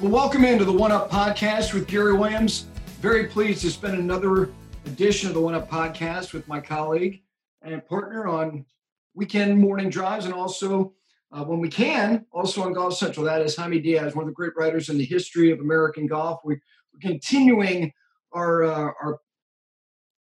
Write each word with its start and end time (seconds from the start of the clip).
Well, 0.00 0.12
welcome 0.12 0.46
into 0.46 0.64
the 0.64 0.72
One 0.72 0.92
Up 0.92 1.10
Podcast 1.10 1.74
with 1.74 1.86
Gary 1.86 2.14
Williams. 2.14 2.64
Very 3.02 3.26
pleased 3.26 3.60
to 3.60 3.70
spend 3.70 3.98
another 3.98 4.50
edition 4.86 5.28
of 5.28 5.34
the 5.34 5.42
One 5.42 5.54
Up 5.54 5.70
Podcast 5.70 6.32
with 6.32 6.48
my 6.48 6.58
colleague 6.58 7.22
and 7.60 7.86
partner 7.86 8.26
on 8.26 8.64
weekend 9.14 9.58
morning 9.58 9.90
drives 9.90 10.24
and 10.24 10.32
also, 10.32 10.94
uh, 11.32 11.44
when 11.44 11.60
we 11.60 11.68
can, 11.68 12.24
also 12.32 12.62
on 12.62 12.72
Golf 12.72 12.96
Central. 12.96 13.26
That 13.26 13.42
is 13.42 13.54
Jaime 13.54 13.78
Diaz, 13.78 14.14
one 14.14 14.22
of 14.22 14.28
the 14.28 14.34
great 14.34 14.52
writers 14.56 14.88
in 14.88 14.96
the 14.96 15.04
history 15.04 15.50
of 15.50 15.60
American 15.60 16.06
golf. 16.06 16.40
We, 16.46 16.54
are 16.54 16.60
continuing 17.02 17.92
our, 18.32 18.64
uh, 18.64 18.92
our 19.02 19.18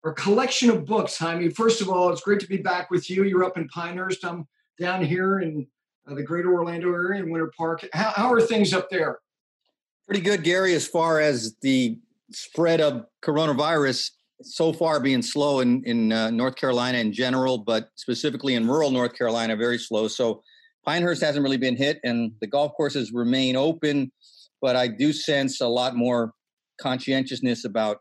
our 0.03 0.13
collection 0.13 0.69
of 0.69 0.85
books, 0.85 1.17
Jaime. 1.17 1.49
First 1.49 1.81
of 1.81 1.89
all, 1.89 2.11
it's 2.11 2.21
great 2.21 2.41
to 2.41 2.47
be 2.47 2.57
back 2.57 2.91
with 2.91 3.09
you. 3.09 3.23
You're 3.23 3.45
up 3.45 3.57
in 3.57 3.67
Pinehurst. 3.69 4.23
I'm 4.23 4.47
down 4.77 5.03
here 5.03 5.39
in 5.39 5.65
uh, 6.07 6.13
the 6.13 6.21
greater 6.21 6.53
Orlando 6.53 6.93
area 6.93 7.23
in 7.23 7.31
Winter 7.31 7.51
Park. 7.57 7.87
How, 7.93 8.11
how 8.15 8.31
are 8.33 8.41
things 8.41 8.73
up 8.73 8.89
there? 8.91 9.19
Pretty 10.07 10.21
good, 10.21 10.43
Gary, 10.43 10.73
as 10.73 10.85
far 10.85 11.19
as 11.19 11.55
the 11.61 11.97
spread 12.31 12.81
of 12.81 13.05
coronavirus 13.23 14.11
so 14.41 14.73
far 14.73 14.99
being 14.99 15.21
slow 15.21 15.61
in, 15.61 15.83
in 15.85 16.11
uh, 16.11 16.29
North 16.29 16.55
Carolina 16.55 16.97
in 16.97 17.13
general, 17.13 17.57
but 17.57 17.89
specifically 17.95 18.55
in 18.55 18.67
rural 18.67 18.91
North 18.91 19.17
Carolina, 19.17 19.55
very 19.55 19.77
slow. 19.77 20.07
So 20.07 20.43
Pinehurst 20.85 21.21
hasn't 21.21 21.43
really 21.43 21.57
been 21.57 21.77
hit, 21.77 21.99
and 22.03 22.33
the 22.41 22.47
golf 22.47 22.73
courses 22.73 23.13
remain 23.13 23.55
open. 23.55 24.11
But 24.61 24.75
I 24.75 24.87
do 24.87 25.13
sense 25.13 25.61
a 25.61 25.67
lot 25.67 25.95
more 25.95 26.33
conscientiousness 26.81 27.65
about 27.65 27.97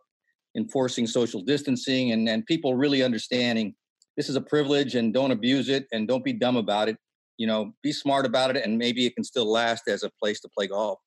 enforcing 0.56 1.06
social 1.06 1.42
distancing 1.42 2.12
and, 2.12 2.28
and 2.28 2.44
people 2.47 2.75
really 2.75 3.03
understanding 3.03 3.75
this 4.16 4.28
is 4.28 4.37
a 4.37 4.41
privilege 4.41 4.94
and 4.94 5.14
don't 5.14 5.31
abuse 5.31 5.69
it 5.69 5.87
and 5.92 6.06
don't 6.06 6.25
be 6.25 6.33
dumb 6.33 6.56
about 6.56 6.89
it. 6.89 6.97
You 7.39 7.47
know, 7.47 7.72
be 7.83 7.92
smart 7.92 8.27
about 8.27 8.55
it, 8.56 8.64
and 8.64 8.77
maybe 8.77 9.06
it 9.06 9.14
can 9.14 9.25
still 9.25 9.50
last 9.50 9.89
as 9.89 10.03
a 10.03 10.11
place 10.20 10.41
to 10.41 10.48
play 10.56 10.66
golf. 10.66 10.98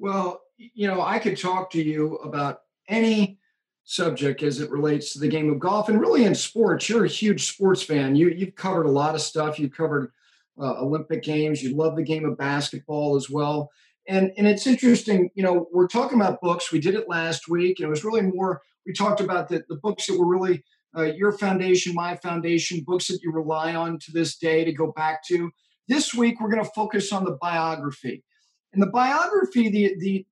Well, 0.00 0.40
you 0.56 0.88
know, 0.88 1.02
I 1.02 1.18
could 1.18 1.38
talk 1.38 1.70
to 1.72 1.82
you 1.82 2.16
about 2.16 2.60
any 2.88 3.38
subject 3.84 4.42
as 4.42 4.58
it 4.58 4.70
relates 4.70 5.12
to 5.12 5.18
the 5.18 5.28
game 5.28 5.50
of 5.50 5.58
golf 5.58 5.90
and 5.90 6.00
really 6.00 6.24
in 6.24 6.34
sports. 6.34 6.88
You're 6.88 7.04
a 7.04 7.08
huge 7.08 7.52
sports 7.52 7.82
fan. 7.82 8.16
You, 8.16 8.30
you've 8.30 8.54
covered 8.54 8.86
a 8.86 8.90
lot 8.90 9.14
of 9.14 9.20
stuff. 9.20 9.58
You've 9.58 9.76
covered 9.76 10.10
uh, 10.58 10.80
Olympic 10.80 11.22
Games. 11.22 11.62
You 11.62 11.76
love 11.76 11.96
the 11.96 12.02
game 12.02 12.24
of 12.24 12.38
basketball 12.38 13.14
as 13.14 13.28
well. 13.28 13.70
And, 14.08 14.32
and 14.38 14.46
it's 14.46 14.66
interesting, 14.66 15.28
you 15.34 15.42
know, 15.42 15.68
we're 15.70 15.86
talking 15.86 16.18
about 16.18 16.40
books. 16.40 16.72
We 16.72 16.80
did 16.80 16.94
it 16.94 17.06
last 17.06 17.46
week, 17.46 17.78
and 17.78 17.86
it 17.86 17.90
was 17.90 18.02
really 18.02 18.22
more, 18.22 18.62
we 18.86 18.94
talked 18.94 19.20
about 19.20 19.50
the, 19.50 19.62
the 19.68 19.76
books 19.76 20.06
that 20.06 20.18
were 20.18 20.26
really 20.26 20.64
uh, 20.96 21.02
your 21.02 21.32
foundation, 21.32 21.94
my 21.94 22.16
foundation, 22.16 22.84
books 22.86 23.08
that 23.08 23.20
you 23.22 23.32
rely 23.32 23.74
on 23.74 23.98
to 23.98 24.12
this 24.12 24.38
day 24.38 24.64
to 24.64 24.72
go 24.72 24.92
back 24.92 25.22
to. 25.26 25.50
This 25.88 26.14
week, 26.14 26.40
we're 26.40 26.50
going 26.50 26.64
to 26.64 26.70
focus 26.74 27.12
on 27.12 27.24
the 27.24 27.36
biography. 27.40 28.24
And 28.72 28.82
the 28.82 28.86
biography, 28.88 29.68
the 29.68 29.94
the 29.98 30.26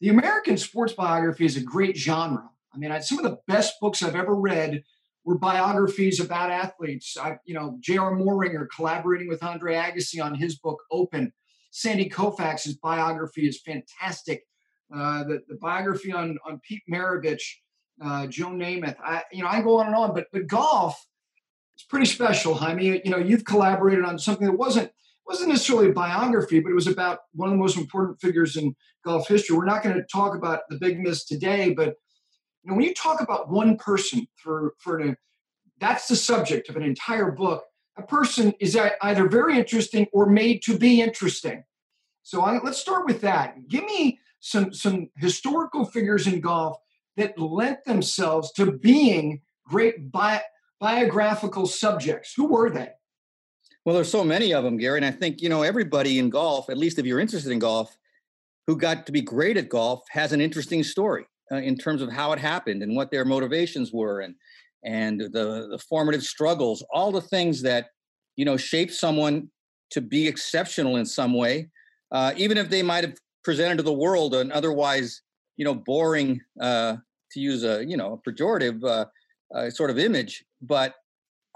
the 0.00 0.08
American 0.08 0.56
sports 0.56 0.92
biography 0.92 1.44
is 1.44 1.56
a 1.56 1.62
great 1.62 1.96
genre. 1.96 2.50
I 2.72 2.78
mean, 2.78 2.90
I, 2.90 3.00
some 3.00 3.18
of 3.18 3.24
the 3.24 3.38
best 3.46 3.74
books 3.80 4.02
I've 4.02 4.16
ever 4.16 4.34
read 4.34 4.82
were 5.24 5.38
biographies 5.38 6.20
about 6.20 6.50
athletes. 6.50 7.16
I, 7.16 7.38
you 7.46 7.54
know, 7.54 7.78
J.R. 7.80 8.12
Moehringer 8.12 8.66
collaborating 8.74 9.28
with 9.28 9.42
Andre 9.42 9.74
Agassi 9.74 10.22
on 10.22 10.34
his 10.34 10.58
book 10.58 10.82
Open. 10.90 11.32
Sandy 11.70 12.08
Koufax's 12.08 12.76
biography 12.76 13.48
is 13.48 13.60
fantastic. 13.60 14.44
Uh, 14.94 15.24
the, 15.24 15.42
the 15.48 15.56
biography 15.56 16.12
on 16.12 16.38
on 16.46 16.60
Pete 16.60 16.82
Maravich, 16.90 17.42
uh, 18.04 18.26
Joe 18.26 18.48
Namath. 18.48 18.96
I, 19.02 19.22
you 19.32 19.42
know, 19.42 19.48
I 19.48 19.62
go 19.62 19.78
on 19.78 19.86
and 19.86 19.96
on, 19.96 20.14
but 20.14 20.26
but 20.32 20.46
golf 20.46 21.04
it's 21.74 21.84
pretty 21.84 22.06
special, 22.06 22.54
Jaime. 22.54 23.02
You 23.04 23.10
know, 23.10 23.18
you've 23.18 23.44
collaborated 23.44 24.04
on 24.04 24.18
something 24.18 24.46
that 24.46 24.56
wasn't 24.56 24.92
wasn't 25.26 25.48
necessarily 25.48 25.90
a 25.90 25.92
biography, 25.92 26.60
but 26.60 26.70
it 26.70 26.74
was 26.74 26.86
about 26.86 27.20
one 27.32 27.48
of 27.48 27.54
the 27.54 27.58
most 27.58 27.76
important 27.76 28.20
figures 28.20 28.56
in 28.56 28.74
golf 29.04 29.28
history. 29.28 29.56
We're 29.56 29.64
not 29.64 29.82
going 29.82 29.96
to 29.96 30.04
talk 30.12 30.34
about 30.34 30.60
the 30.68 30.78
big 30.78 31.00
miss 31.00 31.24
today, 31.24 31.72
but 31.72 31.94
you 32.62 32.70
know, 32.70 32.76
when 32.76 32.84
you 32.84 32.94
talk 32.94 33.20
about 33.20 33.50
one 33.50 33.76
person 33.76 34.26
for 34.36 34.74
for 34.78 34.98
an, 34.98 35.16
that's 35.80 36.08
the 36.08 36.16
subject 36.16 36.68
of 36.68 36.76
an 36.76 36.82
entire 36.82 37.30
book. 37.30 37.64
A 37.96 38.02
person 38.02 38.54
is 38.58 38.76
either 39.02 39.28
very 39.28 39.56
interesting 39.56 40.06
or 40.12 40.26
made 40.26 40.62
to 40.64 40.76
be 40.76 41.00
interesting. 41.00 41.64
So 42.22 42.42
I, 42.42 42.60
let's 42.62 42.78
start 42.78 43.06
with 43.06 43.20
that. 43.20 43.68
Give 43.68 43.84
me 43.84 44.18
some 44.40 44.72
some 44.72 45.10
historical 45.16 45.84
figures 45.84 46.26
in 46.26 46.40
golf 46.40 46.78
that 47.16 47.38
lent 47.38 47.84
themselves 47.84 48.52
to 48.52 48.72
being 48.72 49.42
great 49.66 50.10
bi- 50.10 50.42
biographical 50.80 51.66
subjects. 51.66 52.34
Who 52.36 52.46
were 52.46 52.70
they? 52.70 52.90
Well, 53.84 53.94
there's 53.94 54.10
so 54.10 54.24
many 54.24 54.54
of 54.54 54.64
them, 54.64 54.78
Gary, 54.78 54.96
and 54.98 55.04
I 55.04 55.10
think 55.10 55.42
you 55.42 55.48
know 55.48 55.62
everybody 55.62 56.18
in 56.18 56.30
golf, 56.30 56.70
at 56.70 56.78
least 56.78 56.98
if 56.98 57.04
you're 57.04 57.20
interested 57.20 57.52
in 57.52 57.58
golf, 57.58 57.96
who 58.66 58.76
got 58.76 59.04
to 59.06 59.12
be 59.12 59.20
great 59.20 59.58
at 59.58 59.68
golf, 59.68 60.02
has 60.10 60.32
an 60.32 60.40
interesting 60.40 60.82
story 60.82 61.26
uh, 61.52 61.56
in 61.56 61.76
terms 61.76 62.00
of 62.00 62.10
how 62.10 62.32
it 62.32 62.38
happened 62.38 62.82
and 62.82 62.96
what 62.96 63.10
their 63.10 63.26
motivations 63.26 63.92
were, 63.92 64.20
and 64.20 64.34
and 64.84 65.20
the 65.20 65.68
the 65.70 65.78
formative 65.88 66.22
struggles, 66.22 66.82
all 66.94 67.12
the 67.12 67.20
things 67.20 67.60
that 67.62 67.88
you 68.36 68.46
know 68.46 68.56
shape 68.56 68.90
someone 68.90 69.48
to 69.90 70.00
be 70.00 70.26
exceptional 70.26 70.96
in 70.96 71.04
some 71.04 71.34
way, 71.34 71.68
uh, 72.10 72.32
even 72.38 72.56
if 72.56 72.70
they 72.70 72.82
might 72.82 73.04
have 73.04 73.18
presented 73.44 73.76
to 73.76 73.82
the 73.82 73.92
world 73.92 74.34
an 74.34 74.50
otherwise 74.50 75.20
you 75.58 75.64
know 75.64 75.74
boring, 75.74 76.40
uh, 76.58 76.96
to 77.32 77.40
use 77.40 77.64
a 77.64 77.84
you 77.84 77.98
know 77.98 78.22
pejorative 78.26 78.82
uh, 78.82 79.04
uh, 79.54 79.68
sort 79.68 79.90
of 79.90 79.98
image, 79.98 80.42
but 80.62 80.94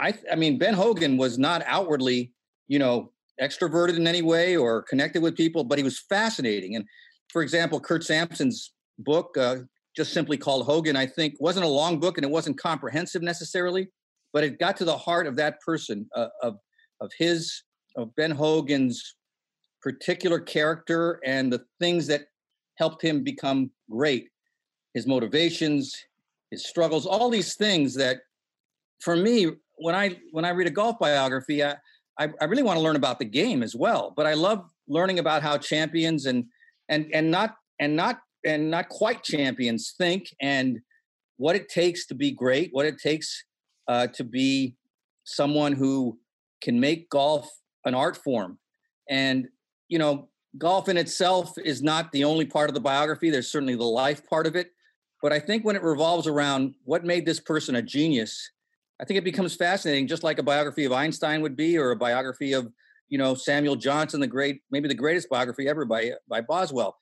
I, 0.00 0.14
I 0.30 0.36
mean, 0.36 0.58
Ben 0.58 0.74
Hogan 0.74 1.16
was 1.16 1.38
not 1.38 1.62
outwardly, 1.66 2.32
you 2.68 2.78
know, 2.78 3.12
extroverted 3.40 3.96
in 3.96 4.06
any 4.06 4.22
way 4.22 4.56
or 4.56 4.82
connected 4.82 5.22
with 5.22 5.36
people, 5.36 5.64
but 5.64 5.78
he 5.78 5.84
was 5.84 5.98
fascinating. 5.98 6.76
And 6.76 6.84
for 7.32 7.42
example, 7.42 7.80
Curt 7.80 8.04
Sampson's 8.04 8.72
book, 8.98 9.36
uh, 9.36 9.56
just 9.96 10.12
simply 10.12 10.36
called 10.36 10.66
Hogan, 10.66 10.96
I 10.96 11.06
think 11.06 11.34
wasn't 11.40 11.66
a 11.66 11.68
long 11.68 11.98
book 11.98 12.18
and 12.18 12.24
it 12.24 12.30
wasn't 12.30 12.58
comprehensive 12.58 13.22
necessarily, 13.22 13.88
but 14.32 14.44
it 14.44 14.58
got 14.58 14.76
to 14.78 14.84
the 14.84 14.96
heart 14.96 15.26
of 15.26 15.36
that 15.36 15.60
person, 15.60 16.08
uh, 16.14 16.28
of 16.42 16.58
of 17.00 17.10
his, 17.16 17.62
of 17.96 18.14
Ben 18.16 18.30
Hogan's 18.30 19.16
particular 19.82 20.40
character 20.40 21.20
and 21.24 21.52
the 21.52 21.64
things 21.80 22.06
that 22.08 22.26
helped 22.76 23.02
him 23.02 23.22
become 23.22 23.70
great, 23.90 24.28
his 24.94 25.06
motivations, 25.06 25.96
his 26.50 26.66
struggles, 26.66 27.06
all 27.06 27.30
these 27.30 27.54
things 27.54 27.94
that, 27.94 28.18
for 29.00 29.16
me, 29.16 29.52
when 29.78 29.94
I 29.94 30.18
when 30.32 30.44
I 30.44 30.50
read 30.50 30.66
a 30.66 30.70
golf 30.70 30.98
biography, 30.98 31.64
I, 31.64 31.76
I, 32.18 32.28
I 32.40 32.44
really 32.44 32.62
want 32.62 32.78
to 32.78 32.82
learn 32.82 32.96
about 32.96 33.18
the 33.18 33.24
game 33.24 33.62
as 33.62 33.74
well. 33.74 34.12
But 34.16 34.26
I 34.26 34.34
love 34.34 34.68
learning 34.88 35.18
about 35.18 35.42
how 35.42 35.58
champions 35.58 36.26
and 36.26 36.44
and 36.88 37.06
and 37.12 37.30
not 37.30 37.56
and 37.78 37.96
not 37.96 38.20
and 38.44 38.70
not 38.70 38.88
quite 38.88 39.22
champions 39.22 39.94
think 39.96 40.34
and 40.40 40.80
what 41.36 41.56
it 41.56 41.68
takes 41.68 42.06
to 42.06 42.14
be 42.14 42.30
great, 42.30 42.70
what 42.72 42.86
it 42.86 42.98
takes 42.98 43.44
uh, 43.86 44.08
to 44.08 44.24
be 44.24 44.76
someone 45.24 45.72
who 45.72 46.18
can 46.60 46.80
make 46.80 47.08
golf 47.10 47.48
an 47.84 47.94
art 47.94 48.16
form. 48.16 48.58
And 49.08 49.48
you 49.88 49.98
know, 49.98 50.28
golf 50.56 50.88
in 50.88 50.96
itself 50.96 51.54
is 51.64 51.82
not 51.82 52.12
the 52.12 52.24
only 52.24 52.44
part 52.44 52.68
of 52.68 52.74
the 52.74 52.80
biography. 52.80 53.30
There's 53.30 53.50
certainly 53.50 53.76
the 53.76 53.84
life 53.84 54.26
part 54.28 54.46
of 54.46 54.56
it. 54.56 54.72
But 55.22 55.32
I 55.32 55.40
think 55.40 55.64
when 55.64 55.76
it 55.76 55.82
revolves 55.82 56.26
around 56.26 56.74
what 56.84 57.04
made 57.04 57.26
this 57.26 57.40
person 57.40 57.74
a 57.76 57.82
genius 57.82 58.50
I 59.00 59.04
think 59.04 59.18
it 59.18 59.24
becomes 59.24 59.54
fascinating, 59.54 60.06
just 60.06 60.24
like 60.24 60.38
a 60.38 60.42
biography 60.42 60.84
of 60.84 60.92
Einstein 60.92 61.40
would 61.42 61.56
be, 61.56 61.78
or 61.78 61.92
a 61.92 61.96
biography 61.96 62.52
of, 62.52 62.72
you 63.08 63.18
know, 63.18 63.34
Samuel 63.34 63.76
Johnson, 63.76 64.20
the 64.20 64.26
great, 64.26 64.60
maybe 64.70 64.88
the 64.88 64.94
greatest 64.94 65.28
biography 65.28 65.68
ever 65.68 65.84
by 65.84 66.12
by 66.28 66.40
Boswell. 66.40 66.96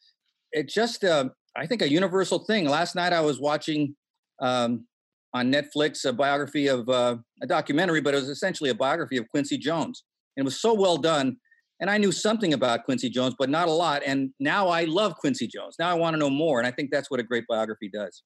It 0.52 0.68
just, 0.68 1.04
uh, 1.04 1.30
I 1.56 1.66
think, 1.66 1.82
a 1.82 1.90
universal 1.90 2.40
thing. 2.40 2.68
Last 2.68 2.94
night 2.94 3.12
I 3.12 3.20
was 3.20 3.40
watching 3.40 3.96
um, 4.40 4.86
on 5.34 5.52
Netflix 5.52 6.04
a 6.04 6.12
biography 6.12 6.66
of 6.66 6.88
uh, 6.88 7.16
a 7.42 7.46
documentary, 7.46 8.00
but 8.00 8.14
it 8.14 8.18
was 8.18 8.28
essentially 8.28 8.70
a 8.70 8.74
biography 8.74 9.16
of 9.16 9.28
Quincy 9.28 9.58
Jones, 9.58 10.04
and 10.36 10.44
it 10.44 10.44
was 10.44 10.60
so 10.60 10.74
well 10.74 10.98
done. 10.98 11.36
And 11.80 11.90
I 11.90 11.98
knew 11.98 12.12
something 12.12 12.54
about 12.54 12.84
Quincy 12.84 13.10
Jones, 13.10 13.34
but 13.38 13.50
not 13.50 13.68
a 13.68 13.70
lot. 13.70 14.02
And 14.06 14.30
now 14.40 14.68
I 14.68 14.84
love 14.84 15.14
Quincy 15.16 15.46
Jones. 15.46 15.76
Now 15.78 15.90
I 15.90 15.94
want 15.94 16.14
to 16.14 16.18
know 16.18 16.30
more, 16.30 16.58
and 16.58 16.66
I 16.66 16.70
think 16.70 16.90
that's 16.90 17.10
what 17.10 17.20
a 17.20 17.22
great 17.22 17.44
biography 17.48 17.90
does. 17.92 18.22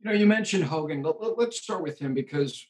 You 0.00 0.10
know, 0.10 0.16
you 0.16 0.26
mentioned 0.26 0.64
Hogan. 0.64 1.02
Let, 1.02 1.48
us 1.48 1.60
start 1.60 1.82
with 1.82 1.98
him 1.98 2.14
because 2.14 2.66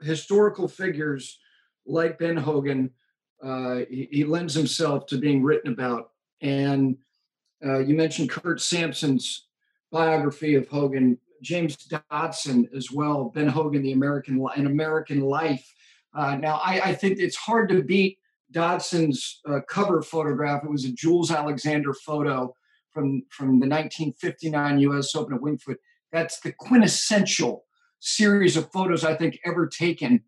historical 0.00 0.68
figures 0.68 1.38
like 1.84 2.18
Ben 2.18 2.36
Hogan, 2.36 2.90
uh, 3.42 3.80
he, 3.90 4.08
he, 4.10 4.24
lends 4.24 4.54
himself 4.54 5.06
to 5.06 5.18
being 5.18 5.42
written 5.42 5.72
about. 5.72 6.10
And 6.40 6.96
uh, 7.64 7.80
you 7.80 7.96
mentioned 7.96 8.30
Curt 8.30 8.60
Sampson's 8.60 9.48
biography 9.90 10.54
of 10.54 10.68
Hogan, 10.68 11.18
James 11.42 11.76
Dodson 11.76 12.68
as 12.74 12.90
well, 12.90 13.32
Ben 13.34 13.48
Hogan, 13.48 13.82
the 13.82 13.92
American 13.92 14.44
an 14.56 14.66
American 14.66 15.20
Life. 15.20 15.74
Uh, 16.14 16.36
now, 16.36 16.60
I, 16.64 16.80
I, 16.80 16.94
think 16.94 17.18
it's 17.18 17.36
hard 17.36 17.68
to 17.70 17.82
beat 17.82 18.18
Dodson's 18.52 19.40
uh, 19.48 19.58
cover 19.68 20.00
photograph. 20.00 20.62
It 20.64 20.70
was 20.70 20.84
a 20.84 20.92
Jules 20.92 21.32
Alexander 21.32 21.92
photo 21.92 22.54
from 22.92 23.24
from 23.30 23.58
the 23.58 23.66
1959 23.66 24.78
U.S. 24.80 25.14
Open 25.16 25.34
at 25.34 25.42
Winged 25.42 25.62
Foot. 25.62 25.78
That's 26.14 26.38
the 26.38 26.52
quintessential 26.52 27.64
series 27.98 28.56
of 28.56 28.70
photos 28.70 29.04
I 29.04 29.16
think 29.16 29.40
ever 29.44 29.66
taken. 29.66 30.22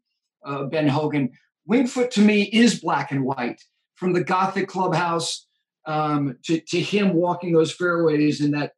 Uh, 0.45 0.65
ben 0.65 0.89
Hogan. 0.89 1.31
Wingfoot 1.71 2.11
to 2.11 2.21
me 2.21 2.43
is 2.43 2.81
black 2.81 3.13
and 3.13 3.25
white 3.25 3.63
from 3.95 4.13
the 4.13 4.25
Gothic 4.25 4.67
clubhouse 4.67 5.47
um, 5.87 6.39
to, 6.45 6.61
to 6.61 6.81
him 6.81 7.15
walking 7.15 7.53
those 7.53 7.73
fairways 7.73 8.41
in 8.41 8.51
that 8.51 8.73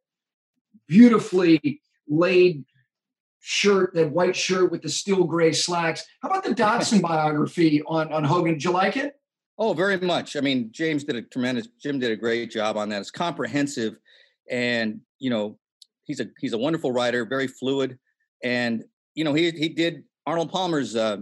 beautifully 0.87 1.81
laid 2.07 2.63
shirt, 3.39 3.93
that 3.95 4.11
white 4.11 4.35
shirt 4.35 4.71
with 4.71 4.83
the 4.83 4.89
steel 4.89 5.23
gray 5.23 5.51
slacks. 5.51 6.05
How 6.21 6.29
about 6.29 6.43
the 6.43 6.53
Dodson 6.53 7.01
biography 7.01 7.81
on, 7.87 8.13
on 8.13 8.23
Hogan? 8.23 8.53
Did 8.53 8.63
you 8.63 8.71
like 8.71 8.97
it? 8.97 9.15
Oh, 9.57 9.73
very 9.73 9.97
much. 9.97 10.35
I 10.35 10.41
mean, 10.41 10.69
James 10.71 11.03
did 11.03 11.15
a 11.15 11.23
tremendous. 11.23 11.67
Jim 11.81 11.97
did 11.97 12.11
a 12.11 12.15
great 12.15 12.51
job 12.51 12.77
on 12.77 12.89
that. 12.89 13.01
It's 13.01 13.11
comprehensive, 13.11 13.97
and 14.49 15.01
you 15.17 15.29
know, 15.29 15.58
he's 16.09 16.19
a 16.19 16.25
he's 16.39 16.51
a 16.51 16.57
wonderful 16.57 16.91
writer, 16.91 17.23
very 17.23 17.47
fluid, 17.47 17.97
and 18.43 18.83
you 19.15 19.23
know, 19.23 19.33
he 19.33 19.51
he 19.51 19.69
did 19.69 20.03
Arnold 20.25 20.51
Palmer's 20.51 20.97
uh, 20.97 21.17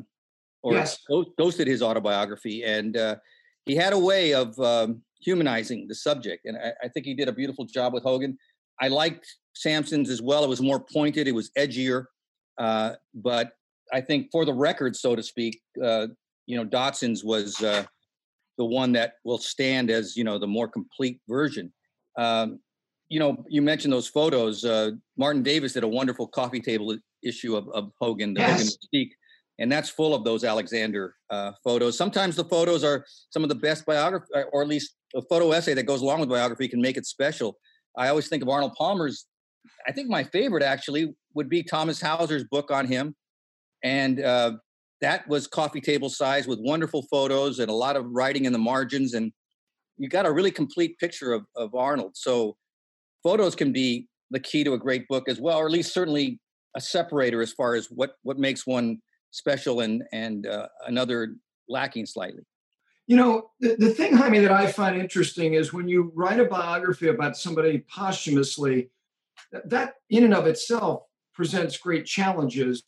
or 0.64 0.74
yes. 0.74 0.98
ghosted 1.38 1.68
his 1.68 1.84
autobiography, 1.84 2.64
and 2.64 2.98
uh, 2.98 3.18
he 3.66 3.76
had 3.76 3.94
a 3.94 4.00
way 4.00 4.34
of 4.34 4.58
um, 4.60 5.04
humanizing 5.22 5.88
the 5.88 5.94
subject, 5.94 6.46
and 6.46 6.58
I, 6.58 6.86
I, 6.86 6.88
think 6.88 7.06
he 7.06 7.14
did 7.14 7.28
a 7.28 7.32
beautiful 7.32 7.66
job 7.66 7.94
with 7.94 8.04
Hogan. 8.04 8.38
I 8.82 8.88
liked 8.88 9.28
Sampson's 9.54 10.10
as 10.10 10.22
well. 10.22 10.44
It 10.44 10.50
was 10.50 10.62
more 10.62 10.80
pointed, 10.80 11.28
it 11.28 11.36
was 11.36 11.52
edgier, 11.58 12.06
uh, 12.58 12.94
but 13.14 13.52
I 13.94 14.02
think 14.02 14.30
for 14.32 14.46
the 14.46 14.54
record, 14.54 14.96
so 14.96 15.16
to 15.16 15.24
speak, 15.24 15.62
uh, 15.84 16.08
you 16.48 16.58
know, 16.58 16.66
Dodson's 16.66 17.24
was 17.24 17.62
uh, 17.62 17.84
the 18.58 18.66
one 18.66 18.94
that 18.94 19.14
will 19.24 19.38
stand 19.38 19.92
as 19.92 20.16
you 20.16 20.24
know 20.24 20.40
the 20.40 20.48
more 20.48 20.68
complete 20.68 21.20
version. 21.28 21.74
Um, 22.18 22.60
you 23.10 23.20
know, 23.20 23.44
you 23.48 23.62
mentioned 23.62 23.94
those 23.94 24.08
photos. 24.08 24.66
Uh, 24.66 24.92
Martin 25.18 25.44
Davis 25.44 25.74
did 25.74 25.84
a 25.84 25.88
wonderful 25.88 26.28
coffee 26.28 26.60
table 26.60 26.98
issue 27.24 27.56
of, 27.56 27.70
of 27.70 27.92
Hogan, 28.00 28.34
the 28.34 28.42
yes. 28.42 28.52
Hogan 28.52 28.68
Mystique, 28.68 29.12
and 29.60 29.72
that's 29.72 29.90
full 29.90 30.14
of 30.14 30.24
those 30.24 30.44
Alexander 30.44 31.16
uh, 31.30 31.54
photos. 31.64 31.98
Sometimes 31.98 32.36
the 32.36 32.46
photos 32.46 32.84
are 32.84 33.06
some 33.30 33.44
of 33.44 33.50
the 33.50 33.56
best 33.56 33.86
biography, 33.86 34.28
or 34.52 34.62
at 34.62 34.68
least 34.68 34.96
a 35.16 35.22
photo 35.24 35.52
essay 35.52 35.74
that 35.74 35.84
goes 35.84 36.02
along 36.02 36.20
with 36.20 36.30
biography 36.30 36.68
can 36.68 36.82
make 36.82 36.98
it 36.98 37.06
special. 37.06 37.58
I 37.98 38.10
always 38.10 38.28
think 38.28 38.44
of 38.44 38.50
Arnold 38.50 38.74
Palmer's. 38.78 39.26
I 39.88 39.92
think 39.92 40.10
my 40.10 40.24
favorite 40.24 40.64
actually 40.64 41.16
would 41.34 41.50
be 41.50 41.64
Thomas 41.64 42.02
Hauser's 42.02 42.44
book 42.44 42.72
on 42.72 42.88
him, 42.88 43.16
and 43.84 44.20
uh, 44.22 44.54
that 45.02 45.28
was 45.28 45.48
coffee 45.48 45.82
table 45.82 46.10
size 46.10 46.48
with 46.48 46.60
wonderful 46.62 47.04
photos 47.04 47.60
and 47.60 47.70
a 47.70 47.74
lot 47.74 47.96
of 47.96 48.06
writing 48.10 48.46
in 48.46 48.54
the 48.54 48.60
margins 48.60 49.14
and 49.14 49.32
you 49.98 50.10
got 50.10 50.26
a 50.26 50.32
really 50.32 50.52
complete 50.52 50.98
picture 51.00 51.34
of, 51.34 51.46
of 51.56 51.76
arnold 51.76 52.12
so 52.16 52.56
photos 53.28 53.56
can 53.56 53.74
be 53.74 54.08
the 54.32 54.40
key 54.40 54.64
to 54.64 54.72
a 54.72 54.78
great 54.78 55.06
book 55.10 55.28
as 55.28 55.38
well 55.38 55.58
or 55.58 55.66
at 55.66 55.72
least 55.72 55.94
certainly 55.94 56.40
a 56.78 56.82
separator 56.82 57.42
as 57.42 57.52
far 57.52 57.76
as 57.76 57.88
what 57.88 58.12
what 58.24 58.38
makes 58.40 58.66
one 58.66 59.00
special 59.32 59.82
and 59.82 60.02
and 60.14 60.48
uh, 60.48 60.68
another 60.86 61.36
lacking 61.68 62.06
slightly. 62.06 62.44
You 63.06 63.18
know 63.18 63.50
the, 63.60 63.76
the 63.78 63.90
thing 63.90 64.14
jaime 64.16 64.40
that 64.40 64.52
i 64.52 64.66
find 64.72 64.96
interesting 64.98 65.56
is 65.56 65.74
when 65.74 65.90
you 65.90 66.14
write 66.16 66.40
a 66.40 66.46
biography 66.46 67.10
about 67.10 67.36
somebody 67.36 67.84
posthumously 67.94 68.92
that 69.52 69.96
in 70.10 70.24
and 70.24 70.34
of 70.34 70.48
itself 70.48 71.04
presents 71.34 71.78
great 71.78 72.06
challenges. 72.06 72.82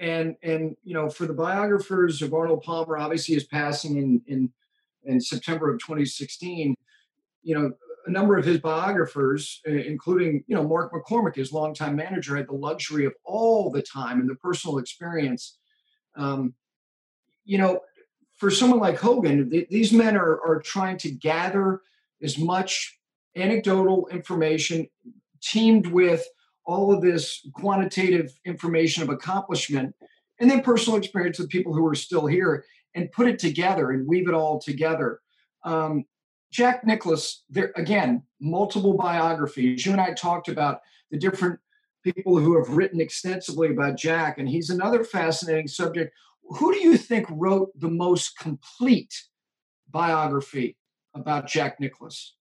And 0.00 0.34
and 0.42 0.76
you 0.82 0.94
know 0.94 1.08
for 1.08 1.26
the 1.26 1.38
biographers 1.48 2.20
of 2.22 2.34
arnold 2.34 2.62
palmer 2.64 2.98
obviously 2.98 3.34
his 3.34 3.44
passing 3.44 3.96
in 3.96 4.22
in 4.26 4.52
in 5.04 5.20
september 5.20 5.72
of 5.72 5.80
2016 5.80 6.76
you 7.42 7.54
know 7.56 7.72
a 8.06 8.10
number 8.10 8.36
of 8.36 8.44
his 8.44 8.58
biographers 8.58 9.60
including 9.64 10.44
you 10.46 10.54
know 10.54 10.66
mark 10.66 10.92
mccormack 10.92 11.34
his 11.34 11.52
longtime 11.52 11.96
manager 11.96 12.36
had 12.36 12.48
the 12.48 12.52
luxury 12.52 13.04
of 13.04 13.12
all 13.24 13.70
the 13.70 13.82
time 13.82 14.20
and 14.20 14.28
the 14.28 14.34
personal 14.36 14.78
experience 14.78 15.58
um, 16.16 16.54
you 17.44 17.58
know 17.58 17.80
for 18.36 18.50
someone 18.50 18.80
like 18.80 18.98
hogan 18.98 19.50
th- 19.50 19.68
these 19.68 19.92
men 19.92 20.16
are 20.16 20.40
are 20.46 20.60
trying 20.64 20.96
to 20.96 21.10
gather 21.10 21.80
as 22.22 22.38
much 22.38 22.98
anecdotal 23.36 24.08
information 24.10 24.86
teamed 25.40 25.86
with 25.86 26.26
all 26.64 26.92
of 26.92 27.00
this 27.00 27.46
quantitative 27.54 28.30
information 28.44 29.02
of 29.02 29.08
accomplishment 29.08 29.94
and 30.40 30.50
then 30.50 30.62
personal 30.62 30.98
experience 30.98 31.38
with 31.38 31.48
people 31.48 31.72
who 31.72 31.86
are 31.86 31.94
still 31.94 32.26
here 32.26 32.64
and 32.94 33.10
put 33.12 33.26
it 33.26 33.38
together 33.38 33.90
and 33.90 34.06
weave 34.06 34.28
it 34.28 34.34
all 34.34 34.60
together. 34.60 35.20
Um, 35.64 36.04
Jack 36.50 36.84
Nicklaus, 36.84 37.44
there 37.50 37.72
again, 37.76 38.22
multiple 38.40 38.94
biographies. 38.94 39.84
You 39.84 39.92
and 39.92 40.00
I 40.00 40.12
talked 40.12 40.48
about 40.48 40.80
the 41.10 41.18
different 41.18 41.60
people 42.02 42.38
who 42.38 42.56
have 42.56 42.74
written 42.74 43.00
extensively 43.00 43.70
about 43.70 43.96
Jack, 43.96 44.38
and 44.38 44.48
he's 44.48 44.70
another 44.70 45.04
fascinating 45.04 45.68
subject. 45.68 46.14
Who 46.42 46.72
do 46.72 46.78
you 46.78 46.96
think 46.96 47.26
wrote 47.30 47.78
the 47.78 47.90
most 47.90 48.38
complete 48.38 49.14
biography 49.90 50.76
about 51.14 51.46
Jack 51.46 51.78
Nicklaus? 51.80 52.34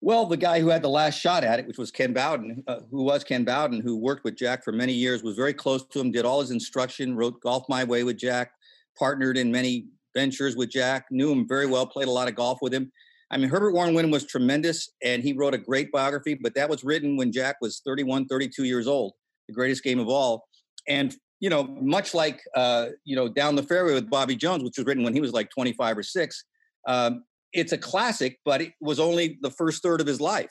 Well, 0.00 0.26
the 0.26 0.36
guy 0.36 0.60
who 0.60 0.68
had 0.68 0.82
the 0.82 0.88
last 0.88 1.18
shot 1.18 1.42
at 1.42 1.58
it, 1.58 1.66
which 1.66 1.78
was 1.78 1.90
Ken 1.90 2.12
Bowden, 2.12 2.62
uh, 2.68 2.80
who 2.90 3.02
was 3.02 3.24
Ken 3.24 3.44
Bowden, 3.44 3.80
who 3.80 3.96
worked 3.96 4.22
with 4.24 4.36
Jack 4.36 4.62
for 4.62 4.72
many 4.72 4.92
years, 4.92 5.24
was 5.24 5.34
very 5.34 5.52
close 5.52 5.84
to 5.86 6.00
him, 6.00 6.12
did 6.12 6.24
all 6.24 6.40
his 6.40 6.52
instruction, 6.52 7.16
wrote 7.16 7.40
Golf 7.40 7.64
My 7.68 7.82
Way 7.82 8.04
with 8.04 8.16
Jack, 8.16 8.52
partnered 8.96 9.36
in 9.36 9.50
many 9.50 9.86
ventures 10.14 10.56
with 10.56 10.70
Jack, 10.70 11.06
knew 11.10 11.32
him 11.32 11.46
very 11.48 11.66
well, 11.66 11.84
played 11.84 12.08
a 12.08 12.12
lot 12.12 12.28
of 12.28 12.36
golf 12.36 12.58
with 12.62 12.72
him. 12.72 12.92
I 13.30 13.36
mean, 13.36 13.48
Herbert 13.48 13.74
Warren 13.74 13.94
Wyndham 13.94 14.10
was 14.10 14.24
tremendous, 14.24 14.90
and 15.02 15.22
he 15.22 15.32
wrote 15.32 15.54
a 15.54 15.58
great 15.58 15.92
biography, 15.92 16.34
but 16.34 16.54
that 16.54 16.68
was 16.68 16.82
written 16.82 17.16
when 17.16 17.30
Jack 17.30 17.56
was 17.60 17.82
31, 17.86 18.26
32 18.26 18.64
years 18.64 18.86
old, 18.86 19.12
the 19.48 19.54
greatest 19.54 19.84
game 19.84 19.98
of 19.98 20.08
all. 20.08 20.46
And, 20.88 21.14
you 21.40 21.50
know, 21.50 21.64
much 21.64 22.14
like, 22.14 22.40
uh, 22.56 22.88
you 23.04 23.14
know, 23.14 23.28
Down 23.28 23.54
the 23.54 23.62
Fairway 23.62 23.92
with 23.92 24.08
Bobby 24.08 24.34
Jones, 24.34 24.64
which 24.64 24.78
was 24.78 24.86
written 24.86 25.04
when 25.04 25.12
he 25.12 25.20
was 25.20 25.32
like 25.32 25.50
25 25.50 25.98
or 25.98 26.02
six, 26.02 26.44
um, 26.86 27.24
it's 27.52 27.72
a 27.72 27.78
classic, 27.78 28.38
but 28.44 28.62
it 28.62 28.72
was 28.80 28.98
only 28.98 29.38
the 29.42 29.50
first 29.50 29.82
third 29.82 30.00
of 30.00 30.06
his 30.06 30.20
life. 30.20 30.50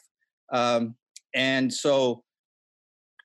Um, 0.53 0.95
and 1.33 1.73
so 1.73 2.23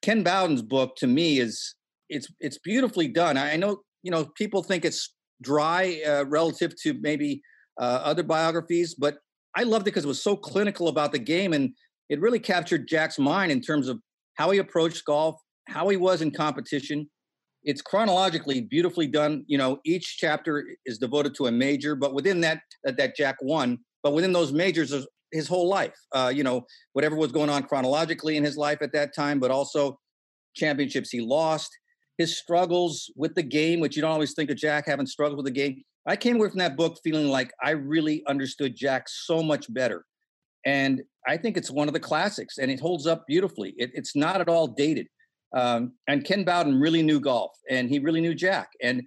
Ken 0.02 0.22
Bowden's 0.22 0.62
book 0.62 0.96
to 0.96 1.06
me 1.06 1.38
is 1.38 1.74
it's 2.08 2.28
it's 2.40 2.58
beautifully 2.58 3.08
done. 3.08 3.38
I 3.38 3.56
know 3.56 3.78
you 4.02 4.10
know 4.10 4.26
people 4.36 4.62
think 4.62 4.84
it's 4.84 5.14
dry 5.40 6.02
uh, 6.06 6.24
relative 6.26 6.74
to 6.82 6.94
maybe 7.00 7.40
uh, 7.80 8.00
other 8.04 8.22
biographies, 8.22 8.94
but 8.94 9.18
I 9.54 9.64
loved 9.64 9.82
it 9.82 9.90
because 9.90 10.04
it 10.04 10.08
was 10.08 10.22
so 10.22 10.36
clinical 10.36 10.88
about 10.88 11.12
the 11.12 11.18
game 11.18 11.52
and 11.52 11.72
it 12.08 12.20
really 12.20 12.40
captured 12.40 12.88
Jack's 12.88 13.18
mind 13.18 13.52
in 13.52 13.60
terms 13.60 13.88
of 13.88 14.00
how 14.34 14.50
he 14.50 14.58
approached 14.58 15.04
golf, 15.04 15.36
how 15.68 15.88
he 15.88 15.96
was 15.96 16.22
in 16.22 16.30
competition, 16.30 17.08
it's 17.64 17.82
chronologically 17.82 18.60
beautifully 18.60 19.06
done. 19.06 19.44
You 19.46 19.58
know, 19.58 19.78
each 19.84 20.16
chapter 20.18 20.66
is 20.84 20.98
devoted 20.98 21.34
to 21.36 21.46
a 21.46 21.52
major, 21.52 21.94
but 21.94 22.14
within 22.14 22.40
that 22.40 22.60
that, 22.84 22.96
that 22.96 23.16
Jack 23.16 23.36
won, 23.42 23.78
but 24.02 24.12
within 24.12 24.32
those 24.32 24.52
majors 24.52 24.92
is 24.92 25.06
his 25.30 25.48
whole 25.48 25.68
life. 25.68 25.94
Uh, 26.12 26.32
you 26.34 26.42
know, 26.42 26.66
whatever 26.92 27.16
was 27.16 27.32
going 27.32 27.50
on 27.50 27.62
chronologically 27.62 28.36
in 28.36 28.44
his 28.44 28.56
life 28.56 28.78
at 28.82 28.92
that 28.92 29.14
time, 29.14 29.38
but 29.38 29.50
also 29.50 29.98
championships 30.54 31.10
he 31.10 31.20
lost, 31.20 31.70
his 32.18 32.36
struggles 32.36 33.10
with 33.16 33.34
the 33.34 33.42
game, 33.42 33.80
which 33.80 33.96
you 33.96 34.02
don't 34.02 34.10
always 34.10 34.34
think 34.34 34.50
of 34.50 34.56
Jack 34.56 34.86
having 34.86 35.06
struggled 35.06 35.38
with 35.38 35.46
the 35.46 35.52
game. 35.52 35.82
I 36.06 36.16
came 36.16 36.36
away 36.36 36.48
from 36.48 36.58
that 36.58 36.76
book 36.76 36.98
feeling 37.04 37.28
like 37.28 37.52
I 37.62 37.70
really 37.70 38.24
understood 38.26 38.76
Jack 38.76 39.08
so 39.08 39.42
much 39.42 39.72
better. 39.72 40.04
And 40.64 41.02
I 41.26 41.36
think 41.36 41.56
it's 41.56 41.70
one 41.70 41.88
of 41.88 41.94
the 41.94 42.00
classics 42.00 42.58
and 42.58 42.70
it 42.70 42.80
holds 42.80 43.06
up 43.06 43.26
beautifully. 43.26 43.74
It, 43.76 43.90
it's 43.94 44.16
not 44.16 44.40
at 44.40 44.48
all 44.48 44.66
dated. 44.66 45.08
Um, 45.54 45.92
and 46.08 46.24
Ken 46.24 46.44
Bowden 46.44 46.80
really 46.80 47.02
knew 47.02 47.20
golf, 47.20 47.52
and 47.68 47.88
he 47.88 47.98
really 47.98 48.20
knew 48.20 48.34
Jack. 48.34 48.70
And 48.82 49.02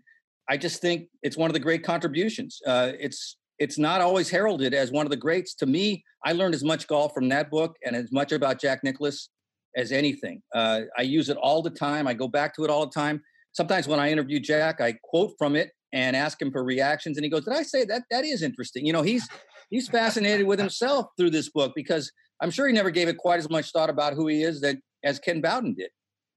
I 0.47 0.57
just 0.57 0.79
think 0.79 1.07
it's 1.23 1.37
one 1.37 1.49
of 1.49 1.53
the 1.53 1.59
great 1.59 1.83
contributions. 1.83 2.61
Uh, 2.65 2.91
it's 2.99 3.37
it's 3.57 3.77
not 3.77 4.01
always 4.01 4.29
heralded 4.29 4.73
as 4.73 4.91
one 4.91 5.05
of 5.05 5.09
the 5.09 5.17
greats. 5.17 5.55
To 5.55 5.65
me, 5.65 6.03
I 6.25 6.33
learned 6.33 6.53
as 6.53 6.63
much 6.63 6.87
golf 6.87 7.13
from 7.13 7.29
that 7.29 7.49
book 7.49 7.77
and 7.85 7.95
as 7.95 8.11
much 8.11 8.31
about 8.31 8.59
Jack 8.59 8.83
Nicklaus 8.83 9.29
as 9.77 9.91
anything. 9.91 10.41
Uh, 10.53 10.81
I 10.97 11.03
use 11.03 11.29
it 11.29 11.37
all 11.37 11.61
the 11.61 11.69
time. 11.69 12.05
I 12.05 12.13
go 12.13 12.27
back 12.27 12.53
to 12.55 12.63
it 12.63 12.69
all 12.69 12.85
the 12.85 12.91
time. 12.91 13.21
Sometimes 13.53 13.87
when 13.87 13.99
I 13.99 14.11
interview 14.11 14.39
Jack, 14.39 14.81
I 14.81 14.95
quote 15.03 15.33
from 15.37 15.55
it 15.55 15.71
and 15.95 16.13
ask 16.15 16.39
him 16.39 16.51
for 16.51 16.63
reactions, 16.63 17.17
and 17.17 17.23
he 17.23 17.29
goes, 17.31 17.45
"Did 17.45 17.53
I 17.53 17.63
say 17.63 17.85
that? 17.85 18.03
That 18.11 18.25
is 18.25 18.43
interesting." 18.43 18.85
You 18.85 18.93
know, 18.93 19.01
he's 19.01 19.27
he's 19.71 19.87
fascinated 19.87 20.45
with 20.45 20.59
himself 20.59 21.07
through 21.17 21.31
this 21.31 21.49
book 21.49 21.71
because 21.73 22.11
I'm 22.41 22.51
sure 22.51 22.67
he 22.67 22.73
never 22.73 22.91
gave 22.91 23.07
it 23.07 23.17
quite 23.17 23.39
as 23.39 23.49
much 23.49 23.71
thought 23.71 23.89
about 23.89 24.13
who 24.13 24.27
he 24.27 24.43
is 24.43 24.61
that 24.61 24.75
as 25.03 25.19
Ken 25.19 25.41
Bowden 25.41 25.73
did. 25.73 25.89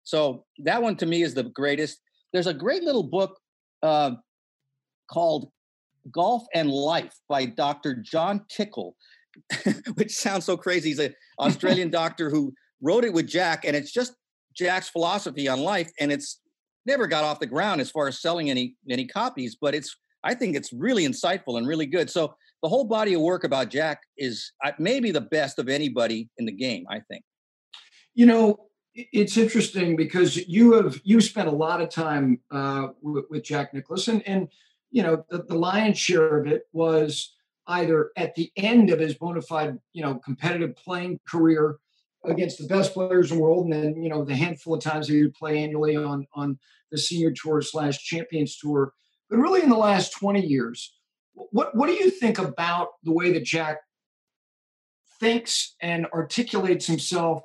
So 0.05 0.45
that 0.59 0.81
one 0.81 0.97
to 0.97 1.07
me 1.07 1.23
is 1.23 1.35
the 1.35 1.43
greatest. 1.43 2.01
There's 2.33 2.47
a 2.47 2.55
great 2.55 2.85
little 2.85 3.03
book 3.03 3.37
uh, 3.83 4.13
called 5.11 5.51
Golf 6.13 6.45
and 6.55 6.71
Life 6.71 7.15
by 7.29 7.45
Dr. 7.47 7.97
John 7.97 8.45
Tickell, 8.49 8.95
which 9.95 10.13
sounds 10.13 10.45
so 10.45 10.57
crazy. 10.57 10.91
He's 10.91 10.99
an 11.01 11.15
Australian 11.41 11.91
doctor 12.01 12.31
who 12.31 12.55
wrote 12.81 13.05
it 13.05 13.13
with 13.13 13.27
Jack, 13.27 13.65
and 13.65 13.75
it's 13.75 13.93
just 13.93 14.15
Jack's 14.57 14.89
philosophy 14.89 15.49
on 15.49 15.61
life, 15.61 15.91
and 15.99 16.13
it's 16.13 16.41
never 16.89 17.07
got 17.07 17.23
off 17.23 17.39
the 17.39 17.47
ground 17.47 17.81
as 17.81 17.91
far 17.91 18.09
as 18.09 18.21
selling 18.21 18.51
any 18.51 18.75
any 18.91 19.07
copies. 19.07 19.57
But 19.61 19.75
it's 19.77 19.95
I 20.25 20.35
think 20.35 20.57
it's 20.57 20.73
really 20.73 21.07
insightful 21.07 21.59
and 21.59 21.69
really 21.69 21.87
good. 21.87 22.11
So 22.11 22.35
the 22.63 22.69
whole 22.69 22.85
body 22.85 23.15
of 23.15 23.21
work 23.21 23.45
about 23.45 23.71
Jack 23.71 24.01
is 24.17 24.51
maybe 24.81 25.13
the 25.13 25.21
best 25.21 25.61
of 25.61 25.69
anybody 25.69 26.29
in 26.39 26.47
the 26.47 26.53
game. 26.53 26.85
I 26.91 27.01
think. 27.09 27.23
You 28.15 28.27
know, 28.27 28.69
it's 28.95 29.37
interesting 29.37 29.95
because 29.95 30.37
you 30.49 30.73
have 30.73 31.01
you 31.05 31.21
spent 31.21 31.47
a 31.47 31.53
lot 31.53 31.81
of 31.81 31.89
time 31.91 32.41
uh, 32.51 32.89
with, 33.01 33.27
with, 33.31 33.45
Jack 33.45 33.73
Nicklaus, 33.73 34.09
and 34.09 34.27
and 34.27 34.49
you 34.91 35.05
know 35.05 35.25
the, 35.31 35.45
the 35.45 35.55
lion's 35.57 35.99
share 35.99 36.41
of 36.41 36.49
it 36.49 36.63
was 36.73 37.37
either 37.69 38.11
at 38.17 38.35
the 38.35 38.51
end 38.57 38.91
of 38.91 38.99
his 38.99 39.15
bona 39.15 39.43
fide 39.43 39.79
you 39.93 40.03
know 40.03 40.17
competitive 40.17 40.75
playing 40.75 41.21
career 41.29 41.79
against 42.29 42.59
the 42.59 42.67
best 42.67 42.93
players 42.93 43.31
in 43.31 43.37
the 43.37 43.43
world, 43.43 43.65
and 43.65 43.73
then 43.73 44.03
you 44.03 44.09
know 44.09 44.25
the 44.25 44.37
handful 44.37 44.75
of 44.75 44.83
times 44.83 45.07
that 45.07 45.15
he 45.15 45.23
would 45.23 45.35
play 45.35 45.63
annually 45.63 45.97
on 45.97 46.27
on 46.35 46.59
the 46.91 46.99
senior 46.99 47.33
tour 47.33 47.63
slash 47.63 47.99
champions 47.99 48.57
tour. 48.57 48.93
But 49.31 49.39
really, 49.39 49.63
in 49.63 49.69
the 49.69 49.77
last 49.77 50.13
twenty 50.13 50.45
years, 50.45 50.95
what 51.35 51.75
what 51.75 51.87
do 51.87 51.95
you 51.95 52.11
think 52.11 52.39
about 52.39 52.89
the 53.03 53.13
way 53.13 53.33
that 53.33 53.45
Jack 53.45 53.79
thinks 55.21 55.75
and 55.81 56.07
articulates 56.13 56.87
himself 56.87 57.43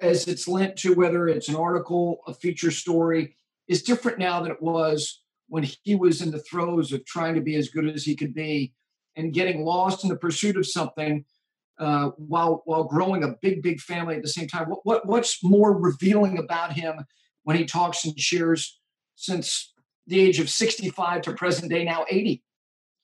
as 0.00 0.26
it's 0.26 0.48
lent 0.48 0.76
to 0.76 0.94
whether 0.94 1.28
it's 1.28 1.48
an 1.48 1.56
article, 1.56 2.20
a 2.26 2.34
feature 2.34 2.70
story, 2.70 3.36
is 3.68 3.82
different 3.82 4.18
now 4.18 4.40
than 4.42 4.50
it 4.50 4.62
was 4.62 5.22
when 5.48 5.68
he 5.82 5.94
was 5.94 6.22
in 6.22 6.30
the 6.30 6.40
throes 6.40 6.92
of 6.92 7.04
trying 7.04 7.34
to 7.34 7.40
be 7.40 7.56
as 7.56 7.68
good 7.68 7.88
as 7.88 8.04
he 8.04 8.16
could 8.16 8.34
be 8.34 8.72
and 9.16 9.34
getting 9.34 9.64
lost 9.64 10.02
in 10.02 10.08
the 10.08 10.16
pursuit 10.16 10.56
of 10.56 10.66
something 10.66 11.24
uh, 11.78 12.10
while 12.16 12.62
while 12.64 12.84
growing 12.84 13.24
a 13.24 13.34
big 13.40 13.62
big 13.62 13.80
family 13.80 14.16
at 14.16 14.22
the 14.22 14.28
same 14.28 14.48
time. 14.48 14.68
What, 14.68 14.80
what 14.84 15.06
what's 15.06 15.42
more 15.42 15.76
revealing 15.76 16.38
about 16.38 16.72
him 16.72 17.04
when 17.44 17.56
he 17.56 17.64
talks 17.64 18.04
and 18.04 18.18
shares 18.18 18.78
since 19.16 19.72
the 20.06 20.20
age 20.20 20.38
of 20.40 20.50
65 20.50 21.22
to 21.22 21.32
present 21.32 21.70
day 21.70 21.84
now 21.84 22.04
80? 22.10 22.42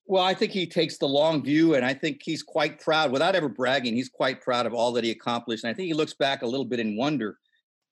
Well, 0.07 0.25
I 0.25 0.33
think 0.33 0.53
he 0.53 0.67
takes 0.67 0.97
the 0.97 1.07
long 1.07 1.45
view, 1.45 1.75
and 1.75 1.85
I 1.85 1.93
think 1.93 2.23
he's 2.25 2.43
quite 2.43 2.81
proud, 2.81 3.13
without 3.13 3.35
ever 3.35 3.49
bragging, 3.49 3.95
he's 3.95 4.09
quite 4.09 4.41
proud 4.41 4.65
of 4.65 4.73
all 4.73 4.91
that 4.93 5.05
he 5.05 5.11
accomplished. 5.11 5.65
And 5.65 5.71
I 5.71 5.75
think 5.75 5.87
he 5.87 5.93
looks 5.93 6.15
back 6.15 6.41
a 6.41 6.47
little 6.47 6.65
bit 6.65 6.81
in 6.81 6.97
wonder. 6.97 7.37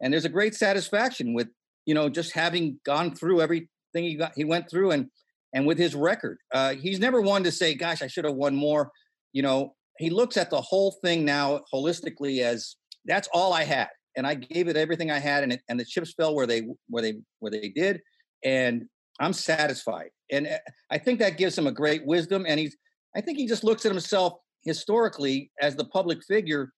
And 0.01 0.13
there's 0.13 0.25
a 0.25 0.31
great 0.31 0.55
satisfaction 0.55 1.35
with, 1.35 1.49
you 1.85 1.95
know, 1.95 2.09
just 2.09 2.33
having 2.33 2.81
gone 2.87 3.15
through 3.15 3.43
everything 3.43 3.69
he 3.93 4.15
got, 4.15 4.33
he 4.35 4.45
went 4.45 4.71
through, 4.71 4.93
and 4.93 5.11
and 5.53 5.67
with 5.67 5.79
his 5.79 5.95
record, 5.95 6.39
uh, 6.53 6.75
he's 6.75 6.99
never 6.99 7.21
one 7.21 7.45
to 7.45 7.53
say, 7.53 7.75
"Gosh, 7.75 8.03
I 8.03 8.07
should 8.07 8.25
have 8.25 8.35
won 8.35 8.57
more." 8.57 8.91
You 9.33 9.43
know, 9.43 9.75
he 9.99 10.11
looks 10.11 10.37
at 10.37 10.51
the 10.51 10.61
whole 10.61 10.97
thing 11.03 11.25
now 11.25 11.61
holistically 11.73 12.41
as 12.41 12.77
that's 13.05 13.29
all 13.33 13.53
I 13.53 13.65
had, 13.65 13.89
and 14.17 14.27
I 14.27 14.35
gave 14.35 14.69
it 14.69 14.77
everything 14.77 15.11
I 15.11 15.19
had, 15.19 15.43
and 15.43 15.53
it, 15.53 15.61
and 15.69 15.79
the 15.79 15.85
chips 15.85 16.13
fell 16.15 16.35
where 16.35 16.47
they 16.47 16.69
where 16.89 17.03
they 17.03 17.15
where 17.41 17.51
they 17.51 17.69
did, 17.69 18.01
and 18.45 18.87
I'm 19.21 19.33
satisfied. 19.33 20.11
And 20.31 20.47
eh, 20.47 20.59
I 20.91 20.99
think 20.99 21.19
that 21.21 21.39
gives 21.39 21.57
him 21.57 21.67
a 21.67 21.73
great 21.73 22.05
wisdom. 22.07 22.45
And 22.47 22.61
he's, 22.61 22.77
I 23.15 23.21
think 23.21 23.39
he 23.39 23.47
just 23.47 23.65
looks 23.65 23.85
at 23.87 23.93
himself 23.93 24.35
historically 24.63 25.51
as 25.61 25.77
the 25.77 25.85
public 25.85 26.23
figure, 26.25 26.73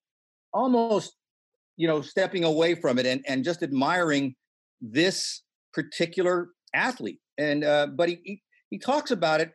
almost, 0.52 1.14
you 1.76 1.88
know, 1.88 2.00
stepping 2.00 2.44
away 2.44 2.74
from 2.74 2.98
it 2.98 3.06
and, 3.06 3.24
and 3.26 3.44
just 3.44 3.62
admiring 3.62 4.34
this 4.80 5.42
particular 5.72 6.48
athlete. 6.74 7.18
And, 7.38 7.64
uh, 7.64 7.88
but 7.94 8.08
he, 8.08 8.18
he, 8.24 8.42
he 8.70 8.78
talks 8.78 9.10
about 9.10 9.40
it. 9.40 9.52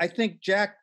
I 0.00 0.06
think 0.08 0.40
Jack, 0.40 0.76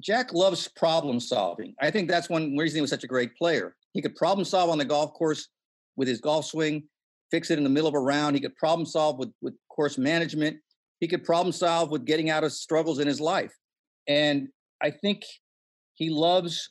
Jack 0.00 0.32
loves 0.32 0.68
problem 0.68 1.20
solving. 1.20 1.74
I 1.80 1.90
think 1.90 2.08
that's 2.08 2.28
one 2.28 2.56
reason 2.56 2.76
he 2.76 2.80
was 2.82 2.90
such 2.90 3.04
a 3.04 3.08
great 3.08 3.34
player. 3.36 3.74
He 3.92 4.02
could 4.02 4.14
problem 4.14 4.44
solve 4.44 4.70
on 4.70 4.78
the 4.78 4.84
golf 4.84 5.14
course 5.14 5.48
with 5.96 6.06
his 6.06 6.20
golf 6.20 6.44
swing, 6.44 6.84
fix 7.30 7.50
it 7.50 7.58
in 7.58 7.64
the 7.64 7.70
middle 7.70 7.88
of 7.88 7.94
a 7.94 8.00
round. 8.00 8.36
He 8.36 8.42
could 8.42 8.56
problem 8.56 8.86
solve 8.86 9.18
with, 9.18 9.32
with 9.40 9.54
course 9.70 9.96
management. 9.96 10.58
He 11.00 11.08
could 11.08 11.24
problem 11.24 11.52
solve 11.52 11.90
with 11.90 12.04
getting 12.04 12.30
out 12.30 12.44
of 12.44 12.52
struggles 12.52 12.98
in 12.98 13.06
his 13.06 13.20
life. 13.20 13.54
And 14.06 14.48
I 14.82 14.90
think 14.90 15.22
he 15.94 16.10
loves 16.10 16.70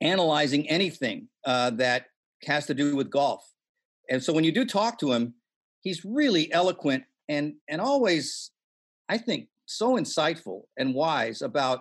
analyzing 0.00 0.68
anything 0.68 1.28
uh, 1.44 1.70
that 1.70 2.06
has 2.44 2.66
to 2.66 2.74
do 2.74 2.94
with 2.94 3.10
golf. 3.10 3.42
And 4.10 4.22
so 4.22 4.32
when 4.32 4.44
you 4.44 4.52
do 4.52 4.66
talk 4.66 4.98
to 4.98 5.12
him, 5.12 5.34
he's 5.80 6.04
really 6.04 6.52
eloquent 6.52 7.04
and 7.28 7.54
and 7.68 7.80
always, 7.80 8.50
I 9.08 9.16
think, 9.16 9.48
so 9.66 9.96
insightful 9.96 10.62
and 10.76 10.94
wise 10.94 11.40
about 11.40 11.80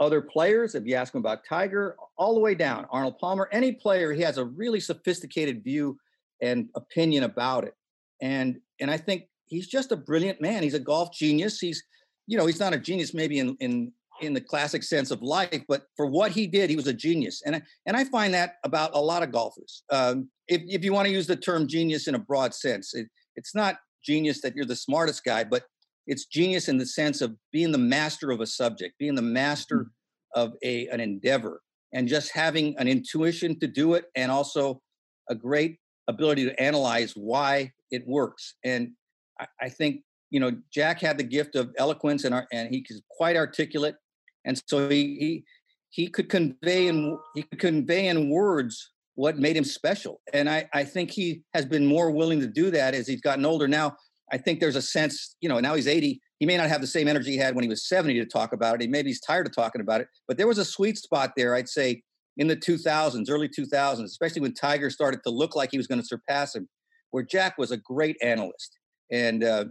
other 0.00 0.20
players. 0.20 0.74
If 0.74 0.86
you 0.86 0.94
ask 0.96 1.14
him 1.14 1.20
about 1.20 1.44
Tiger, 1.48 1.96
all 2.16 2.34
the 2.34 2.40
way 2.40 2.54
down, 2.54 2.86
Arnold 2.90 3.18
Palmer, 3.18 3.48
any 3.52 3.72
player, 3.72 4.12
he 4.12 4.22
has 4.22 4.38
a 4.38 4.44
really 4.44 4.80
sophisticated 4.80 5.62
view 5.62 5.98
and 6.42 6.68
opinion 6.74 7.24
about 7.24 7.64
it. 7.64 7.74
And 8.22 8.58
and 8.80 8.90
I 8.90 8.96
think 8.96 9.24
he's 9.46 9.68
just 9.68 9.92
a 9.92 9.96
brilliant 9.96 10.40
man. 10.40 10.62
He's 10.62 10.74
a 10.74 10.80
golf 10.80 11.12
genius. 11.12 11.60
He's, 11.60 11.82
you 12.26 12.38
know, 12.38 12.46
he's 12.46 12.60
not 12.60 12.72
a 12.72 12.78
genius 12.78 13.14
maybe 13.14 13.38
in 13.38 13.56
in 13.60 13.92
in 14.20 14.34
the 14.34 14.40
classic 14.40 14.82
sense 14.82 15.10
of 15.10 15.22
life, 15.22 15.62
but 15.66 15.86
for 15.96 16.06
what 16.06 16.30
he 16.30 16.46
did, 16.46 16.68
he 16.68 16.76
was 16.76 16.86
a 16.86 16.92
genius. 16.92 17.42
And 17.46 17.56
I, 17.56 17.62
and 17.86 17.96
I 17.96 18.04
find 18.04 18.34
that 18.34 18.56
about 18.64 18.90
a 18.94 19.00
lot 19.00 19.22
of 19.22 19.32
golfers. 19.32 19.82
Um, 19.90 20.28
if 20.48 20.62
if 20.66 20.84
you 20.84 20.92
want 20.92 21.06
to 21.06 21.12
use 21.12 21.26
the 21.26 21.36
term 21.36 21.66
genius 21.66 22.06
in 22.06 22.14
a 22.14 22.18
broad 22.18 22.54
sense, 22.54 22.94
it, 22.94 23.06
it's 23.36 23.54
not 23.54 23.76
genius 24.04 24.40
that 24.42 24.54
you're 24.54 24.66
the 24.66 24.76
smartest 24.76 25.24
guy, 25.24 25.44
but 25.44 25.64
it's 26.06 26.26
genius 26.26 26.68
in 26.68 26.78
the 26.78 26.86
sense 26.86 27.20
of 27.20 27.34
being 27.52 27.72
the 27.72 27.78
master 27.78 28.30
of 28.30 28.40
a 28.40 28.46
subject, 28.46 28.98
being 28.98 29.14
the 29.14 29.22
master 29.22 29.78
mm-hmm. 29.78 30.40
of 30.40 30.54
a 30.62 30.88
an 30.88 31.00
endeavor, 31.00 31.60
and 31.92 32.08
just 32.08 32.32
having 32.32 32.76
an 32.78 32.88
intuition 32.88 33.58
to 33.60 33.66
do 33.66 33.94
it, 33.94 34.06
and 34.16 34.30
also 34.30 34.80
a 35.28 35.34
great 35.34 35.78
ability 36.08 36.44
to 36.44 36.62
analyze 36.62 37.12
why 37.14 37.70
it 37.90 38.06
works. 38.06 38.54
And 38.64 38.92
I, 39.38 39.46
I 39.62 39.68
think 39.68 40.02
you 40.30 40.40
know 40.40 40.52
Jack 40.72 41.00
had 41.00 41.18
the 41.18 41.24
gift 41.24 41.54
of 41.54 41.70
eloquence 41.78 42.24
and 42.24 42.34
and 42.52 42.68
he 42.70 42.84
was 42.88 43.02
quite 43.10 43.36
articulate, 43.36 43.96
and 44.44 44.60
so 44.66 44.88
he 44.88 45.16
he 45.18 45.44
he 45.90 46.06
could 46.08 46.28
convey 46.28 46.88
in 46.88 47.18
he 47.34 47.42
could 47.42 47.58
convey 47.58 48.08
in 48.08 48.30
words 48.30 48.92
what 49.16 49.38
made 49.38 49.56
him 49.56 49.64
special. 49.64 50.20
And 50.32 50.48
I 50.48 50.68
I 50.72 50.84
think 50.84 51.10
he 51.10 51.42
has 51.54 51.66
been 51.66 51.86
more 51.86 52.10
willing 52.10 52.40
to 52.40 52.46
do 52.46 52.70
that 52.70 52.94
as 52.94 53.06
he's 53.06 53.20
gotten 53.20 53.44
older. 53.44 53.68
Now 53.68 53.96
I 54.32 54.38
think 54.38 54.60
there's 54.60 54.76
a 54.76 54.82
sense 54.82 55.36
you 55.40 55.48
know 55.48 55.60
now 55.60 55.74
he's 55.74 55.88
80. 55.88 56.20
He 56.38 56.46
may 56.46 56.56
not 56.56 56.68
have 56.68 56.80
the 56.80 56.86
same 56.86 57.08
energy 57.08 57.32
he 57.32 57.36
had 57.36 57.54
when 57.54 57.62
he 57.62 57.68
was 57.68 57.86
70 57.86 58.14
to 58.14 58.24
talk 58.24 58.52
about 58.52 58.76
it. 58.76 58.82
He 58.82 58.86
maybe 58.86 59.10
he's 59.10 59.20
tired 59.20 59.46
of 59.46 59.54
talking 59.54 59.80
about 59.80 60.00
it. 60.00 60.08
But 60.26 60.38
there 60.38 60.46
was 60.46 60.58
a 60.58 60.64
sweet 60.64 60.96
spot 60.96 61.32
there. 61.36 61.54
I'd 61.54 61.68
say 61.68 62.02
in 62.36 62.46
the 62.46 62.56
2000s, 62.56 63.30
early 63.30 63.48
2000s, 63.48 64.04
especially 64.04 64.40
when 64.40 64.54
Tiger 64.54 64.88
started 64.88 65.20
to 65.24 65.30
look 65.30 65.54
like 65.54 65.70
he 65.70 65.76
was 65.76 65.86
going 65.86 66.00
to 66.00 66.06
surpass 66.06 66.54
him 66.54 66.68
where 67.10 67.22
Jack 67.22 67.58
was 67.58 67.70
a 67.70 67.76
great 67.76 68.16
analyst. 68.22 68.78
And 69.10 69.44
uh, 69.44 69.66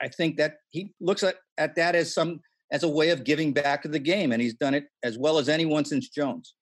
I 0.00 0.08
think 0.08 0.36
that 0.36 0.56
he 0.70 0.92
looks 1.00 1.22
at, 1.22 1.36
at 1.58 1.74
that 1.76 1.94
as 1.94 2.14
some 2.14 2.40
as 2.72 2.82
a 2.82 2.88
way 2.88 3.10
of 3.10 3.22
giving 3.24 3.52
back 3.52 3.82
to 3.82 3.88
the 3.88 3.98
game, 3.98 4.32
and 4.32 4.42
he's 4.42 4.54
done 4.54 4.74
it 4.74 4.86
as 5.04 5.16
well 5.16 5.38
as 5.38 5.48
anyone 5.48 5.84
since 5.84 6.08
Jones. 6.08 6.54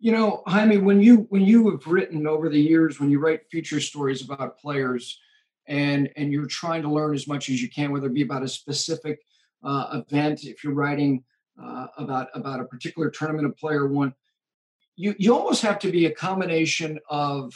You 0.00 0.12
know, 0.12 0.42
Jaime, 0.46 0.78
when 0.78 1.00
you 1.00 1.26
when 1.28 1.42
you 1.42 1.70
have 1.70 1.86
written 1.86 2.26
over 2.26 2.48
the 2.48 2.60
years, 2.60 2.98
when 2.98 3.10
you 3.10 3.18
write 3.18 3.42
feature 3.50 3.80
stories 3.80 4.22
about 4.22 4.58
players, 4.58 5.18
and 5.66 6.10
and 6.16 6.32
you're 6.32 6.46
trying 6.46 6.82
to 6.82 6.90
learn 6.90 7.14
as 7.14 7.26
much 7.26 7.48
as 7.48 7.62
you 7.62 7.70
can, 7.70 7.92
whether 7.92 8.06
it 8.06 8.14
be 8.14 8.22
about 8.22 8.42
a 8.42 8.48
specific 8.48 9.20
uh, 9.62 10.02
event, 10.08 10.44
if 10.44 10.62
you're 10.62 10.74
writing 10.74 11.24
uh, 11.62 11.86
about 11.98 12.28
about 12.34 12.60
a 12.60 12.64
particular 12.64 13.10
tournament 13.10 13.46
a 13.46 13.50
player 13.50 13.86
won, 13.86 14.14
you 14.96 15.14
you 15.18 15.34
almost 15.34 15.62
have 15.62 15.78
to 15.80 15.90
be 15.90 16.06
a 16.06 16.14
combination 16.14 16.98
of 17.08 17.52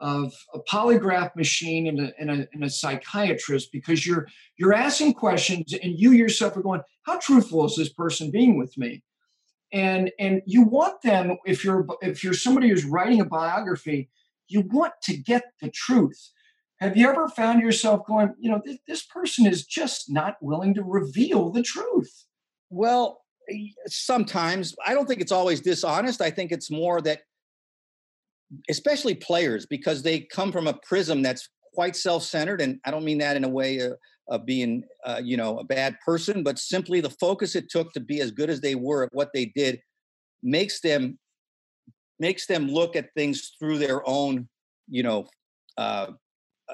of 0.00 0.34
a 0.52 0.58
polygraph 0.60 1.34
machine 1.36 1.86
and 1.86 2.00
a, 2.00 2.12
and 2.18 2.28
a, 2.28 2.48
and 2.52 2.64
a 2.64 2.70
psychiatrist 2.70 3.70
because 3.72 4.06
you're 4.06 4.26
you're 4.56 4.74
asking 4.74 5.14
questions 5.14 5.72
and 5.72 5.98
you 5.98 6.12
yourself 6.12 6.56
are 6.56 6.62
going 6.62 6.80
how 7.02 7.18
truthful 7.18 7.64
is 7.66 7.76
this 7.76 7.92
person 7.92 8.30
being 8.30 8.56
with 8.56 8.76
me? 8.78 9.02
And 9.72 10.12
and 10.18 10.42
you 10.46 10.62
want 10.62 11.02
them 11.02 11.38
if 11.44 11.64
you're 11.64 11.86
if 12.02 12.22
you're 12.22 12.34
somebody 12.34 12.68
who's 12.68 12.84
writing 12.84 13.20
a 13.20 13.24
biography 13.24 14.08
you 14.48 14.60
want 14.70 14.92
to 15.02 15.16
get 15.16 15.44
the 15.60 15.70
truth 15.70 16.30
have 16.82 16.96
you 16.96 17.08
ever 17.08 17.28
found 17.28 17.60
yourself 17.60 18.04
going 18.06 18.34
you 18.38 18.50
know 18.50 18.60
this, 18.64 18.78
this 18.88 19.02
person 19.04 19.46
is 19.46 19.64
just 19.64 20.10
not 20.10 20.36
willing 20.40 20.74
to 20.74 20.82
reveal 20.82 21.50
the 21.50 21.62
truth? 21.62 22.26
Well 22.70 23.22
sometimes. 23.86 24.74
I 24.86 24.94
don't 24.94 25.06
think 25.06 25.20
it's 25.20 25.32
always 25.32 25.60
dishonest. 25.60 26.20
I 26.20 26.30
think 26.30 26.52
it's 26.52 26.70
more 26.70 27.00
that 27.02 27.20
especially 28.68 29.14
players, 29.14 29.66
because 29.66 30.02
they 30.02 30.20
come 30.20 30.52
from 30.52 30.66
a 30.66 30.74
prism 30.74 31.22
that's 31.22 31.48
quite 31.74 31.96
self-centered, 31.96 32.60
and 32.60 32.78
I 32.84 32.90
don't 32.90 33.04
mean 33.04 33.18
that 33.18 33.36
in 33.36 33.44
a 33.44 33.48
way 33.48 33.78
of, 33.78 33.94
of 34.28 34.44
being, 34.44 34.84
uh, 35.06 35.20
you 35.22 35.36
know, 35.36 35.58
a 35.58 35.64
bad 35.64 35.96
person, 36.04 36.42
but 36.42 36.58
simply 36.58 37.00
the 37.00 37.10
focus 37.10 37.56
it 37.56 37.70
took 37.70 37.92
to 37.92 38.00
be 38.00 38.20
as 38.20 38.30
good 38.30 38.50
as 38.50 38.60
they 38.60 38.74
were 38.74 39.04
at 39.04 39.10
what 39.12 39.30
they 39.32 39.46
did 39.56 39.80
makes 40.42 40.80
them 40.80 41.18
makes 42.18 42.46
them 42.46 42.68
look 42.68 42.94
at 42.94 43.08
things 43.16 43.52
through 43.58 43.78
their 43.78 44.06
own, 44.08 44.48
you 44.88 45.02
know, 45.02 45.26
uh, 45.78 46.08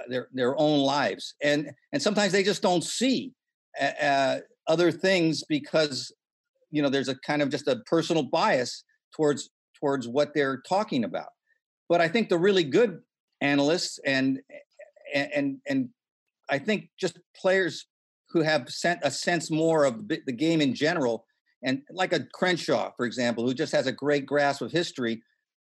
their 0.09 0.29
their 0.33 0.59
own 0.59 0.81
lives, 0.81 1.35
and 1.43 1.71
and 1.93 2.03
sometimes 2.03 2.33
they 2.33 2.43
just 2.43 2.63
don't 2.63 2.85
see 2.85 3.33
uh, 3.81 4.39
other 4.67 4.91
things 4.93 5.45
because 5.49 6.13
you 6.71 6.83
know 6.83 6.89
there's 6.89 7.09
a 7.09 7.17
kind 7.17 7.43
of 7.43 7.51
just 7.51 7.69
a 7.69 7.77
personal 7.87 8.23
bias 8.23 8.85
towards 9.15 9.51
towards 9.79 10.09
what 10.09 10.35
they're 10.35 10.63
talking 10.69 11.05
about. 11.05 11.29
But 11.89 12.01
I 12.01 12.09
think 12.09 12.29
the 12.29 12.39
really 12.39 12.65
good 12.65 13.01
analysts 13.41 13.99
and 14.05 14.41
and 15.15 15.59
and 15.67 15.89
I 16.51 16.59
think 16.59 16.91
just 16.99 17.19
players 17.37 17.87
who 18.31 18.43
have 18.43 18.69
sent 18.69 19.01
a 19.03 19.11
sense 19.11 19.51
more 19.51 19.85
of 19.85 20.09
the 20.09 20.33
game 20.33 20.61
in 20.61 20.75
general, 20.75 21.25
and 21.63 21.83
like 21.91 22.13
a 22.13 22.27
Crenshaw, 22.35 22.93
for 22.97 23.07
example, 23.07 23.47
who 23.47 23.55
just 23.55 23.73
has 23.73 23.87
a 23.87 23.93
great 23.93 24.27
grasp 24.27 24.61
of 24.61 24.71
history, 24.71 25.23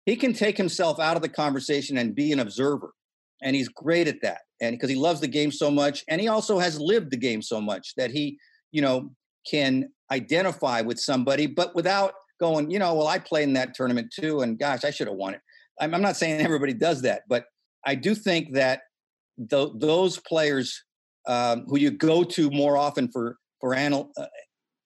he 0.04 0.16
can 0.16 0.32
take 0.32 0.56
himself 0.56 1.00
out 1.00 1.16
of 1.16 1.22
the 1.22 1.28
conversation 1.28 1.96
and 1.96 2.14
be 2.14 2.32
an 2.32 2.40
observer, 2.40 2.92
and 3.42 3.56
he's 3.56 3.68
great 3.68 4.08
at 4.08 4.20
that. 4.22 4.40
And 4.60 4.76
because 4.76 4.90
he 4.90 4.96
loves 4.96 5.20
the 5.20 5.28
game 5.28 5.50
so 5.50 5.70
much, 5.70 6.04
and 6.08 6.20
he 6.20 6.28
also 6.28 6.58
has 6.58 6.78
lived 6.80 7.10
the 7.10 7.16
game 7.16 7.42
so 7.42 7.60
much 7.60 7.94
that 7.96 8.10
he, 8.10 8.38
you 8.72 8.82
know, 8.82 9.10
can 9.50 9.88
identify 10.10 10.80
with 10.80 10.98
somebody, 10.98 11.46
but 11.46 11.74
without 11.74 12.12
going, 12.40 12.70
you 12.70 12.78
know, 12.78 12.94
well, 12.94 13.06
I 13.06 13.18
played 13.18 13.44
in 13.44 13.54
that 13.54 13.74
tournament 13.74 14.12
too, 14.14 14.40
and 14.40 14.58
gosh, 14.58 14.84
I 14.84 14.90
should 14.90 15.06
have 15.06 15.16
won 15.16 15.34
it. 15.34 15.40
I'm, 15.80 15.94
I'm 15.94 16.02
not 16.02 16.16
saying 16.16 16.40
everybody 16.44 16.74
does 16.74 17.02
that, 17.02 17.22
but 17.28 17.44
I 17.86 17.94
do 17.94 18.14
think 18.14 18.52
that 18.54 18.82
th- 19.50 19.70
those 19.76 20.18
players 20.18 20.82
um, 21.26 21.64
who 21.68 21.78
you 21.78 21.90
go 21.90 22.24
to 22.24 22.50
more 22.50 22.76
often 22.76 23.10
for 23.10 23.36
for 23.60 23.74
anal- 23.74 24.10
uh, 24.16 24.26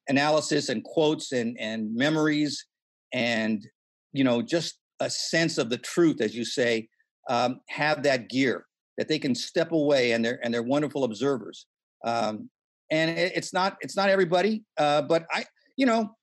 analysis 0.09 0.69
and 0.69 0.83
quotes 0.85 1.33
and 1.33 1.57
and 1.61 1.95
memories 1.95 2.67
and 3.13 3.67
you 4.13 4.25
know 4.25 4.43
just 4.43 4.79
a 5.01 5.11
sense 5.11 5.59
of 5.59 5.71
the 5.71 5.79
truth, 5.79 6.21
as 6.21 6.35
you 6.35 6.45
say, 6.45 6.89
um, 7.29 7.61
have 7.69 8.03
that 8.03 8.29
gear 8.29 8.67
that 8.99 9.09
they 9.09 9.19
can 9.19 9.35
step 9.35 9.73
away 9.73 10.13
and 10.13 10.25
they're 10.25 10.39
and 10.45 10.53
they're 10.53 10.63
wonderful 10.63 11.05
observers. 11.05 11.67
Um, 12.05 12.51
and 12.91 13.11
it, 13.19 13.33
it's 13.35 13.53
not 13.53 13.77
it's 13.81 13.97
not 13.97 14.09
everybody, 14.09 14.65
uh, 14.79 15.03
but 15.03 15.27
I 15.33 15.45
you 15.77 15.87
know 15.87 16.15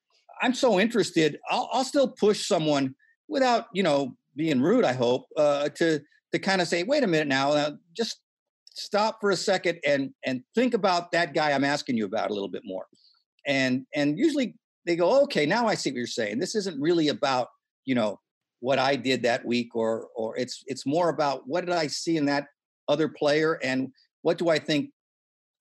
I'm 0.41 0.53
so 0.53 0.79
interested. 0.79 1.39
I'll, 1.49 1.69
I'll 1.71 1.83
still 1.83 2.07
push 2.07 2.47
someone 2.47 2.95
without 3.27 3.65
you 3.73 3.83
know 3.83 4.15
being 4.35 4.61
rude. 4.61 4.85
I 4.85 4.93
hope 4.93 5.25
uh, 5.37 5.69
to 5.69 6.01
to 6.31 6.39
kind 6.39 6.61
of 6.61 6.67
say, 6.67 6.83
wait 6.83 7.03
a 7.03 7.07
minute 7.07 7.27
now, 7.27 7.53
now 7.53 7.77
just 7.95 8.21
stop 8.73 9.17
for 9.19 9.31
a 9.31 9.35
second 9.35 9.79
and 9.85 10.11
and 10.25 10.41
think 10.55 10.73
about 10.73 11.11
that 11.11 11.33
guy 11.33 11.51
I'm 11.51 11.65
asking 11.65 11.97
you 11.97 12.05
about 12.05 12.29
a 12.29 12.33
little 12.33 12.49
bit 12.49 12.63
more. 12.65 12.85
And 13.47 13.85
and 13.95 14.17
usually 14.17 14.55
they 14.85 14.95
go, 14.95 15.23
okay, 15.23 15.45
now 15.45 15.67
I 15.67 15.75
see 15.75 15.91
what 15.91 15.97
you're 15.97 16.07
saying. 16.07 16.39
This 16.39 16.55
isn't 16.55 16.79
really 16.79 17.09
about 17.09 17.47
you 17.85 17.95
know 17.95 18.19
what 18.61 18.79
I 18.79 18.95
did 18.95 19.21
that 19.23 19.45
week, 19.45 19.75
or 19.75 20.07
or 20.15 20.37
it's 20.37 20.63
it's 20.67 20.85
more 20.85 21.09
about 21.09 21.43
what 21.45 21.65
did 21.65 21.75
I 21.75 21.87
see 21.87 22.17
in 22.17 22.25
that 22.25 22.45
other 22.87 23.09
player, 23.09 23.59
and 23.61 23.89
what 24.21 24.37
do 24.37 24.49
I 24.49 24.57
think 24.57 24.91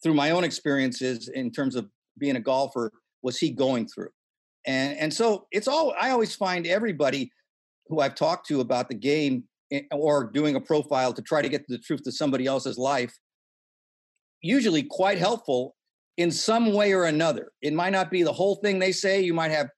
through 0.03 0.15
my 0.15 0.31
own 0.31 0.45
experiences 0.45 1.29
in 1.29 1.51
terms 1.51 1.77
of 1.77 1.89
being 2.19 2.37
a 2.37 2.41
golfer 2.41 2.93
was 3.23 3.39
he 3.39 3.51
going 3.51 3.89
through, 3.89 4.11
and 4.67 4.97
and 4.97 5.13
so 5.13 5.47
it's 5.51 5.69
all 5.69 5.95
I 6.01 6.11
always 6.11 6.35
find 6.35 6.67
everybody 6.67 7.31
who 7.89 8.01
I've 8.01 8.15
talked 8.15 8.47
to 8.49 8.61
about 8.61 8.89
the 8.89 8.95
game 8.95 9.45
Eh, 9.73 9.83
or 9.93 10.25
doing 10.25 10.57
a 10.57 10.61
profile 10.61 11.13
to 11.13 11.23
try 11.23 11.43
to 11.43 11.49
get 11.49 11.67
the 11.69 11.79
truth 11.79 12.03
to 12.03 12.13
somebody 12.13 12.47
else's 12.47 12.77
life 12.77 13.17
usually 14.43 14.83
quite 14.83 15.19
helpful 15.19 15.77
in 16.17 16.31
some 16.31 16.73
way 16.73 16.93
or 16.93 17.05
another. 17.05 17.53
It 17.63 17.73
might 17.73 17.91
not 17.91 18.11
be 18.11 18.23
the 18.23 18.33
whole 18.33 18.57
thing 18.57 18.79
they 18.79 18.93
say 18.93 19.21
you 19.21 19.35
might 19.35 19.51
have 19.51 19.69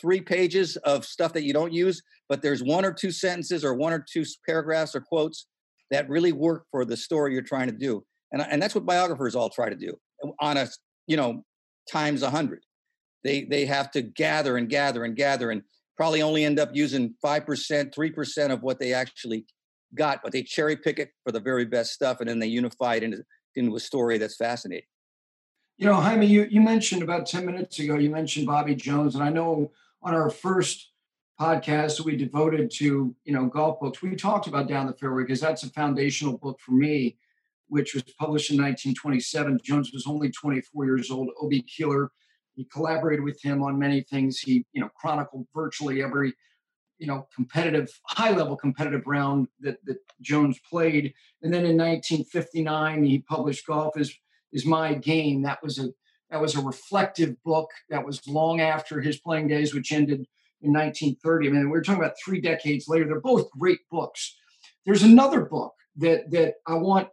three 0.00 0.20
pages 0.20 0.76
of 0.78 1.04
stuff 1.04 1.32
that 1.32 1.44
you 1.44 1.52
don't 1.52 1.72
use 1.72 2.02
but 2.28 2.42
there's 2.42 2.62
one 2.62 2.84
or 2.84 2.92
two 2.92 3.10
sentences 3.10 3.64
or 3.64 3.74
one 3.74 3.92
or 3.92 4.04
two 4.10 4.24
paragraphs 4.46 4.94
or 4.94 5.00
quotes 5.00 5.46
that 5.90 6.08
really 6.08 6.32
work 6.32 6.64
for 6.70 6.84
the 6.84 6.96
story 6.96 7.32
you're 7.32 7.42
trying 7.42 7.68
to 7.68 7.76
do 7.76 8.04
and, 8.32 8.42
and 8.50 8.60
that's 8.60 8.74
what 8.74 8.86
biographers 8.86 9.34
all 9.34 9.50
try 9.50 9.68
to 9.68 9.76
do 9.76 9.94
uh, 10.24 10.30
on 10.40 10.56
a 10.56 10.68
you 11.06 11.16
know 11.16 11.44
times 11.90 12.22
a 12.22 12.30
hundred 12.30 12.62
they 13.22 13.44
they 13.44 13.64
have 13.66 13.90
to 13.90 14.02
gather 14.02 14.56
and 14.56 14.68
gather 14.68 15.04
and 15.04 15.16
gather 15.16 15.50
and 15.50 15.62
probably 15.96 16.22
only 16.22 16.44
end 16.44 16.58
up 16.58 16.70
using 16.72 17.14
5%, 17.24 17.94
3% 17.94 18.50
of 18.50 18.62
what 18.62 18.78
they 18.78 18.92
actually 18.92 19.46
got, 19.94 20.20
but 20.22 20.32
they 20.32 20.42
cherry 20.42 20.76
pick 20.76 20.98
it 20.98 21.10
for 21.24 21.32
the 21.32 21.40
very 21.40 21.64
best 21.64 21.92
stuff 21.92 22.20
and 22.20 22.28
then 22.28 22.38
they 22.38 22.46
unify 22.46 22.96
it 22.96 23.02
into, 23.02 23.22
into 23.54 23.76
a 23.76 23.80
story 23.80 24.18
that's 24.18 24.36
fascinating. 24.36 24.86
You 25.76 25.86
know, 25.86 25.94
Jaime, 25.94 26.26
you, 26.26 26.46
you 26.50 26.60
mentioned 26.60 27.02
about 27.02 27.26
10 27.26 27.46
minutes 27.46 27.78
ago, 27.78 27.96
you 27.96 28.10
mentioned 28.10 28.46
Bobby 28.46 28.74
Jones. 28.74 29.14
And 29.14 29.24
I 29.24 29.28
know 29.28 29.72
on 30.04 30.14
our 30.14 30.30
first 30.30 30.92
podcast 31.40 32.00
we 32.00 32.16
devoted 32.16 32.70
to, 32.70 33.14
you 33.24 33.32
know, 33.32 33.46
golf 33.46 33.80
books, 33.80 34.00
we 34.02 34.14
talked 34.14 34.46
about 34.46 34.68
Down 34.68 34.86
the 34.86 34.92
Fairway 34.92 35.24
because 35.24 35.40
that's 35.40 35.64
a 35.64 35.70
foundational 35.70 36.38
book 36.38 36.60
for 36.60 36.72
me, 36.72 37.16
which 37.68 37.94
was 37.94 38.04
published 38.18 38.50
in 38.50 38.56
1927. 38.58 39.58
Jones 39.64 39.90
was 39.92 40.06
only 40.06 40.30
24 40.30 40.84
years 40.84 41.10
old. 41.10 41.30
O.B. 41.40 41.62
Keeler 41.62 42.12
he 42.54 42.64
collaborated 42.64 43.24
with 43.24 43.40
him 43.42 43.62
on 43.62 43.78
many 43.78 44.02
things. 44.02 44.38
He, 44.38 44.64
you 44.72 44.80
know, 44.80 44.88
chronicled 44.94 45.46
virtually 45.54 46.02
every, 46.02 46.32
you 46.98 47.06
know, 47.06 47.26
competitive, 47.34 47.88
high-level 48.06 48.56
competitive 48.56 49.02
round 49.06 49.48
that 49.60 49.84
that 49.86 49.98
Jones 50.20 50.58
played. 50.68 51.12
And 51.42 51.52
then 51.52 51.66
in 51.66 51.76
1959, 51.76 53.04
he 53.04 53.18
published 53.20 53.66
"Golf 53.66 53.98
is 53.98 54.16
is 54.52 54.64
My 54.64 54.94
Game." 54.94 55.42
That 55.42 55.62
was 55.62 55.78
a 55.78 55.88
that 56.30 56.40
was 56.40 56.56
a 56.56 56.60
reflective 56.60 57.40
book. 57.44 57.70
That 57.90 58.04
was 58.04 58.26
long 58.26 58.60
after 58.60 59.00
his 59.00 59.18
playing 59.18 59.48
days, 59.48 59.74
which 59.74 59.92
ended 59.92 60.26
in 60.62 60.72
1930. 60.72 61.48
I 61.48 61.50
mean, 61.50 61.70
we 61.70 61.78
are 61.78 61.82
talking 61.82 62.02
about 62.02 62.16
three 62.24 62.40
decades 62.40 62.88
later. 62.88 63.06
They're 63.06 63.20
both 63.20 63.50
great 63.50 63.80
books. 63.90 64.36
There's 64.86 65.02
another 65.02 65.42
book 65.42 65.74
that 65.96 66.30
that 66.30 66.54
I 66.66 66.74
want, 66.74 67.08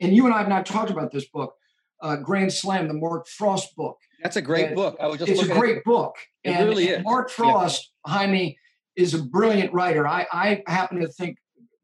and 0.00 0.14
you 0.14 0.26
and 0.26 0.34
I 0.34 0.38
have 0.38 0.48
not 0.48 0.66
talked 0.66 0.90
about 0.90 1.12
this 1.12 1.28
book, 1.28 1.54
uh, 2.02 2.16
Grand 2.16 2.52
Slam, 2.52 2.88
the 2.88 2.94
Mark 2.94 3.28
Frost 3.28 3.76
book. 3.76 3.98
That's 4.22 4.36
a 4.36 4.42
great 4.42 4.66
and 4.66 4.76
book. 4.76 4.96
I 5.00 5.06
was 5.06 5.18
just 5.18 5.30
it's 5.30 5.42
a 5.42 5.52
great 5.52 5.78
it. 5.78 5.84
book. 5.84 6.16
It 6.42 6.50
and, 6.50 6.68
really 6.68 6.88
is. 6.88 7.04
Mark 7.04 7.30
Frost, 7.30 7.90
yeah. 8.06 8.12
Jaime, 8.12 8.58
is 8.96 9.14
a 9.14 9.22
brilliant 9.22 9.72
writer. 9.72 10.06
I, 10.06 10.26
I 10.32 10.62
happen 10.66 11.00
to 11.00 11.08
think 11.08 11.38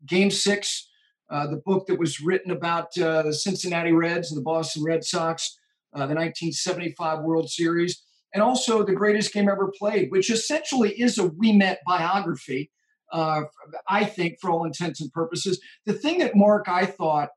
Game 0.06 0.30
Six, 0.30 0.88
uh, 1.30 1.46
the 1.46 1.58
book 1.58 1.86
that 1.86 1.98
was 1.98 2.20
written 2.20 2.50
about 2.50 2.96
uh, 2.98 3.22
the 3.22 3.34
Cincinnati 3.34 3.92
Reds 3.92 4.30
and 4.30 4.38
the 4.38 4.42
Boston 4.42 4.82
Red 4.84 5.04
Sox, 5.04 5.58
uh, 5.94 6.06
the 6.06 6.14
1975 6.14 7.20
World 7.20 7.50
Series, 7.50 8.02
and 8.32 8.42
also 8.42 8.84
the 8.84 8.94
greatest 8.94 9.32
game 9.32 9.48
ever 9.48 9.72
played, 9.78 10.10
which 10.10 10.30
essentially 10.30 10.90
is 11.00 11.18
a 11.18 11.28
Ouimet 11.28 11.76
biography. 11.86 12.70
Uh, 13.12 13.42
I 13.88 14.04
think, 14.04 14.38
for 14.40 14.50
all 14.50 14.64
intents 14.64 15.00
and 15.00 15.12
purposes, 15.12 15.60
the 15.84 15.92
thing 15.92 16.18
that 16.18 16.36
Mark 16.36 16.68
I 16.68 16.86
thought 16.86 17.30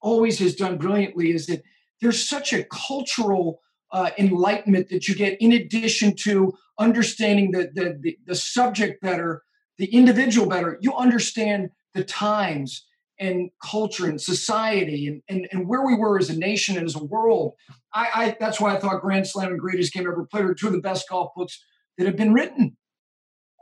always 0.00 0.38
has 0.38 0.54
done 0.54 0.78
brilliantly 0.78 1.32
is 1.32 1.46
that 1.46 1.62
there's 2.00 2.28
such 2.28 2.52
a 2.52 2.64
cultural 2.64 3.60
uh, 3.92 4.10
enlightenment 4.18 4.88
that 4.90 5.08
you 5.08 5.14
get 5.14 5.40
in 5.40 5.52
addition 5.52 6.14
to 6.14 6.52
understanding 6.78 7.50
the, 7.50 7.70
the, 7.74 7.98
the, 8.00 8.18
the 8.26 8.34
subject 8.34 9.02
better, 9.02 9.42
the 9.78 9.86
individual 9.86 10.48
better. 10.48 10.78
You 10.80 10.94
understand 10.94 11.70
the 11.94 12.04
times 12.04 12.86
and 13.20 13.50
culture 13.62 14.06
and 14.06 14.20
society 14.20 15.08
and, 15.08 15.22
and, 15.28 15.48
and 15.52 15.68
where 15.68 15.84
we 15.84 15.94
were 15.94 16.18
as 16.18 16.30
a 16.30 16.38
nation 16.38 16.76
and 16.76 16.86
as 16.86 16.94
a 16.94 17.04
world. 17.04 17.54
I, 17.92 18.08
I 18.14 18.36
that's 18.38 18.60
why 18.60 18.74
I 18.74 18.80
thought 18.80 19.00
Grand 19.00 19.26
Slam 19.26 19.50
and 19.50 19.60
Greatest 19.60 19.92
Game 19.92 20.06
Ever 20.06 20.24
Played 20.24 20.44
are 20.44 20.54
two 20.54 20.68
of 20.68 20.72
the 20.72 20.80
best 20.80 21.08
golf 21.08 21.32
books 21.34 21.62
that 21.96 22.06
have 22.06 22.16
been 22.16 22.32
written. 22.32 22.76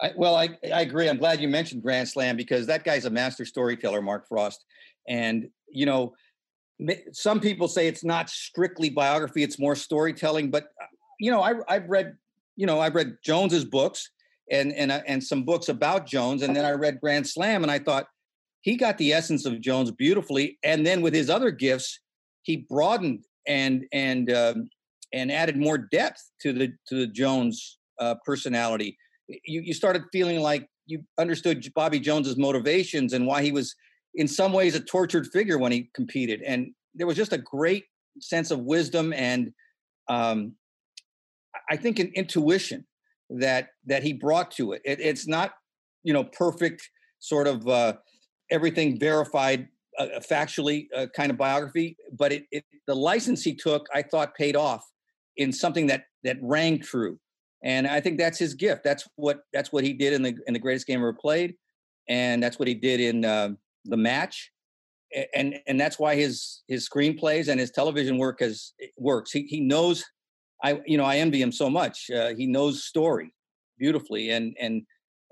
I, 0.01 0.12
well, 0.14 0.37
I, 0.37 0.51
I 0.75 0.83
agree. 0.83 1.09
I'm 1.09 1.16
glad 1.16 1.40
you 1.40 1.49
mentioned 1.49 1.83
Grand 1.83 2.09
Slam 2.09 2.37
because 2.37 2.66
that 2.66 2.85
guy's 2.85 3.07
a 3.07 3.11
master 3.11 3.47
storyteller, 3.47 4.03
Mark 4.03 4.29
Frost. 4.29 4.62
And, 5.09 5.49
you 5.69 5.87
know, 5.87 6.14
some 7.12 7.40
people 7.40 7.69
say 7.69 7.87
it's 7.87 8.05
not 8.05 8.29
strictly 8.29 8.90
biography; 8.90 9.42
it's 9.42 9.59
more 9.59 9.75
storytelling. 9.75 10.51
But 10.51 10.64
uh, 10.83 10.87
you 11.19 11.31
know, 11.31 11.42
I, 11.42 11.55
have 11.73 11.88
read, 11.88 12.16
you 12.57 12.66
know, 12.66 12.81
I've 12.81 12.95
read 12.95 13.16
Jones's 13.25 13.64
books 13.64 14.11
and 14.51 14.73
and 14.75 14.92
uh, 14.92 15.01
and 15.07 15.23
some 15.23 15.45
books 15.45 15.69
about 15.71 16.07
Jones, 16.07 16.42
and 16.42 16.55
then 16.55 16.64
I 16.64 16.73
read 16.73 17.01
Grand 17.01 17.27
Slam, 17.27 17.62
and 17.62 17.71
I 17.71 17.79
thought 17.79 18.09
he 18.66 18.76
got 18.76 18.98
the 18.98 19.12
essence 19.12 19.46
of 19.46 19.61
Jones 19.61 19.92
beautifully. 19.92 20.59
And 20.64 20.85
then 20.85 21.00
with 21.00 21.14
his 21.14 21.31
other 21.31 21.52
gifts, 21.52 22.00
he 22.42 22.66
broadened 22.68 23.24
and 23.46 23.87
and 23.92 24.33
um, 24.33 24.68
and 25.14 25.31
added 25.31 25.57
more 25.57 25.79
depth 25.79 26.20
to 26.42 26.52
the 26.52 26.72
to 26.88 26.96
the 26.96 27.07
Jones 27.07 27.79
uh, 28.00 28.16
personality. 28.24 28.98
You 29.29 29.61
you 29.61 29.72
started 29.72 30.02
feeling 30.12 30.40
like 30.40 30.68
you 30.87 31.05
understood 31.16 31.64
Bobby 31.76 32.00
Jones's 32.00 32.37
motivations 32.37 33.12
and 33.12 33.24
why 33.24 33.40
he 33.40 33.52
was 33.52 33.72
in 34.16 34.26
some 34.26 34.52
ways 34.52 34.74
a 34.74 34.81
tortured 34.81 35.29
figure 35.29 35.59
when 35.59 35.70
he 35.70 35.88
competed. 35.94 36.42
And 36.42 36.72
there 36.92 37.07
was 37.07 37.16
just 37.16 37.33
a 37.33 37.38
great 37.38 37.85
sense 38.18 38.50
of 38.50 38.61
wisdom 38.61 39.12
and 39.12 39.52
um, 40.09 40.55
I 41.70 41.76
think 41.76 42.00
an 42.00 42.11
intuition 42.16 42.85
that 43.31 43.68
that 43.85 44.02
he 44.02 44.12
brought 44.12 44.50
to 44.52 44.72
it. 44.72 44.83
it 44.85 44.98
it's 45.00 45.29
not 45.29 45.52
you 46.02 46.12
know 46.12 46.24
perfect 46.24 46.90
sort 47.20 47.46
of 47.46 47.68
uh, 47.68 47.92
everything 48.50 48.98
verified 48.98 49.68
uh, 49.98 50.06
factually 50.20 50.88
uh, 50.94 51.06
kind 51.14 51.30
of 51.30 51.38
biography, 51.38 51.96
but 52.18 52.32
it, 52.32 52.44
it 52.50 52.64
the 52.87 52.94
license 52.94 53.42
he 53.42 53.54
took 53.54 53.87
I 53.94 54.02
thought 54.02 54.35
paid 54.35 54.56
off 54.56 54.85
in 55.37 55.52
something 55.52 55.87
that 55.88 56.04
that 56.24 56.37
rang 56.42 56.80
true. 56.80 57.18
And 57.62 57.87
I 57.87 58.00
think 58.00 58.18
that's 58.18 58.38
his 58.38 58.54
gift. 58.54 58.85
That's 58.85 59.09
what 59.16 59.40
that's 59.52 59.72
what 59.72 59.85
he 59.85 59.92
did 59.92 60.12
in 60.12 60.22
the 60.22 60.37
in 60.46 60.52
the 60.52 60.59
greatest 60.59 60.87
game 60.87 61.00
ever 61.00 61.12
played, 61.12 61.54
and 62.09 62.42
that's 62.42 62.59
what 62.59 62.68
he 62.68 62.74
did 62.74 63.00
in 63.00 63.24
uh, 63.24 63.50
the 63.85 63.96
match. 63.96 64.50
and 65.35 65.59
and 65.66 65.80
that's 65.80 65.98
why 65.98 66.14
his 66.14 66.62
his 66.68 66.88
screenplays 66.88 67.48
and 67.48 67.59
his 67.59 67.70
television 67.70 68.18
work 68.18 68.40
has 68.40 68.72
works. 68.98 69.32
He 69.32 69.42
he 69.42 69.61
knows. 69.61 70.04
I 70.62 70.80
you 70.87 70.98
know 70.98 71.04
I 71.04 71.16
envy 71.16 71.40
him 71.40 71.52
so 71.52 71.70
much. 71.70 72.11
Uh, 72.11 72.35
he 72.37 72.46
knows 72.46 72.85
story 72.85 73.32
beautifully, 73.78 74.30
and 74.30 74.54
and 74.61 74.82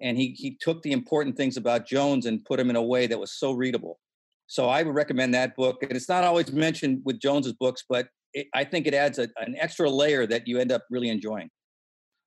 and 0.00 0.16
he 0.16 0.30
he 0.32 0.56
took 0.60 0.82
the 0.82 0.92
important 0.92 1.36
things 1.36 1.56
about 1.56 1.86
Jones 1.86 2.26
and 2.26 2.44
put 2.44 2.58
them 2.58 2.70
in 2.70 2.76
a 2.76 2.82
way 2.82 3.06
that 3.06 3.18
was 3.18 3.32
so 3.32 3.52
readable. 3.52 3.98
So 4.46 4.68
I 4.68 4.82
would 4.82 4.94
recommend 4.94 5.34
that 5.34 5.56
book. 5.56 5.82
And 5.82 5.92
it's 5.92 6.08
not 6.08 6.24
always 6.24 6.52
mentioned 6.52 7.00
with 7.04 7.18
Jones's 7.18 7.54
books, 7.54 7.84
but 7.88 8.08
it, 8.34 8.46
I 8.54 8.64
think 8.64 8.86
it 8.86 8.94
adds 8.94 9.18
a, 9.18 9.28
an 9.38 9.56
extra 9.58 9.88
layer 9.88 10.26
that 10.26 10.46
you 10.46 10.58
end 10.58 10.72
up 10.72 10.84
really 10.90 11.08
enjoying. 11.08 11.50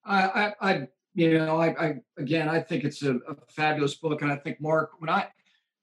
I, 0.06 0.24
I, 0.24 0.54
I 0.72 0.88
you 1.14 1.38
know, 1.38 1.58
I, 1.58 1.68
I, 1.68 1.96
again, 2.18 2.48
I 2.48 2.60
think 2.62 2.84
it's 2.84 3.04
a, 3.04 3.16
a, 3.16 3.36
fabulous 3.50 3.96
book, 3.96 4.22
and 4.22 4.32
I 4.32 4.36
think 4.36 4.62
Mark, 4.62 4.92
when 5.00 5.10
I, 5.10 5.28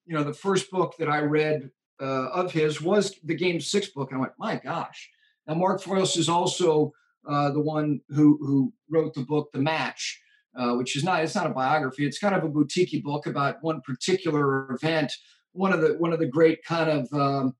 you 0.06 0.14
know, 0.14 0.22
the 0.22 0.32
first 0.32 0.70
book 0.70 0.94
that 0.98 1.08
I 1.08 1.18
read 1.18 1.70
uh, 2.00 2.28
of 2.28 2.52
his 2.52 2.80
was 2.80 3.16
the 3.24 3.34
Game 3.34 3.60
Six 3.60 3.88
book, 3.88 4.10
and 4.10 4.18
I 4.18 4.20
went, 4.20 4.32
my 4.38 4.56
gosh. 4.56 5.10
Now, 5.46 5.54
Mark 5.54 5.82
Frost 5.82 6.16
is 6.16 6.28
also 6.28 6.92
uh, 7.28 7.50
the 7.50 7.60
one 7.60 8.00
who 8.08 8.38
who 8.40 8.72
wrote 8.90 9.14
the 9.14 9.24
book 9.24 9.50
The 9.52 9.60
Match, 9.60 10.20
uh, 10.56 10.74
which 10.74 10.96
is 10.96 11.04
not 11.04 11.22
it's 11.22 11.34
not 11.34 11.46
a 11.46 11.50
biography. 11.50 12.06
It's 12.06 12.18
kind 12.18 12.34
of 12.34 12.44
a 12.44 12.48
boutique 12.48 13.02
book 13.02 13.26
about 13.26 13.56
one 13.62 13.80
particular 13.82 14.72
event. 14.72 15.12
One 15.52 15.72
of 15.72 15.80
the 15.80 15.94
one 15.98 16.12
of 16.12 16.18
the 16.18 16.26
great 16.26 16.64
kind 16.64 16.90
of 16.90 17.12
um, 17.12 17.54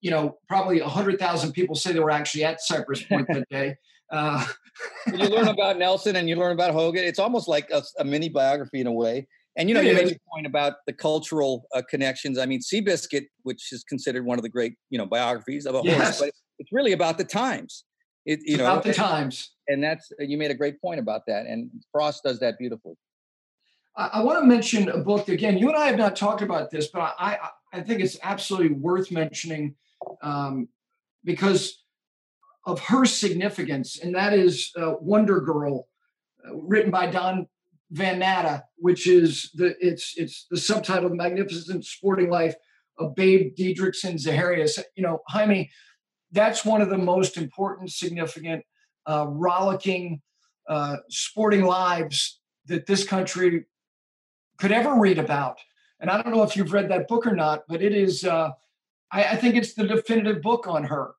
you 0.00 0.10
know 0.10 0.38
probably 0.48 0.80
a 0.80 0.88
hundred 0.88 1.18
thousand 1.18 1.52
people 1.52 1.74
say 1.74 1.92
they 1.92 2.00
were 2.00 2.10
actually 2.10 2.44
at 2.44 2.60
Cypress 2.60 3.02
Point 3.02 3.26
that 3.28 3.48
day. 3.50 3.76
Uh, 4.12 4.44
you 5.06 5.28
learn 5.28 5.46
about 5.46 5.78
Nelson 5.78 6.16
and 6.16 6.28
you 6.28 6.34
learn 6.34 6.50
about 6.50 6.72
Hogan. 6.72 7.04
It's 7.04 7.20
almost 7.20 7.46
like 7.46 7.70
a, 7.70 7.80
a 8.00 8.04
mini 8.04 8.28
biography 8.28 8.80
in 8.80 8.88
a 8.88 8.92
way. 8.92 9.28
And 9.56 9.68
you 9.68 9.74
know, 9.74 9.80
you 9.80 9.94
made 9.94 10.10
a 10.10 10.18
point 10.32 10.46
about 10.46 10.74
the 10.86 10.92
cultural 10.92 11.66
uh, 11.74 11.82
connections. 11.88 12.36
I 12.36 12.46
mean, 12.46 12.60
Seabiscuit, 12.60 13.26
which 13.42 13.72
is 13.72 13.84
considered 13.84 14.24
one 14.24 14.38
of 14.38 14.42
the 14.42 14.48
great, 14.48 14.74
you 14.90 14.98
know, 14.98 15.06
biographies 15.06 15.64
of 15.64 15.76
a 15.76 15.82
yes. 15.84 16.02
horse, 16.02 16.18
but 16.18 16.30
it's 16.58 16.72
really 16.72 16.90
about 16.90 17.18
the 17.18 17.24
times. 17.24 17.84
It, 18.26 18.40
you 18.40 18.54
it's 18.54 18.58
know, 18.58 18.64
about 18.64 18.84
the 18.84 18.92
times. 18.92 19.52
And 19.68 19.82
that's 19.82 20.12
you 20.18 20.36
made 20.36 20.50
a 20.50 20.54
great 20.54 20.80
point 20.80 21.00
about 21.00 21.22
that. 21.26 21.46
And 21.46 21.70
Frost 21.92 22.22
does 22.24 22.40
that 22.40 22.58
beautifully. 22.58 22.94
I, 23.96 24.10
I 24.14 24.22
want 24.22 24.40
to 24.40 24.46
mention 24.46 24.88
a 24.88 24.98
book 24.98 25.28
again. 25.28 25.58
You 25.58 25.68
and 25.68 25.76
I 25.76 25.86
have 25.86 25.98
not 25.98 26.16
talked 26.16 26.42
about 26.42 26.70
this, 26.70 26.88
but 26.88 27.00
I 27.00 27.12
I, 27.18 27.48
I 27.72 27.80
think 27.80 28.00
it's 28.00 28.18
absolutely 28.22 28.76
worth 28.76 29.10
mentioning 29.10 29.76
um, 30.22 30.68
because 31.24 31.82
of 32.66 32.80
her 32.80 33.04
significance, 33.04 33.98
and 33.98 34.14
that 34.14 34.32
is 34.32 34.70
uh, 34.76 34.94
Wonder 35.00 35.40
Girl, 35.40 35.88
uh, 36.46 36.56
written 36.56 36.90
by 36.90 37.06
Don 37.06 37.46
Van 37.90 38.18
Natta, 38.18 38.64
which 38.76 39.06
is 39.06 39.50
the 39.54 39.76
it's 39.80 40.14
it's 40.16 40.46
the 40.50 40.56
subtitle 40.56 41.08
"The 41.08 41.16
Magnificent 41.16 41.84
Sporting 41.84 42.30
Life 42.30 42.54
of 42.98 43.14
Babe 43.14 43.54
Didrikson 43.56 44.14
Zaharias." 44.14 44.78
You 44.94 45.02
know, 45.02 45.20
Jaime, 45.28 45.70
that's 46.32 46.64
one 46.64 46.80
of 46.80 46.90
the 46.90 46.98
most 46.98 47.36
important, 47.36 47.90
significant, 47.92 48.64
uh, 49.06 49.26
rollicking, 49.28 50.20
uh, 50.68 50.96
sporting 51.08 51.64
lives 51.64 52.40
that 52.66 52.86
this 52.86 53.04
country 53.04 53.64
could 54.58 54.72
ever 54.72 54.94
read 54.94 55.18
about. 55.18 55.58
And 56.00 56.10
I 56.10 56.22
don't 56.22 56.32
know 56.32 56.42
if 56.42 56.56
you've 56.56 56.72
read 56.72 56.90
that 56.90 57.08
book 57.08 57.26
or 57.26 57.34
not, 57.34 57.64
but 57.68 57.82
it 57.82 57.92
is. 57.92 58.24
Uh, 58.24 58.50
I, 59.12 59.24
I 59.24 59.36
think 59.36 59.56
it's 59.56 59.74
the 59.74 59.86
definitive 59.86 60.40
book 60.40 60.66
on 60.66 60.84
her. 60.84 61.12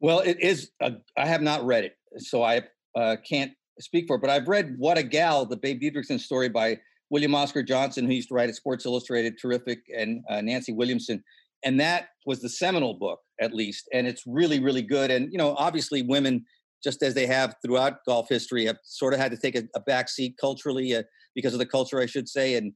Well, 0.00 0.20
it 0.20 0.40
is. 0.40 0.70
I 0.80 0.96
have 1.16 1.42
not 1.42 1.64
read 1.64 1.84
it, 1.84 1.96
so 2.16 2.42
I 2.42 2.62
uh, 2.96 3.16
can't 3.28 3.52
speak 3.78 4.06
for 4.06 4.16
it. 4.16 4.22
But 4.22 4.30
I've 4.30 4.48
read 4.48 4.74
"What 4.78 4.98
a 4.98 5.02
Gal," 5.02 5.44
the 5.46 5.56
Babe 5.56 5.80
Didrikson 5.80 6.18
story 6.18 6.48
by 6.48 6.80
William 7.10 7.34
Oscar 7.34 7.62
Johnson, 7.62 8.06
who 8.06 8.14
used 8.14 8.28
to 8.28 8.34
write 8.34 8.48
at 8.48 8.54
Sports 8.54 8.86
Illustrated, 8.86 9.38
terrific, 9.38 9.80
and 9.96 10.24
uh, 10.28 10.40
Nancy 10.40 10.72
Williamson, 10.72 11.22
and 11.64 11.78
that 11.80 12.08
was 12.26 12.40
the 12.40 12.48
seminal 12.48 12.94
book, 12.94 13.20
at 13.40 13.54
least, 13.54 13.88
and 13.92 14.06
it's 14.06 14.22
really, 14.26 14.60
really 14.60 14.82
good. 14.82 15.10
And 15.10 15.32
you 15.32 15.38
know, 15.38 15.54
obviously, 15.56 16.02
women, 16.02 16.44
just 16.82 17.02
as 17.02 17.14
they 17.14 17.26
have 17.26 17.54
throughout 17.64 18.04
golf 18.06 18.28
history, 18.28 18.66
have 18.66 18.78
sort 18.84 19.14
of 19.14 19.20
had 19.20 19.30
to 19.32 19.36
take 19.36 19.56
a, 19.56 19.64
a 19.74 19.80
back 19.80 20.08
seat 20.08 20.36
culturally 20.40 20.94
uh, 20.94 21.02
because 21.34 21.52
of 21.52 21.58
the 21.58 21.66
culture, 21.66 22.00
I 22.00 22.06
should 22.06 22.28
say, 22.28 22.54
and 22.54 22.72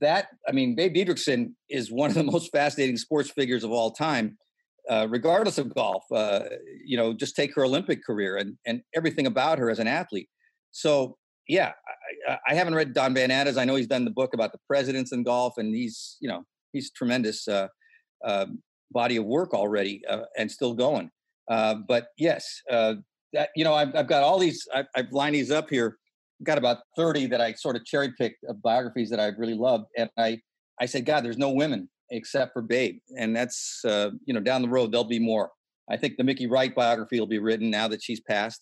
that 0.00 0.28
I 0.48 0.52
mean, 0.52 0.74
Babe 0.74 0.94
Didrikson 0.94 1.52
is 1.68 1.90
one 1.90 2.10
of 2.10 2.16
the 2.16 2.24
most 2.32 2.50
fascinating 2.52 2.96
sports 2.96 3.30
figures 3.30 3.64
of 3.64 3.70
all 3.70 3.90
time 3.90 4.36
uh, 4.88 5.06
regardless 5.10 5.58
of 5.58 5.74
golf. 5.74 6.04
Uh, 6.12 6.40
you 6.84 6.96
know, 6.96 7.12
just 7.12 7.36
take 7.36 7.54
her 7.54 7.64
Olympic 7.64 8.04
career 8.04 8.36
and 8.36 8.56
and 8.66 8.82
everything 8.94 9.26
about 9.26 9.58
her 9.58 9.70
as 9.70 9.78
an 9.78 9.86
athlete. 9.86 10.28
So 10.72 11.16
yeah, 11.48 11.72
I, 12.28 12.38
I 12.48 12.54
haven't 12.54 12.74
read 12.74 12.92
Don 12.92 13.14
Van 13.14 13.28
Natta's. 13.28 13.56
I 13.56 13.64
know 13.64 13.76
he's 13.76 13.86
done 13.86 14.04
the 14.04 14.10
book 14.10 14.34
about 14.34 14.52
the 14.52 14.58
presidents 14.66 15.12
in 15.12 15.22
golf, 15.22 15.54
and 15.58 15.74
he's 15.74 16.16
you 16.20 16.28
know 16.28 16.44
he's 16.72 16.90
tremendous 16.90 17.48
uh, 17.48 17.68
um, 18.24 18.62
body 18.92 19.16
of 19.16 19.24
work 19.24 19.54
already 19.54 20.02
uh, 20.08 20.22
and 20.38 20.50
still 20.50 20.74
going. 20.74 21.10
Uh, 21.48 21.76
but 21.86 22.08
yes, 22.18 22.60
that 23.36 23.50
you 23.54 23.64
know 23.64 23.74
I've, 23.74 23.94
I've 23.94 24.08
got 24.08 24.22
all 24.22 24.38
these. 24.38 24.66
I've, 24.74 24.86
I've 24.96 25.12
lined 25.12 25.34
these 25.34 25.50
up 25.50 25.70
here. 25.70 25.98
I've 26.40 26.46
got 26.46 26.58
about 26.58 26.78
thirty 26.96 27.26
that 27.26 27.40
I 27.40 27.52
sort 27.52 27.76
of 27.76 27.84
cherry 27.84 28.12
picked 28.18 28.42
of 28.48 28.60
biographies 28.62 29.10
that 29.10 29.20
I've 29.20 29.38
really 29.38 29.54
loved, 29.54 29.86
and 29.96 30.10
I 30.18 30.40
I 30.80 30.86
said, 30.86 31.06
God, 31.06 31.24
there's 31.24 31.38
no 31.38 31.50
women 31.50 31.88
except 32.10 32.52
for 32.52 32.62
Babe, 32.62 32.98
and 33.18 33.34
that's 33.34 33.84
uh, 33.84 34.10
you 34.24 34.34
know 34.34 34.40
down 34.40 34.62
the 34.62 34.68
road 34.68 34.92
there'll 34.92 35.04
be 35.04 35.18
more. 35.18 35.50
I 35.88 35.96
think 35.96 36.16
the 36.16 36.24
Mickey 36.24 36.46
Wright 36.48 36.74
biography 36.74 37.20
will 37.20 37.28
be 37.28 37.38
written 37.38 37.70
now 37.70 37.86
that 37.88 38.02
she's 38.02 38.20
passed, 38.20 38.60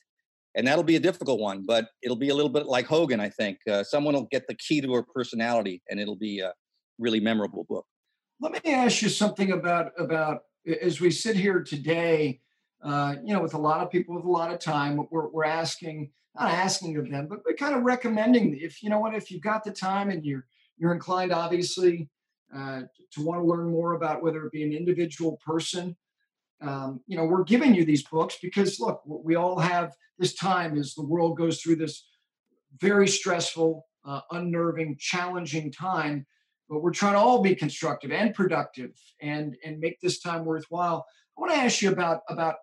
and 0.55 0.67
that'll 0.67 0.85
be 0.85 0.97
a 0.97 1.01
difficult 1.01 1.41
one, 1.41 1.65
but 1.67 1.89
it'll 2.03 2.17
be 2.17 2.29
a 2.29 2.35
little 2.35 2.51
bit 2.51 2.67
like 2.67 2.87
Hogan. 2.87 3.21
I 3.21 3.31
think 3.31 3.59
uh, 3.71 3.83
someone 3.83 4.15
will 4.15 4.29
get 4.31 4.47
the 4.47 4.55
key 4.57 4.81
to 4.81 4.93
her 4.95 5.03
personality, 5.03 5.83
and 5.89 5.99
it'll 5.99 6.17
be 6.17 6.41
a 6.41 6.53
really 6.99 7.21
memorable 7.21 7.65
book. 7.69 7.87
Let 8.45 8.63
me 8.63 8.75
ask 8.75 9.01
you 9.01 9.09
something 9.09 9.53
about 9.53 9.93
about 9.99 10.43
as 10.83 11.01
we 11.01 11.11
sit 11.11 11.35
here 11.35 11.63
today. 11.63 12.43
Uh, 12.83 13.15
you 13.25 13.33
know, 13.33 13.41
with 13.41 13.55
a 13.55 13.59
lot 13.59 13.81
of 13.81 13.91
people 13.91 14.15
with 14.15 14.27
a 14.27 14.31
lot 14.31 14.53
of 14.53 14.59
time, 14.59 15.01
we're, 15.11 15.29
we're 15.29 15.47
asking, 15.47 16.11
not 16.39 16.51
asking 16.51 16.99
of 16.99 17.09
them, 17.09 17.27
but 17.27 17.39
we're 17.47 17.57
kind 17.57 17.75
of 17.75 17.85
recommending 17.85 18.59
if 18.61 18.83
you 18.83 18.91
know 18.91 18.99
what, 18.99 19.15
if 19.15 19.31
you've 19.31 19.41
got 19.41 19.65
the 19.65 19.71
time 19.71 20.11
and 20.11 20.27
you're 20.27 20.45
you're 20.77 20.93
inclined, 20.93 21.33
obviously, 21.33 22.11
uh, 22.55 22.83
to 23.13 23.25
want 23.25 23.41
to 23.41 23.47
learn 23.47 23.71
more 23.71 23.95
about 23.95 24.23
whether 24.23 24.45
it 24.45 24.53
be 24.53 24.63
an 24.63 24.75
individual 24.75 25.41
person. 25.43 25.97
Um, 26.61 27.01
you 27.07 27.17
know, 27.17 27.25
we're 27.25 27.45
giving 27.45 27.75
you 27.75 27.87
these 27.87 28.03
books 28.03 28.37
because 28.43 28.79
look, 28.79 29.01
we 29.07 29.37
all 29.37 29.59
have 29.59 29.95
this 30.19 30.35
time 30.35 30.77
as 30.77 30.93
the 30.93 31.03
world 31.03 31.39
goes 31.39 31.63
through 31.63 31.77
this 31.77 32.05
very 32.79 33.09
stressful, 33.09 33.87
uh, 34.05 34.21
unnerving, 34.33 34.99
challenging 35.01 35.73
time. 35.73 36.27
But 36.69 36.81
we're 36.81 36.93
trying 36.93 37.15
to 37.15 37.19
all 37.19 37.43
be 37.43 37.55
constructive 37.55 38.11
and 38.11 38.35
productive 38.35 38.93
and 39.21 39.57
and 39.65 39.79
make 39.79 40.01
this 40.01 40.21
time 40.21 40.45
worthwhile. 40.45 41.07
I 41.37 41.41
want 41.41 41.53
to 41.53 41.59
ask 41.59 41.83
you 41.83 41.91
about 41.91 42.21
about 42.29 42.57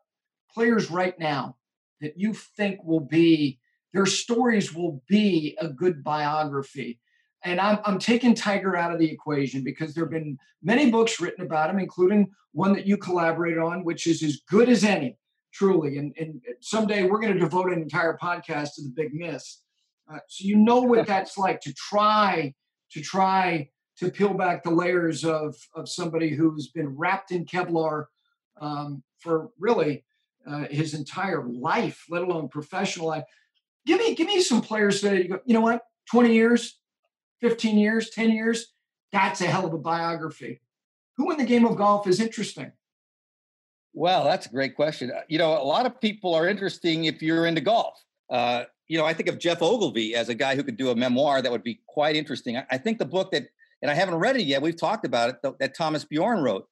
players 0.54 0.90
right 0.90 1.18
now 1.20 1.58
that 2.02 2.14
you 2.18 2.34
think 2.34 2.84
will 2.84 3.00
be 3.00 3.60
their 3.94 4.06
stories 4.06 4.74
will 4.74 5.04
be 5.08 5.58
a 5.60 5.68
good 5.68 6.04
biography 6.04 7.00
and 7.44 7.60
I'm, 7.60 7.80
I'm 7.86 8.00
taking 8.00 8.36
Tiger 8.36 8.76
out 8.76 8.94
of 8.94 9.00
the 9.00 9.10
equation 9.10 9.64
because 9.64 9.94
there 9.94 10.04
have 10.04 10.12
been 10.12 10.38
many 10.62 10.92
books 10.92 11.20
written 11.20 11.44
about 11.44 11.70
him, 11.70 11.80
including 11.80 12.30
one 12.52 12.74
that 12.74 12.86
you 12.86 12.98
collaborated 12.98 13.60
on, 13.60 13.84
which 13.84 14.06
is 14.06 14.22
as 14.22 14.42
good 14.48 14.70
as 14.70 14.84
any, 14.84 15.18
truly. 15.54 15.98
And, 15.98 16.14
and 16.20 16.42
someday 16.60 17.04
we're 17.04 17.20
going 17.20 17.34
to 17.34 17.40
devote 17.40 17.72
an 17.72 17.82
entire 17.82 18.18
podcast 18.22 18.76
to 18.76 18.84
the 18.84 18.94
big 18.96 19.14
miss. 19.14 19.62
Uh, 20.12 20.20
so 20.28 20.46
you 20.46 20.56
know 20.56 20.82
what 20.82 21.08
that's 21.08 21.38
like 21.38 21.62
to 21.62 21.74
try 21.74 22.54
to 22.92 23.02
try 23.02 23.70
to 24.02 24.12
peel 24.12 24.34
back 24.34 24.64
the 24.64 24.72
layers 24.72 25.24
of 25.24 25.56
of 25.76 25.88
somebody 25.88 26.30
who's 26.30 26.68
been 26.70 26.90
wrapped 26.98 27.32
in 27.32 27.46
Kevlar 27.46 28.06
um, 28.60 29.04
for 29.20 29.50
really 29.60 30.04
uh, 30.48 30.66
his 30.70 30.94
entire 30.94 31.46
life, 31.48 32.06
let 32.10 32.24
alone 32.24 32.50
professional 32.50 33.08
life. 33.08 33.24
Give 33.86 34.00
me 34.00 34.16
give 34.16 34.28
me 34.28 34.42
some 34.42 34.62
players 34.62 35.02
that 35.02 35.18
you 35.18 35.30
go. 35.30 35.40
You 35.46 35.54
know 35.54 35.62
what? 35.62 35.84
Twenty 36.10 36.34
years, 36.34 36.80
15 37.42 37.78
years, 37.78 38.10
10 38.10 38.32
years, 38.32 38.74
that's 39.12 39.42
a 39.42 39.46
hell 39.46 39.66
of 39.66 39.74
a 39.74 39.78
biography. 39.78 40.62
Who 41.18 41.32
in 41.32 41.38
the 41.38 41.46
game 41.46 41.66
of 41.66 41.76
golf 41.76 42.08
is 42.08 42.20
interesting? 42.20 42.72
Well, 43.94 44.24
that's 44.24 44.46
a 44.46 44.50
great 44.50 44.76
question. 44.76 45.12
Uh, 45.12 45.22
you 45.28 45.38
know, 45.38 45.52
a 45.52 45.64
lot 45.64 45.86
of 45.86 46.00
people 46.00 46.34
are 46.34 46.48
interesting 46.48 47.06
if 47.06 47.22
you're 47.22 47.46
into 47.46 47.62
golf. 47.62 48.02
Uh, 48.30 48.64
you 48.88 48.98
know, 48.98 49.06
I 49.06 49.14
think 49.14 49.28
of 49.28 49.38
Geoff 49.38 49.62
Ogilvy 49.62 50.16
as 50.16 50.30
a 50.30 50.36
guy 50.36 50.56
who 50.56 50.64
could 50.64 50.78
do 50.78 50.90
a 50.90 50.96
memoir 50.96 51.42
that 51.42 51.52
would 51.52 51.64
be 51.64 51.82
quite 51.88 52.16
interesting. 52.16 52.58
I, 52.58 52.66
I 52.72 52.78
think 52.78 53.00
the 53.00 53.06
book 53.06 53.32
that, 53.32 53.48
and 53.82 53.89
I 53.89 53.94
haven't 53.94 54.15
read 54.15 54.36
it 54.36 54.44
yet. 54.44 54.62
We've 54.62 54.78
talked 54.78 55.06
about 55.06 55.30
it 55.30 55.58
that, 55.60 55.76
Thomas 55.76 56.06
Bjorn 56.06 56.41
wrote. 56.41 56.67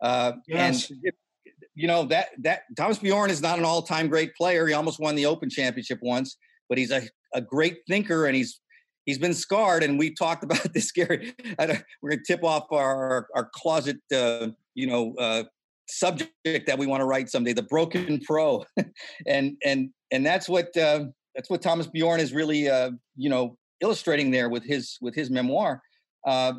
Uh, 0.00 0.32
yes. 0.46 0.90
And 0.90 1.12
you 1.74 1.86
know 1.86 2.04
that 2.06 2.28
that 2.40 2.62
Thomas 2.76 2.98
Bjorn 2.98 3.30
is 3.30 3.40
not 3.40 3.58
an 3.58 3.64
all-time 3.64 4.08
great 4.08 4.34
player. 4.34 4.66
He 4.66 4.74
almost 4.74 5.00
won 5.00 5.14
the 5.14 5.26
Open 5.26 5.48
Championship 5.48 5.98
once, 6.02 6.36
but 6.68 6.76
he's 6.76 6.90
a, 6.90 7.02
a 7.34 7.40
great 7.40 7.78
thinker 7.88 8.26
and 8.26 8.36
he's 8.36 8.60
he's 9.06 9.18
been 9.18 9.34
scarred, 9.34 9.82
and 9.82 9.98
we 9.98 10.14
talked 10.14 10.44
about 10.44 10.72
this, 10.72 10.92
Gary. 10.92 11.34
we're 11.58 12.10
going 12.10 12.18
to 12.18 12.24
tip 12.26 12.44
off 12.44 12.66
our 12.70 13.28
our 13.34 13.50
closet, 13.54 13.98
uh, 14.14 14.48
you 14.74 14.86
know, 14.86 15.14
uh, 15.18 15.44
subject 15.88 16.66
that 16.66 16.78
we 16.78 16.86
want 16.86 17.00
to 17.00 17.04
write 17.04 17.28
someday, 17.28 17.52
the 17.52 17.62
broken 17.62 18.20
pro, 18.20 18.64
and 19.26 19.56
and 19.64 19.90
and 20.10 20.24
that's 20.24 20.48
what 20.48 20.76
uh, 20.76 21.04
that's 21.34 21.50
what 21.50 21.62
Thomas 21.62 21.86
Bjorn 21.86 22.20
is 22.20 22.32
really, 22.32 22.68
uh, 22.68 22.90
you 23.16 23.30
know, 23.30 23.56
illustrating 23.80 24.30
there 24.30 24.48
with 24.48 24.64
his 24.64 24.98
with 25.00 25.14
his 25.14 25.30
memoir. 25.30 25.82
Uh, 26.26 26.54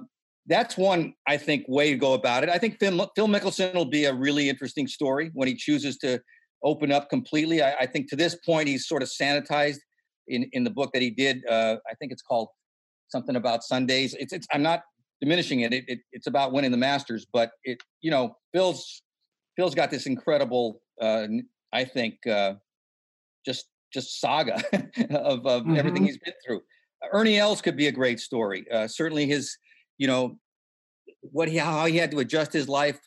that's 0.48 0.78
one 0.78 1.14
I 1.28 1.38
think 1.38 1.66
way 1.68 1.92
to 1.92 1.98
go 1.98 2.14
about 2.14 2.44
it. 2.44 2.50
I 2.50 2.58
think 2.58 2.80
Phil, 2.80 3.12
Phil 3.16 3.28
Mickelson 3.28 3.74
will 3.74 3.86
be 3.86 4.06
a 4.06 4.14
really 4.14 4.50
interesting 4.50 4.88
story 4.88 5.32
when 5.34 5.48
he 5.48 5.56
chooses 5.56 5.98
to 6.00 6.22
open 6.64 6.92
up 6.92 7.10
completely. 7.10 7.62
I, 7.62 7.74
I 7.82 7.86
think 7.86 8.10
to 8.10 8.16
this 8.16 8.36
point 8.46 8.68
he's 8.68 8.88
sort 8.88 9.04
of 9.04 9.10
sanitized 9.10 9.80
in 10.28 10.50
in 10.54 10.64
the 10.64 10.70
book 10.70 10.92
that 10.94 11.02
he 11.02 11.10
did. 11.10 11.46
Uh, 11.48 11.78
I 11.90 11.94
think 11.96 12.12
it's 12.12 12.22
called 12.22 12.50
something 13.10 13.36
about 13.36 13.64
Sundays. 13.64 14.16
It's 14.16 14.34
it's 14.34 14.48
I'm 14.54 14.64
not 14.64 14.82
diminishing 15.22 15.62
it. 15.62 15.74
It, 15.74 15.86
it. 15.88 16.00
It's 16.12 16.28
about 16.28 16.52
winning 16.52 16.72
the 16.72 16.78
Masters, 16.78 17.26
but 17.32 17.52
it 17.64 17.82
you 18.02 18.12
know 18.12 18.36
Phil's 18.54 19.02
Phil's 19.56 19.76
got 19.76 19.92
this 19.92 20.06
incredible 20.06 20.82
uh, 21.02 21.28
I 21.72 21.86
think 21.86 22.26
uh, 22.28 22.54
just 23.46 23.66
just 23.94 24.20
saga 24.20 24.56
of, 25.12 25.46
of 25.46 25.64
mm-hmm. 25.64 25.78
everything 25.78 26.06
he's 26.06 26.18
been 26.18 26.34
through. 26.46 26.62
Ernie 27.12 27.38
Els 27.38 27.62
could 27.62 27.78
be 27.78 27.88
a 27.88 27.92
great 27.92 28.20
story. 28.20 28.66
Uh, 28.72 28.88
certainly 28.88 29.26
his 29.26 29.58
you 29.98 30.08
know 30.08 30.38
what 31.22 31.48
he 31.48 31.58
how 31.58 31.86
he 31.86 31.98
had 31.98 32.12
to 32.12 32.20
adjust 32.20 32.54
his 32.54 32.68
life 32.68 33.00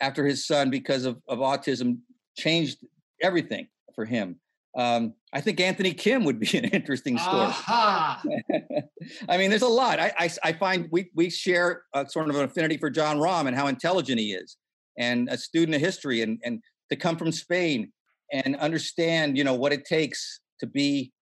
after 0.00 0.26
his 0.26 0.46
son 0.46 0.70
because 0.70 1.04
of, 1.04 1.20
of 1.28 1.38
autism 1.38 1.98
changed 2.36 2.78
everything 3.22 3.66
for 3.94 4.04
him. 4.04 4.38
Um, 4.76 5.14
I 5.32 5.40
think 5.40 5.58
Anthony 5.58 5.94
Kim 5.94 6.24
would 6.24 6.38
be 6.38 6.58
an 6.58 6.66
interesting 6.66 7.18
story. 7.18 7.52
I 7.68 9.38
mean, 9.38 9.48
there's 9.48 9.62
a 9.62 9.68
lot. 9.68 9.98
I, 9.98 10.12
I, 10.18 10.30
I, 10.44 10.52
find 10.52 10.88
we, 10.92 11.10
we 11.14 11.30
share 11.30 11.84
a 11.94 12.06
sort 12.06 12.28
of 12.28 12.36
an 12.36 12.44
affinity 12.44 12.76
for 12.76 12.90
Jon 12.90 13.16
Rahm 13.16 13.46
and 13.46 13.56
how 13.56 13.68
intelligent 13.68 14.20
he 14.20 14.34
is, 14.34 14.58
and 14.98 15.28
a 15.30 15.38
student 15.38 15.74
of 15.74 15.80
history, 15.80 16.20
and 16.20 16.38
and 16.44 16.62
to 16.90 16.96
come 16.96 17.16
from 17.16 17.32
Spain 17.32 17.90
and 18.32 18.56
understand, 18.56 19.38
you 19.38 19.44
know, 19.44 19.54
what 19.54 19.72
it 19.72 19.84
takes 19.84 20.40
to 20.60 20.66
be 20.66 21.12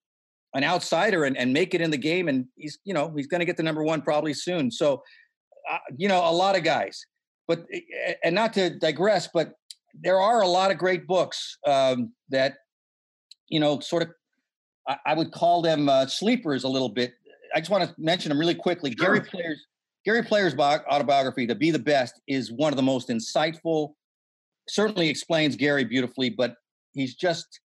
an 0.54 0.64
outsider 0.64 1.24
and, 1.24 1.36
and 1.36 1.52
make 1.52 1.74
it 1.74 1.80
in 1.80 1.90
the 1.90 1.98
game. 1.98 2.28
And 2.28 2.46
he's, 2.56 2.78
you 2.84 2.94
know, 2.94 3.12
he's 3.16 3.26
going 3.26 3.40
to 3.40 3.46
get 3.46 3.56
the 3.56 3.62
number 3.62 3.82
one 3.82 4.02
probably 4.02 4.34
soon. 4.34 4.70
So, 4.70 5.02
uh, 5.70 5.78
you 5.96 6.08
know, 6.08 6.20
a 6.28 6.32
lot 6.32 6.56
of 6.56 6.62
guys. 6.62 7.04
But 7.46 7.66
and 8.22 8.34
not 8.34 8.54
to 8.54 8.70
digress, 8.78 9.28
but 9.32 9.52
there 9.92 10.20
are 10.20 10.40
a 10.40 10.48
lot 10.48 10.70
of 10.70 10.78
great 10.78 11.06
books 11.06 11.58
um, 11.66 12.12
that 12.30 12.54
you 13.48 13.60
know, 13.60 13.80
sort 13.80 14.02
of, 14.02 14.10
I, 14.88 14.96
I 15.06 15.14
would 15.14 15.32
call 15.32 15.62
them 15.62 15.88
uh, 15.88 16.06
sleepers 16.06 16.64
a 16.64 16.68
little 16.68 16.88
bit. 16.88 17.14
I 17.54 17.60
just 17.60 17.70
want 17.70 17.84
to 17.84 17.94
mention 17.98 18.30
them 18.30 18.38
really 18.38 18.54
quickly. 18.54 18.94
Sure. 18.98 19.14
Gary 19.14 19.20
Player's 19.20 19.66
Gary 20.04 20.22
Player's 20.22 20.54
autobiography, 20.54 21.46
"To 21.46 21.54
Be 21.54 21.70
the 21.70 21.78
Best," 21.78 22.20
is 22.26 22.52
one 22.52 22.72
of 22.72 22.76
the 22.76 22.82
most 22.82 23.08
insightful. 23.08 23.94
Certainly 24.68 25.08
explains 25.08 25.56
Gary 25.56 25.84
beautifully, 25.84 26.30
but 26.30 26.56
he's 26.92 27.14
just. 27.14 27.60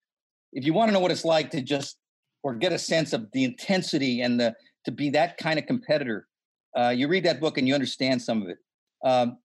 If 0.51 0.65
you 0.65 0.73
want 0.73 0.89
to 0.89 0.93
know 0.93 0.99
what 0.99 1.11
it's 1.11 1.25
like 1.25 1.51
to 1.51 1.61
just 1.61 1.97
or 2.43 2.55
get 2.55 2.73
a 2.73 2.79
sense 2.79 3.13
of 3.13 3.27
the 3.33 3.43
intensity 3.43 4.21
and 4.21 4.39
the 4.39 4.55
to 4.85 4.91
be 4.91 5.09
that 5.09 5.37
kind 5.37 5.59
of 5.59 5.65
competitor, 5.65 6.27
uh, 6.77 6.89
you 6.89 7.07
read 7.07 7.25
that 7.25 7.39
book 7.39 7.57
and 7.57 7.67
you 7.67 7.73
understand 7.73 8.21
some 8.21 8.41
of 8.41 8.49
it. 8.49 8.57
Um, 9.03 9.37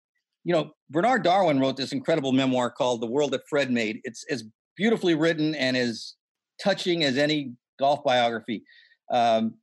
you 0.45 0.53
know, 0.53 0.73
Bernard 0.91 1.23
Darwin 1.23 1.59
wrote 1.59 1.77
this 1.77 1.93
incredible 1.93 2.33
memoir 2.33 2.71
called 2.71 3.01
"The 3.01 3.07
World 3.07 3.33
That 3.33 3.49
Fred 3.49 3.71
Made." 3.71 4.01
It's 4.05 4.25
as 4.31 4.45
beautifully 4.77 5.15
written 5.15 5.55
and 5.55 5.77
as 5.77 6.15
touching 6.63 7.05
as 7.05 7.17
any 7.17 7.53
golf 7.79 8.05
biography. 8.05 8.63
Um, 9.11 9.55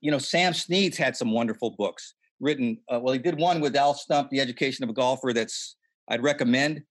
you 0.00 0.10
know, 0.10 0.18
Sam 0.18 0.54
Snead's 0.54 0.96
had 0.96 1.16
some 1.16 1.30
wonderful 1.30 1.74
books 1.76 2.14
written. 2.40 2.78
Uh, 2.92 3.00
well, 3.00 3.12
he 3.12 3.18
did 3.18 3.38
one 3.38 3.60
with 3.60 3.76
Al 3.76 3.94
Stump, 3.94 4.30
The 4.30 4.40
Education 4.40 4.82
of 4.82 4.90
a 4.90 4.94
Golfer. 4.94 5.32
That's 5.32 5.76
I'd 6.08 6.22
recommend. 6.22 6.82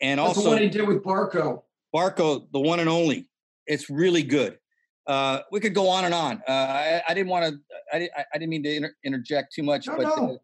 And 0.00 0.18
that's 0.18 0.28
also 0.28 0.42
the 0.42 0.48
one 0.50 0.62
he 0.62 0.68
did 0.68 0.86
with 0.86 1.02
Barkow. 1.02 1.62
Barkow, 1.94 2.46
the 2.52 2.60
one 2.60 2.80
and 2.80 2.88
only. 2.88 3.28
It's 3.66 3.88
really 3.88 4.22
good. 4.22 4.58
Uh, 5.06 5.40
we 5.52 5.60
could 5.60 5.74
go 5.74 5.88
on 5.88 6.04
and 6.04 6.14
on. 6.14 6.42
Uh, 6.48 6.52
I, 6.52 7.02
I, 7.08 7.14
didn't 7.14 7.28
want 7.28 7.44
to. 7.44 7.60
I, 7.92 8.08
I, 8.16 8.38
didn't 8.38 8.48
mean 8.48 8.62
to 8.62 8.74
inter- 8.74 8.94
interject 9.04 9.52
too 9.54 9.62
much. 9.62 9.86
No, 9.86 9.96
but, 9.96 10.02
no. 10.02 10.08
Uh, 10.08 10.36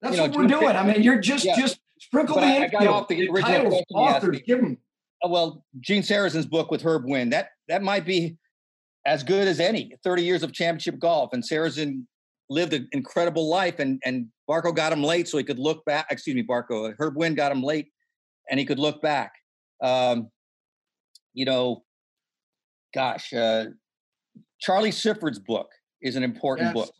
that's 0.00 0.16
you 0.16 0.22
know, 0.22 0.28
what 0.28 0.36
we're 0.36 0.46
doing. 0.46 0.76
I 0.76 0.84
mean, 0.84 1.02
you're 1.02 1.18
just 1.18 1.44
yeah. 1.44 1.58
just 1.58 1.80
sprinkle 1.98 2.36
but 2.36 2.42
the 2.42 2.46
I, 2.46 2.64
I 2.64 2.68
got 2.68 2.86
off 2.86 3.08
the 3.08 3.28
original 3.28 3.82
authors. 3.92 4.40
Give 4.46 4.60
them 4.60 4.78
uh, 5.24 5.28
well, 5.28 5.64
Gene 5.80 6.02
Sarazen's 6.02 6.46
book 6.46 6.70
with 6.70 6.82
Herb 6.82 7.04
Wind, 7.06 7.32
that 7.32 7.48
that 7.68 7.82
might 7.82 8.04
be 8.04 8.36
as 9.06 9.22
good 9.22 9.48
as 9.48 9.60
any. 9.60 9.92
30 10.02 10.22
years 10.22 10.42
of 10.42 10.52
championship 10.52 10.98
golf. 10.98 11.32
And 11.32 11.42
Sarazen 11.42 12.04
lived 12.50 12.74
an 12.74 12.88
incredible 12.92 13.48
life 13.48 13.78
and 13.78 14.00
and 14.04 14.26
Barkow 14.48 14.74
got 14.74 14.92
him 14.92 15.02
late 15.02 15.28
so 15.28 15.38
he 15.38 15.44
could 15.44 15.58
look 15.58 15.84
back. 15.84 16.06
Excuse 16.10 16.36
me, 16.36 16.42
Barkow. 16.42 16.90
Uh, 16.90 16.94
Herb 16.98 17.16
Wind 17.16 17.36
got 17.36 17.52
him 17.52 17.62
late 17.62 17.88
and 18.50 18.60
he 18.60 18.66
could 18.66 18.78
look 18.78 19.00
back. 19.00 19.32
Um, 19.82 20.28
you 21.32 21.44
know, 21.44 21.84
gosh, 22.94 23.32
uh, 23.32 23.66
Charlie 24.60 24.90
Sifford's 24.90 25.38
book 25.38 25.70
is 26.02 26.16
an 26.16 26.22
important 26.22 26.68
yes. 26.68 26.74
book. 26.74 26.94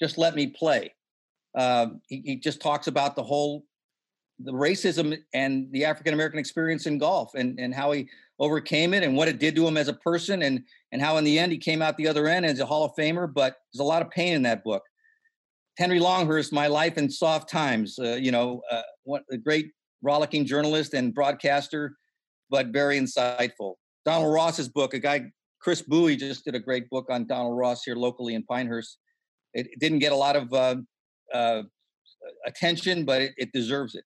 Just 0.00 0.18
let 0.18 0.34
me 0.34 0.48
play. 0.48 0.94
Um, 1.56 2.00
he, 2.08 2.22
he, 2.24 2.36
just 2.36 2.60
talks 2.60 2.86
about 2.86 3.14
the 3.14 3.22
whole 3.22 3.64
the 4.38 4.52
racism 4.52 5.16
and 5.34 5.70
the 5.72 5.84
African 5.84 6.14
American 6.14 6.38
experience 6.38 6.86
in 6.86 6.98
golf 6.98 7.34
and, 7.34 7.60
and 7.60 7.74
how 7.74 7.92
he 7.92 8.08
overcame 8.38 8.94
it 8.94 9.02
and 9.02 9.14
what 9.14 9.28
it 9.28 9.38
did 9.38 9.54
to 9.54 9.66
him 9.66 9.76
as 9.76 9.88
a 9.88 9.92
person 9.92 10.42
and 10.42 10.64
and 10.92 11.02
how 11.02 11.18
in 11.18 11.24
the 11.24 11.38
end 11.38 11.52
he 11.52 11.58
came 11.58 11.82
out 11.82 11.96
the 11.96 12.08
other 12.08 12.26
end 12.26 12.46
as 12.46 12.58
a 12.58 12.66
Hall 12.66 12.84
of 12.84 12.92
Famer. 12.96 13.32
But 13.32 13.56
there's 13.72 13.80
a 13.80 13.84
lot 13.84 14.02
of 14.02 14.10
pain 14.10 14.34
in 14.34 14.42
that 14.42 14.64
book. 14.64 14.82
Henry 15.78 16.00
Longhurst, 16.00 16.52
My 16.52 16.66
Life 16.66 16.98
in 16.98 17.10
Soft 17.10 17.48
Times, 17.48 17.98
uh, 17.98 18.14
you 18.20 18.30
know, 18.30 18.62
uh, 18.70 18.82
what 19.04 19.22
a 19.30 19.38
great 19.38 19.72
rollicking 20.02 20.44
journalist 20.44 20.94
and 20.94 21.14
broadcaster, 21.14 21.96
but 22.50 22.68
very 22.68 22.98
insightful. 22.98 23.74
Donald 24.04 24.32
Ross's 24.34 24.68
book, 24.68 24.94
a 24.94 24.98
guy, 24.98 25.30
Chris 25.62 25.82
Buie, 25.82 26.18
just 26.18 26.44
did 26.44 26.54
a 26.54 26.60
great 26.60 26.90
book 26.90 27.06
on 27.08 27.26
Donald 27.26 27.56
Ross 27.56 27.84
here 27.84 27.94
locally 27.94 28.34
in 28.34 28.42
Pinehurst. 28.44 28.98
It, 29.54 29.68
didn't 29.78 30.00
get 30.00 30.12
a 30.12 30.16
lot 30.16 30.34
of 30.34 30.52
uh, 30.52 30.76
uh 31.32 31.62
attention, 32.46 33.04
but 33.04 33.22
it, 33.22 33.32
it 33.36 33.52
deserves 33.52 33.94
it. 33.94 34.04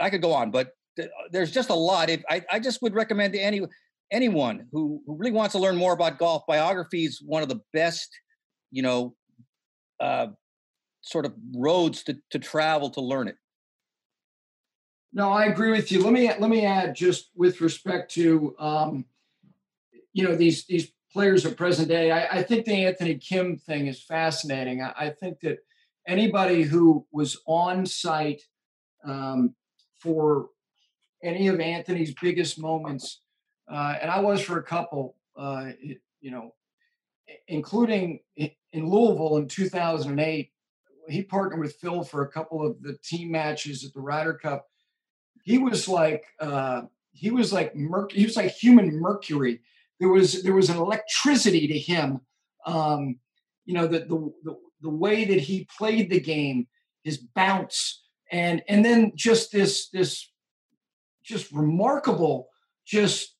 I 0.00 0.10
could 0.10 0.22
go 0.22 0.32
on, 0.32 0.50
but 0.50 0.70
th- 0.96 1.10
there's 1.30 1.50
just 1.50 1.70
a 1.70 1.74
lot. 1.74 2.10
If 2.10 2.22
I, 2.28 2.42
I 2.50 2.58
just 2.58 2.82
would 2.82 2.94
recommend 2.94 3.34
to 3.34 3.40
any 3.40 3.60
anyone 4.10 4.66
who, 4.72 5.02
who 5.06 5.16
really 5.16 5.32
wants 5.32 5.52
to 5.52 5.60
learn 5.60 5.76
more 5.76 5.92
about 5.92 6.18
golf, 6.18 6.42
biography 6.48 7.04
is 7.04 7.22
one 7.24 7.42
of 7.42 7.48
the 7.48 7.60
best, 7.72 8.08
you 8.70 8.82
know, 8.82 9.14
uh, 10.00 10.28
sort 11.02 11.24
of 11.24 11.34
roads 11.54 12.02
to, 12.04 12.16
to 12.30 12.38
travel 12.38 12.90
to 12.90 13.00
learn 13.00 13.28
it. 13.28 13.36
No, 15.12 15.30
I 15.30 15.46
agree 15.46 15.70
with 15.70 15.90
you. 15.90 16.02
Let 16.02 16.12
me 16.12 16.30
let 16.38 16.50
me 16.50 16.64
add 16.64 16.94
just 16.94 17.30
with 17.34 17.60
respect 17.60 18.12
to 18.12 18.54
um, 18.58 19.04
you 20.12 20.24
know 20.24 20.34
these 20.34 20.66
these 20.66 20.92
players 21.12 21.44
of 21.44 21.56
present 21.56 21.88
day. 21.88 22.10
I, 22.10 22.38
I 22.38 22.42
think 22.42 22.64
the 22.64 22.84
Anthony 22.84 23.16
Kim 23.16 23.56
thing 23.56 23.86
is 23.86 24.02
fascinating. 24.02 24.82
I, 24.82 24.92
I 24.96 25.10
think 25.10 25.40
that 25.40 25.58
anybody 26.06 26.62
who 26.62 27.06
was 27.12 27.40
on 27.46 27.86
site 27.86 28.42
um, 29.04 29.54
for 29.98 30.48
any 31.22 31.48
of 31.48 31.60
Anthony's 31.60 32.14
biggest 32.20 32.58
moments, 32.58 33.22
uh, 33.70 33.96
and 34.00 34.10
I 34.10 34.20
was 34.20 34.40
for 34.40 34.58
a 34.58 34.62
couple, 34.62 35.16
uh, 35.36 35.70
you 36.20 36.30
know, 36.30 36.54
including 37.48 38.20
in 38.36 38.88
Louisville 38.88 39.36
in 39.36 39.48
2008. 39.48 40.50
He 41.08 41.22
partnered 41.22 41.58
with 41.58 41.74
Phil 41.76 42.04
for 42.04 42.22
a 42.22 42.28
couple 42.28 42.64
of 42.64 42.80
the 42.82 42.96
team 43.02 43.32
matches 43.32 43.84
at 43.84 43.92
the 43.92 44.00
Ryder 44.00 44.34
Cup. 44.34 44.66
He 45.42 45.58
was 45.58 45.88
like 45.88 46.24
uh, 46.38 46.82
he 47.12 47.30
was 47.30 47.52
like 47.52 47.74
merc- 47.74 48.12
he 48.12 48.24
was 48.24 48.36
like 48.36 48.52
human 48.52 49.00
mercury. 49.00 49.60
There 50.00 50.08
was 50.08 50.42
there 50.42 50.54
was 50.54 50.70
an 50.70 50.78
electricity 50.78 51.68
to 51.68 51.78
him. 51.78 52.20
Um, 52.66 53.16
you 53.64 53.74
know 53.74 53.86
the, 53.86 54.00
the 54.00 54.32
the 54.44 54.56
the 54.82 54.90
way 54.90 55.24
that 55.26 55.40
he 55.40 55.68
played 55.78 56.10
the 56.10 56.20
game, 56.20 56.66
his 57.04 57.18
bounce, 57.18 58.02
and 58.32 58.62
and 58.68 58.84
then 58.84 59.12
just 59.14 59.52
this 59.52 59.88
this 59.90 60.30
just 61.22 61.52
remarkable 61.52 62.48
just 62.86 63.36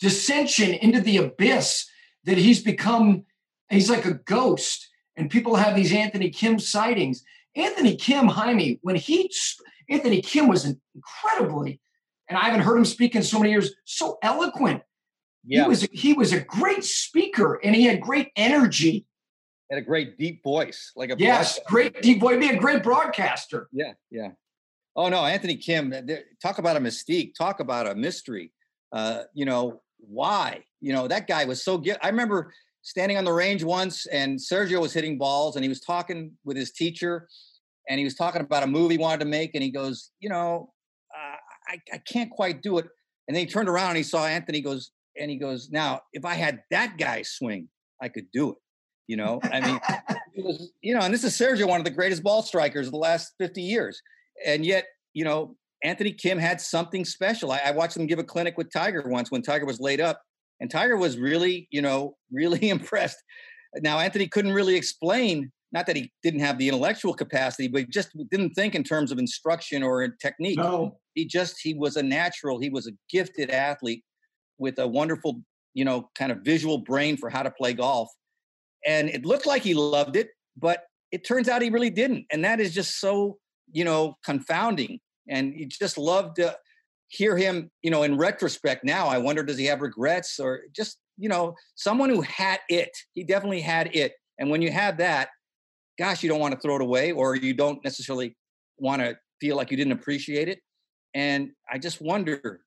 dissension 0.00 0.72
into 0.72 1.00
the 1.00 1.18
abyss 1.18 1.86
that 2.24 2.38
he's 2.38 2.62
become 2.62 3.24
he's 3.68 3.90
like 3.90 4.04
a 4.04 4.14
ghost 4.14 4.88
and 5.16 5.30
people 5.30 5.56
have 5.56 5.74
these 5.74 5.92
anthony 5.92 6.30
kim 6.30 6.58
sightings 6.58 7.24
anthony 7.56 7.96
kim 7.96 8.26
jaime 8.26 8.78
when 8.82 8.96
he 8.96 9.30
anthony 9.88 10.20
kim 10.20 10.48
was 10.48 10.66
incredibly 10.94 11.80
and 12.28 12.38
i 12.38 12.42
haven't 12.42 12.62
heard 12.62 12.76
him 12.76 12.84
speak 12.84 13.14
in 13.14 13.22
so 13.22 13.38
many 13.38 13.50
years 13.50 13.74
so 13.84 14.18
eloquent 14.22 14.82
yeah. 15.46 15.62
he 15.62 15.68
was 15.68 15.88
he 15.92 16.12
was 16.12 16.32
a 16.32 16.40
great 16.40 16.84
speaker 16.84 17.60
and 17.62 17.74
he 17.74 17.84
had 17.84 18.00
great 18.00 18.30
energy 18.36 19.06
had 19.70 19.82
a 19.82 19.86
great 19.86 20.18
deep 20.18 20.42
voice, 20.42 20.92
like 20.96 21.10
a 21.10 21.16
yes, 21.18 21.58
great 21.66 22.00
deep 22.02 22.20
voice. 22.20 22.38
Be 22.38 22.50
a 22.50 22.56
great 22.56 22.82
broadcaster. 22.82 23.68
Yeah, 23.72 23.92
yeah. 24.10 24.30
Oh 24.96 25.08
no, 25.08 25.24
Anthony 25.24 25.56
Kim. 25.56 25.92
Talk 26.40 26.58
about 26.58 26.76
a 26.76 26.80
mystique. 26.80 27.34
Talk 27.34 27.60
about 27.60 27.86
a 27.86 27.94
mystery. 27.94 28.52
Uh, 28.92 29.22
you 29.32 29.44
know 29.44 29.82
why? 29.98 30.64
You 30.80 30.92
know 30.92 31.08
that 31.08 31.26
guy 31.26 31.44
was 31.44 31.64
so 31.64 31.78
good. 31.78 31.96
I 32.02 32.08
remember 32.08 32.52
standing 32.82 33.16
on 33.16 33.24
the 33.24 33.32
range 33.32 33.64
once, 33.64 34.06
and 34.06 34.38
Sergio 34.38 34.80
was 34.80 34.92
hitting 34.92 35.18
balls, 35.18 35.56
and 35.56 35.64
he 35.64 35.68
was 35.68 35.80
talking 35.80 36.32
with 36.44 36.56
his 36.56 36.70
teacher, 36.70 37.28
and 37.88 37.98
he 37.98 38.04
was 38.04 38.14
talking 38.14 38.42
about 38.42 38.62
a 38.62 38.66
movie 38.66 38.94
he 38.94 38.98
wanted 38.98 39.20
to 39.20 39.26
make, 39.26 39.54
and 39.54 39.62
he 39.62 39.70
goes, 39.70 40.10
you 40.20 40.28
know, 40.28 40.72
uh, 41.14 41.36
I, 41.68 41.80
I 41.92 41.98
can't 41.98 42.30
quite 42.30 42.62
do 42.62 42.78
it. 42.78 42.86
And 43.26 43.34
then 43.34 43.46
he 43.46 43.50
turned 43.50 43.70
around 43.70 43.90
and 43.90 43.96
he 43.96 44.02
saw 44.02 44.26
Anthony 44.26 44.60
goes, 44.60 44.90
and 45.18 45.30
he 45.30 45.36
goes, 45.36 45.70
now 45.70 46.00
if 46.12 46.24
I 46.24 46.34
had 46.34 46.62
that 46.70 46.98
guy 46.98 47.22
swing, 47.22 47.68
I 48.00 48.08
could 48.08 48.26
do 48.32 48.50
it 48.50 48.56
You 49.06 49.16
know, 49.16 49.40
I 49.44 49.60
mean, 49.60 49.80
it 50.34 50.44
was, 50.44 50.72
you 50.82 50.94
know, 50.94 51.00
and 51.00 51.12
this 51.12 51.24
is 51.24 51.36
Sergio, 51.36 51.68
one 51.68 51.80
of 51.80 51.84
the 51.84 51.90
greatest 51.90 52.22
ball 52.22 52.42
strikers 52.42 52.86
of 52.86 52.92
the 52.92 52.98
last 52.98 53.32
50 53.38 53.62
years. 53.62 54.00
And 54.44 54.64
yet, 54.64 54.86
you 55.12 55.24
know, 55.24 55.56
Anthony 55.82 56.12
Kim 56.12 56.38
had 56.38 56.60
something 56.60 57.04
special. 57.04 57.52
I, 57.52 57.60
I 57.66 57.70
watched 57.70 57.96
him 57.96 58.06
give 58.06 58.18
a 58.18 58.24
clinic 58.24 58.56
with 58.56 58.72
Tiger 58.72 59.04
once 59.06 59.30
when 59.30 59.42
Tiger 59.42 59.66
was 59.66 59.80
laid 59.80 60.00
up, 60.00 60.20
and 60.60 60.70
Tiger 60.70 60.96
was 60.96 61.18
really, 61.18 61.68
you 61.70 61.82
know, 61.82 62.16
really 62.32 62.68
impressed. 62.68 63.22
Now, 63.80 63.98
Anthony 63.98 64.26
couldn't 64.28 64.52
really 64.52 64.76
explain, 64.76 65.52
not 65.72 65.86
that 65.86 65.96
he 65.96 66.12
didn't 66.22 66.40
have 66.40 66.58
the 66.58 66.68
intellectual 66.68 67.12
capacity, 67.12 67.68
but 67.68 67.82
he 67.82 67.86
just 67.86 68.10
didn't 68.30 68.54
think 68.54 68.74
in 68.74 68.84
terms 68.84 69.12
of 69.12 69.18
instruction 69.18 69.82
or 69.82 70.08
technique. 70.20 70.58
No. 70.58 70.98
He 71.14 71.26
just, 71.26 71.56
he 71.60 71.74
was 71.74 71.96
a 71.96 72.02
natural, 72.02 72.60
he 72.60 72.70
was 72.70 72.86
a 72.86 72.92
gifted 73.10 73.50
athlete 73.50 74.04
with 74.58 74.78
a 74.78 74.86
wonderful, 74.86 75.40
you 75.74 75.84
know, 75.84 76.10
kind 76.14 76.32
of 76.32 76.38
visual 76.38 76.78
brain 76.78 77.16
for 77.16 77.30
how 77.30 77.42
to 77.42 77.50
play 77.50 77.72
golf. 77.72 78.08
And 78.86 79.08
it 79.08 79.24
looked 79.24 79.46
like 79.46 79.62
he 79.62 79.74
loved 79.74 80.16
it, 80.16 80.28
but 80.56 80.84
it 81.10 81.26
turns 81.26 81.48
out 81.48 81.62
he 81.62 81.70
really 81.70 81.90
didn't. 81.90 82.26
And 82.30 82.44
that 82.44 82.60
is 82.60 82.74
just 82.74 83.00
so, 83.00 83.38
you 83.72 83.84
know, 83.84 84.16
confounding. 84.24 85.00
And 85.28 85.54
you 85.58 85.66
just 85.66 85.96
love 85.96 86.34
to 86.34 86.56
hear 87.08 87.36
him, 87.36 87.70
you 87.82 87.90
know, 87.90 88.02
in 88.02 88.16
retrospect 88.16 88.84
now. 88.84 89.06
I 89.06 89.18
wonder, 89.18 89.42
does 89.42 89.58
he 89.58 89.64
have 89.66 89.80
regrets 89.80 90.38
or 90.38 90.62
just, 90.74 90.98
you 91.16 91.28
know, 91.28 91.54
someone 91.76 92.10
who 92.10 92.20
had 92.22 92.60
it? 92.68 92.90
He 93.14 93.24
definitely 93.24 93.60
had 93.60 93.94
it. 93.94 94.12
And 94.38 94.50
when 94.50 94.60
you 94.60 94.70
have 94.70 94.98
that, 94.98 95.28
gosh, 95.98 96.22
you 96.22 96.28
don't 96.28 96.40
want 96.40 96.54
to 96.54 96.60
throw 96.60 96.76
it 96.76 96.82
away 96.82 97.12
or 97.12 97.36
you 97.36 97.54
don't 97.54 97.82
necessarily 97.84 98.36
want 98.78 99.00
to 99.00 99.16
feel 99.40 99.56
like 99.56 99.70
you 99.70 99.76
didn't 99.76 99.92
appreciate 99.92 100.48
it. 100.48 100.58
And 101.14 101.50
I 101.70 101.78
just 101.78 102.00
wonder, 102.00 102.60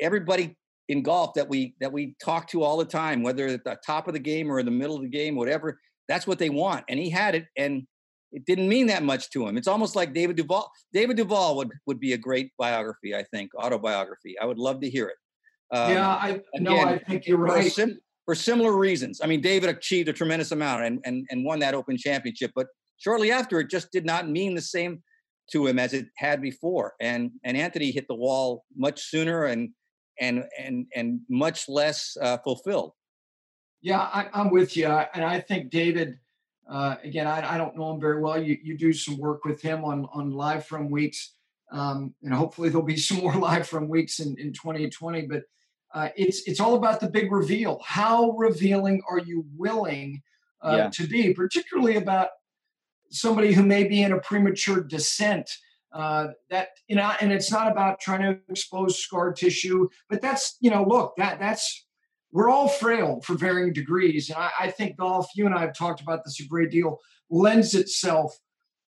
everybody 0.00 0.56
in 0.90 1.02
golf 1.02 1.34
that 1.34 1.48
we 1.48 1.74
that 1.80 1.92
we 1.92 2.16
talk 2.22 2.48
to 2.48 2.64
all 2.64 2.76
the 2.76 2.84
time, 2.84 3.22
whether 3.22 3.46
at 3.46 3.62
the 3.64 3.78
top 3.86 4.08
of 4.08 4.12
the 4.12 4.20
game 4.20 4.50
or 4.50 4.58
in 4.58 4.66
the 4.66 4.72
middle 4.72 4.96
of 4.96 5.02
the 5.02 5.08
game, 5.08 5.36
whatever. 5.36 5.78
That's 6.08 6.26
what 6.26 6.40
they 6.40 6.50
want, 6.50 6.84
and 6.88 6.98
he 6.98 7.08
had 7.08 7.36
it, 7.36 7.46
and 7.56 7.86
it 8.32 8.44
didn't 8.44 8.68
mean 8.68 8.88
that 8.88 9.04
much 9.04 9.30
to 9.30 9.46
him. 9.46 9.56
It's 9.56 9.68
almost 9.68 9.94
like 9.94 10.12
David 10.12 10.34
Duval. 10.34 10.68
David 10.92 11.16
Duval 11.16 11.56
would 11.56 11.70
would 11.86 12.00
be 12.00 12.12
a 12.14 12.18
great 12.18 12.50
biography, 12.58 13.14
I 13.14 13.22
think, 13.32 13.54
autobiography. 13.54 14.34
I 14.42 14.46
would 14.46 14.58
love 14.58 14.80
to 14.80 14.90
hear 14.90 15.06
it. 15.06 15.16
Um, 15.76 15.92
yeah, 15.92 16.08
I 16.08 16.28
again, 16.28 16.62
no, 16.62 16.76
I 16.76 16.98
think 16.98 17.28
you're 17.28 17.38
right. 17.38 17.64
For, 17.64 17.70
sim, 17.70 18.00
for 18.24 18.34
similar 18.34 18.76
reasons. 18.76 19.20
I 19.22 19.28
mean, 19.28 19.40
David 19.40 19.70
achieved 19.70 20.08
a 20.08 20.12
tremendous 20.12 20.50
amount 20.50 20.82
and, 20.82 21.00
and 21.04 21.24
and 21.30 21.44
won 21.44 21.60
that 21.60 21.74
Open 21.74 21.96
Championship, 21.96 22.50
but 22.56 22.66
shortly 22.98 23.30
after, 23.30 23.60
it 23.60 23.70
just 23.70 23.92
did 23.92 24.04
not 24.04 24.28
mean 24.28 24.56
the 24.56 24.60
same 24.60 25.04
to 25.52 25.68
him 25.68 25.78
as 25.78 25.92
it 25.94 26.06
had 26.16 26.42
before. 26.42 26.94
And 27.00 27.30
and 27.44 27.56
Anthony 27.56 27.92
hit 27.92 28.08
the 28.08 28.16
wall 28.16 28.64
much 28.76 29.02
sooner 29.02 29.44
and 29.44 29.70
and 30.20 30.44
and 30.58 30.86
and 30.94 31.20
much 31.28 31.68
less 31.68 32.16
uh, 32.20 32.36
fulfilled. 32.38 32.92
Yeah, 33.82 34.00
I, 34.00 34.28
am 34.34 34.50
with 34.50 34.76
you, 34.76 34.86
and 34.86 35.24
I 35.24 35.40
think 35.40 35.70
David. 35.70 36.18
Uh, 36.68 36.94
again, 37.02 37.26
I, 37.26 37.54
I, 37.54 37.58
don't 37.58 37.76
know 37.76 37.92
him 37.92 38.00
very 38.00 38.20
well. 38.20 38.40
You 38.40 38.56
you 38.62 38.78
do 38.78 38.92
some 38.92 39.18
work 39.18 39.44
with 39.44 39.60
him 39.60 39.84
on 39.84 40.06
on 40.12 40.30
live 40.30 40.66
from 40.66 40.88
weeks, 40.88 41.34
um, 41.72 42.14
and 42.22 42.32
hopefully 42.32 42.68
there'll 42.68 42.86
be 42.86 42.96
some 43.08 43.18
more 43.18 43.34
live 43.34 43.66
from 43.66 43.88
weeks 43.88 44.20
in 44.20 44.36
in 44.38 44.52
2020. 44.52 45.22
But 45.22 45.42
uh, 45.94 46.10
it's 46.16 46.46
it's 46.46 46.60
all 46.60 46.76
about 46.76 47.00
the 47.00 47.10
big 47.10 47.32
reveal. 47.32 47.80
How 47.84 48.32
revealing 48.32 49.02
are 49.10 49.18
you 49.18 49.46
willing 49.56 50.22
uh, 50.62 50.74
yeah. 50.76 50.90
to 50.90 51.08
be, 51.08 51.34
particularly 51.34 51.96
about 51.96 52.28
somebody 53.10 53.52
who 53.52 53.64
may 53.64 53.84
be 53.84 54.02
in 54.02 54.12
a 54.12 54.20
premature 54.20 54.80
descent? 54.80 55.50
Uh, 55.92 56.28
that 56.50 56.68
you 56.86 56.94
know 56.94 57.12
and 57.20 57.32
it's 57.32 57.50
not 57.50 57.70
about 57.70 57.98
trying 58.00 58.20
to 58.20 58.38
expose 58.48 58.96
scar 58.96 59.32
tissue 59.32 59.88
but 60.08 60.22
that's 60.22 60.56
you 60.60 60.70
know 60.70 60.84
look 60.84 61.12
that 61.16 61.40
that's 61.40 61.84
we're 62.32 62.48
all 62.48 62.68
frail 62.68 63.20
for 63.22 63.34
varying 63.34 63.72
degrees. 63.72 64.30
And 64.30 64.38
I, 64.38 64.50
I 64.60 64.70
think 64.70 64.96
golf 64.96 65.28
you 65.34 65.46
and 65.46 65.54
i 65.54 65.60
have 65.60 65.74
talked 65.74 66.00
about 66.00 66.24
this 66.24 66.40
a 66.40 66.46
great 66.46 66.70
deal 66.70 66.98
lends 67.28 67.74
itself 67.74 68.36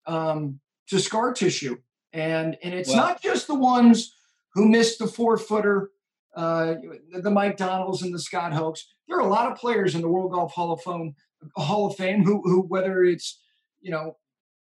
um, 0.06 0.60
to 0.88 0.98
scar 0.98 1.32
tissue. 1.32 1.76
And 2.12 2.56
and 2.62 2.74
it's 2.74 2.88
well, 2.88 2.98
not 2.98 3.22
just 3.22 3.46
the 3.46 3.54
ones 3.54 4.14
who 4.54 4.68
missed 4.68 4.98
the 4.98 5.06
four 5.06 5.38
footer 5.38 5.90
uh, 6.36 6.74
the 7.12 7.30
mike 7.30 7.56
donalds 7.56 8.02
and 8.02 8.14
the 8.14 8.18
scott 8.18 8.52
Hochs. 8.52 8.86
There 9.08 9.16
are 9.16 9.26
a 9.26 9.28
lot 9.28 9.50
of 9.50 9.58
players 9.58 9.94
in 9.94 10.00
the 10.00 10.08
world 10.08 10.32
golf 10.32 10.52
hall 10.52 10.72
of 10.72 10.80
fame 10.80 11.14
hall 11.56 11.86
of 11.86 11.96
fame 11.96 12.24
who 12.24 12.42
who 12.42 12.62
whether 12.62 13.04
it's 13.04 13.40
you 13.80 13.90
know 13.90 14.16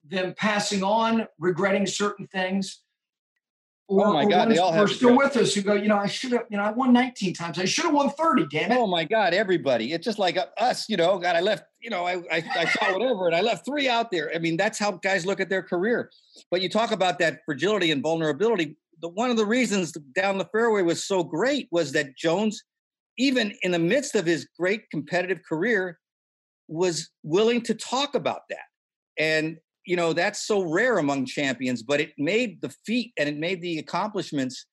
them 0.09 0.35
passing 0.37 0.83
on, 0.83 1.27
regretting 1.39 1.87
certain 1.87 2.27
things. 2.27 2.81
Oh 3.89 3.97
or, 3.97 4.07
oh 4.07 4.13
my 4.15 4.25
God, 4.25 4.51
they 4.51 4.57
all 4.57 4.73
have. 4.73 4.89
still 4.89 5.15
with 5.15 5.37
us 5.37 5.55
who 5.55 5.61
go, 5.61 5.75
you 5.75 5.89
know, 5.89 5.99
I 5.99 6.07
should 6.07 6.33
have, 6.33 6.45
you 6.51 6.57
know, 6.57 6.63
I 6.63 6.71
won 6.71 6.95
19 6.95 7.35
times. 7.35 7.59
I 7.59 7.67
should 7.67 7.85
have 7.85 7.93
won 7.93 8.09
30. 8.09 8.47
Damn 8.47 8.73
it! 8.73 8.79
Oh 8.79 8.87
my 8.87 9.05
God, 9.05 9.35
everybody! 9.35 9.93
It's 9.93 10.05
just 10.05 10.19
like 10.19 10.39
uh, 10.39 10.47
us, 10.57 10.89
you 10.89 10.97
know. 10.97 11.19
God, 11.19 11.37
I 11.37 11.41
left, 11.41 11.65
you 11.81 11.91
know, 11.91 12.07
I 12.07 12.15
I, 12.33 12.43
I 12.57 12.65
saw 12.65 12.93
whatever, 12.95 13.27
and 13.27 13.37
I 13.37 13.43
left 13.43 13.67
three 13.67 13.87
out 13.87 14.11
there. 14.11 14.33
I 14.35 14.39
mean, 14.39 14.57
that's 14.57 14.79
how 14.79 14.93
guys 14.93 15.27
look 15.27 15.39
at 15.39 15.51
their 15.51 15.63
career. 15.63 16.11
But 16.51 16.63
you 16.63 16.71
talk 16.71 16.93
about 16.93 17.19
that 17.19 17.41
fragility 17.45 17.91
and 17.91 18.03
vulnerability. 18.03 18.79
The 19.03 19.09
one 19.11 19.31
of 19.31 19.37
the 19.37 19.45
reasons 19.45 19.93
down 20.15 20.39
the 20.39 20.47
fairway 20.47 20.81
was 20.81 21.05
so 21.05 21.23
great 21.23 21.69
was 21.71 21.93
that 21.93 22.17
Jones, 22.17 22.65
even 23.19 23.53
in 23.63 23.71
the 23.71 23.79
midst 23.79 24.15
of 24.15 24.25
his 24.25 24.49
great 24.59 24.89
competitive 24.91 25.43
career, 25.47 25.99
was 26.69 27.11
willing 27.23 27.61
to 27.63 27.75
talk 27.75 28.15
about 28.15 28.43
that. 28.49 28.65
And 29.19 29.59
you 29.87 29.97
know 29.97 30.13
that's 30.13 30.47
so 30.47 30.63
rare 30.63 30.99
among 30.99 31.27
champions 31.27 31.83
but 31.83 32.01
it 32.01 32.13
made 32.19 32.61
the 32.61 32.75
feat 32.87 33.13
and 33.19 33.29
it 33.29 33.37
made 33.37 33.61
the 33.61 33.79
accomplishments 33.79 34.67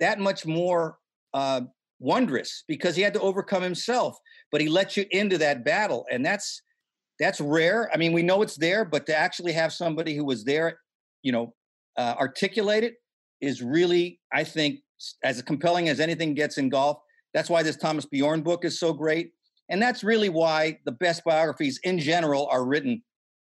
that 0.00 0.18
much 0.18 0.46
more 0.46 0.98
uh, 1.34 1.60
wondrous 2.00 2.64
because 2.68 2.94
he 2.96 3.02
had 3.02 3.14
to 3.14 3.20
overcome 3.20 3.62
himself 3.62 4.16
but 4.50 4.60
he 4.60 4.68
let 4.68 4.96
you 4.96 5.04
into 5.10 5.38
that 5.38 5.64
battle 5.64 6.06
and 6.10 6.24
that's 6.24 6.62
that's 7.18 7.40
rare. 7.40 7.90
I 7.92 7.96
mean 7.96 8.12
we 8.12 8.22
know 8.22 8.42
it's 8.42 8.56
there 8.56 8.84
but 8.84 9.06
to 9.06 9.16
actually 9.16 9.52
have 9.52 9.72
somebody 9.72 10.14
who 10.14 10.24
was 10.24 10.44
there 10.44 10.78
you 11.22 11.32
know 11.32 11.54
uh, 11.96 12.14
articulate 12.18 12.84
it 12.84 12.94
is 13.40 13.62
really 13.62 14.20
i 14.32 14.44
think 14.44 14.80
as 15.22 15.40
compelling 15.42 15.88
as 15.88 16.00
anything 16.00 16.34
gets 16.34 16.58
in 16.58 16.68
golf. 16.68 16.98
That's 17.34 17.50
why 17.50 17.62
this 17.62 17.76
thomas 17.76 18.06
bjorn 18.06 18.42
book 18.42 18.64
is 18.64 18.78
so 18.78 18.92
great 18.92 19.32
and 19.68 19.82
that's 19.82 20.02
really 20.02 20.28
why 20.28 20.78
the 20.84 20.92
best 20.92 21.24
biographies 21.24 21.78
in 21.82 21.98
general 21.98 22.46
are 22.50 22.64
written 22.64 23.02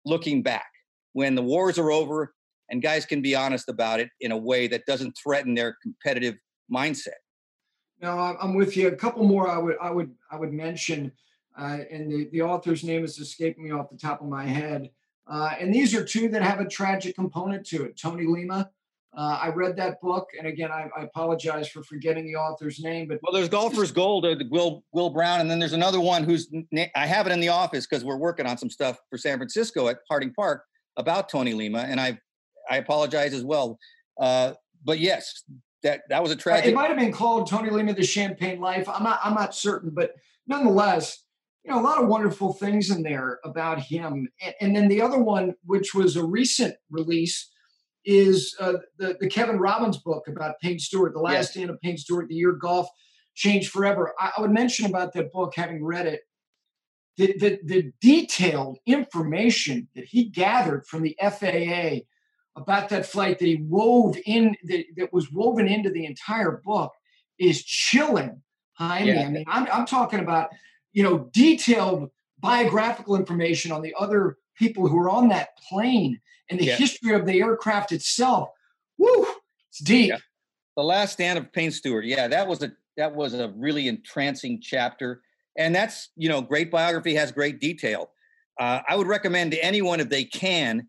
looking 0.05 0.41
back 0.41 0.65
when 1.19 1.36
the 1.36 1.41
wars 1.41 1.77
are 1.77 1.91
over 1.91 2.34
and 2.69 2.82
guys 2.82 3.05
can 3.05 3.21
be 3.21 3.36
honest 3.36 3.67
about 3.67 3.99
it 3.99 4.10
in 4.21 4.32
a 4.32 4.38
way 4.38 4.67
that 4.67 4.86
doesn't 4.86 5.17
threaten 5.21 5.53
their 5.53 5.75
competitive 5.84 6.36
mindset. 6.73 7.19
No, 8.01 8.17
I'm 8.17 8.53
with 8.53 8.77
you. 8.77 8.88
A 8.88 8.95
couple 8.95 9.25
more 9.25 9.49
I 9.49 9.58
would 9.58 9.75
I 9.82 9.91
would 9.91 10.15
I 10.32 10.38
would 10.38 10.53
mention, 10.53 11.12
uh, 11.60 11.79
and 11.91 12.10
the, 12.10 12.29
the 12.32 12.41
author's 12.41 12.86
name 12.86 13.03
is 13.03 13.19
escaping 13.19 13.65
me 13.65 13.71
off 13.71 13.89
the 13.89 13.97
top 13.97 14.21
of 14.21 14.29
my 14.29 14.45
head. 14.45 14.91
Uh, 15.27 15.51
and 15.60 15.75
these 15.75 15.93
are 15.93 16.05
two 16.05 16.29
that 16.29 16.41
have 16.41 16.62
a 16.62 16.65
tragic 16.69 17.15
component 17.15 17.65
to 17.67 17.84
it. 17.84 17.99
Tony 18.01 18.23
Lema. 18.23 18.69
Uh, 19.17 19.39
I 19.41 19.49
read 19.49 19.75
that 19.75 19.99
book, 20.01 20.27
and 20.38 20.47
again, 20.47 20.71
I, 20.71 20.88
I, 20.95 21.01
apologize 21.01 21.67
for 21.67 21.82
forgetting 21.82 22.25
the 22.27 22.36
author's 22.36 22.79
name. 22.79 23.08
But 23.08 23.17
well, 23.23 23.34
there's 23.34 23.49
Golfers 23.49 23.91
Gold, 23.91 24.23
uh, 24.23 24.36
Will 24.51 24.84
Will 24.93 25.10
Brown, 25.10 25.41
and 25.41 25.49
then 25.49 25.58
there's 25.58 25.73
another 25.73 25.99
one 25.99 26.23
who's 26.23 26.47
I 26.95 27.08
have 27.08 27.25
it 27.25 27.34
in 27.34 27.39
the 27.39 27.49
office 27.49 27.88
because 27.88 28.05
we're 28.05 28.17
working 28.17 28.45
on 28.45 28.58
some 28.60 28.69
stuff 28.69 28.99
for 29.10 29.17
San 29.17 29.38
Francisco 29.38 29.88
at 29.88 29.97
Harding 30.08 30.32
Park 30.32 30.63
about 30.99 31.29
Tony 31.29 31.53
Lema, 31.53 31.85
and 31.85 31.99
I 31.99 32.19
I 32.69 32.77
apologize 32.77 33.33
as 33.33 33.43
well. 33.43 33.79
Uh, 34.19 34.53
but 34.83 34.99
yes, 34.99 35.43
that 35.81 36.01
that 36.09 36.21
was 36.21 36.31
a 36.31 36.35
tragic. 36.35 36.67
It 36.67 36.75
might 36.75 36.89
have 36.89 36.99
been 36.99 37.13
called 37.13 37.49
Tony 37.49 37.69
Lema: 37.69 37.95
The 37.95 38.03
Champagne 38.03 38.59
Life. 38.59 38.88
I'm 38.88 39.03
not 39.03 39.19
I'm 39.23 39.33
not 39.33 39.55
certain, 39.55 39.91
but 39.91 40.12
nonetheless, 40.45 41.23
you 41.63 41.71
know, 41.71 41.79
a 41.79 41.81
lot 41.81 42.01
of 42.01 42.07
wonderful 42.07 42.53
things 42.53 42.91
in 42.91 43.01
there 43.01 43.39
about 43.43 43.79
him. 43.79 44.27
And, 44.41 44.55
and 44.62 44.75
then 44.75 44.88
the 44.89 45.01
other 45.01 45.19
one, 45.19 45.55
which 45.65 45.95
was 45.95 46.15
a 46.15 46.23
recent 46.23 46.75
release, 46.91 47.49
is 48.05 48.55
uh, 48.59 48.73
the 48.97 49.17
the 49.19 49.29
Kevin 49.29 49.57
Robbins 49.57 49.97
book 49.97 50.27
about 50.27 50.59
Payne 50.62 50.79
Stewart, 50.79 51.13
the 51.13 51.19
last 51.19 51.33
yes. 51.33 51.51
stand 51.51 51.69
of 51.69 51.79
Payne 51.81 51.97
Stewart, 51.97 52.27
the 52.27 52.35
year 52.35 52.51
golf 52.51 52.88
changed 53.35 53.71
forever. 53.71 54.13
I, 54.19 54.31
I 54.38 54.41
would 54.41 54.51
mention 54.51 54.85
about 54.85 55.13
that 55.13 55.31
book, 55.31 55.53
having 55.55 55.83
read 55.83 56.07
it, 56.07 56.21
the, 57.19 57.38
the, 57.38 57.60
the 57.65 57.91
detailed 57.99 58.77
information 58.86 59.89
that 59.93 60.05
he 60.05 60.23
gathered 60.23 60.88
from 60.88 61.03
the 61.03 61.17
FAA 61.22 62.05
about 62.55 62.88
that 62.89 63.05
flight 63.05 63.39
that 63.39 63.45
he 63.45 63.57
wove 63.57 64.17
in 64.26 64.55
that, 64.63 64.86
that 64.95 65.11
was 65.11 65.30
woven 65.30 65.67
into 65.67 65.89
the 65.89 66.05
entire 66.05 66.61
book 66.63 66.93
is 67.38 67.61
chilling. 67.61 68.41
I 68.80 69.03
mean, 69.03 69.15
yeah. 69.15 69.22
I 69.22 69.30
mean, 69.30 69.43
I'm, 69.47 69.67
I'm 69.72 69.86
talking 69.86 70.22
about 70.22 70.49
you 70.93 71.03
know 71.03 71.30
detailed 71.34 72.09
biographical 72.39 73.17
information 73.17 73.74
on 73.74 73.82
the 73.82 73.93
other 73.99 74.38
people 74.57 74.88
who 74.88 74.95
were 74.95 75.09
on 75.09 75.28
that 75.28 75.49
plane 75.70 76.22
and 76.49 76.57
the 76.57 76.67
yeah. 76.67 76.76
history 76.78 77.13
of 77.13 77.26
the 77.26 77.41
aircraft 77.41 77.91
itself. 77.91 78.49
Woo, 78.97 79.28
it's 79.67 79.80
deep. 79.80 80.09
Yeah. 80.09 80.17
The 80.78 80.84
last 80.84 81.11
stand 81.11 81.38
of 81.38 81.51
Payne 81.51 81.72
Stewart. 81.72 82.05
Yeah, 82.05 82.30
that 82.30 82.47
was 82.47 82.63
a 82.63 82.72
that 82.95 83.13
was 83.13 83.34
a 83.34 83.49
really 83.57 83.89
entrancing 83.89 84.61
chapter 84.61 85.22
and 85.60 85.76
that's 85.76 86.10
you 86.16 86.28
know 86.28 86.41
great 86.41 86.72
biography 86.72 87.14
has 87.14 87.32
great 87.32 87.60
detail 87.60 88.10
uh, 88.60 88.80
i 88.89 88.95
would 88.95 89.07
recommend 89.07 89.51
to 89.51 89.64
anyone 89.64 89.99
if 89.99 90.10
they 90.10 90.24
can 90.24 90.88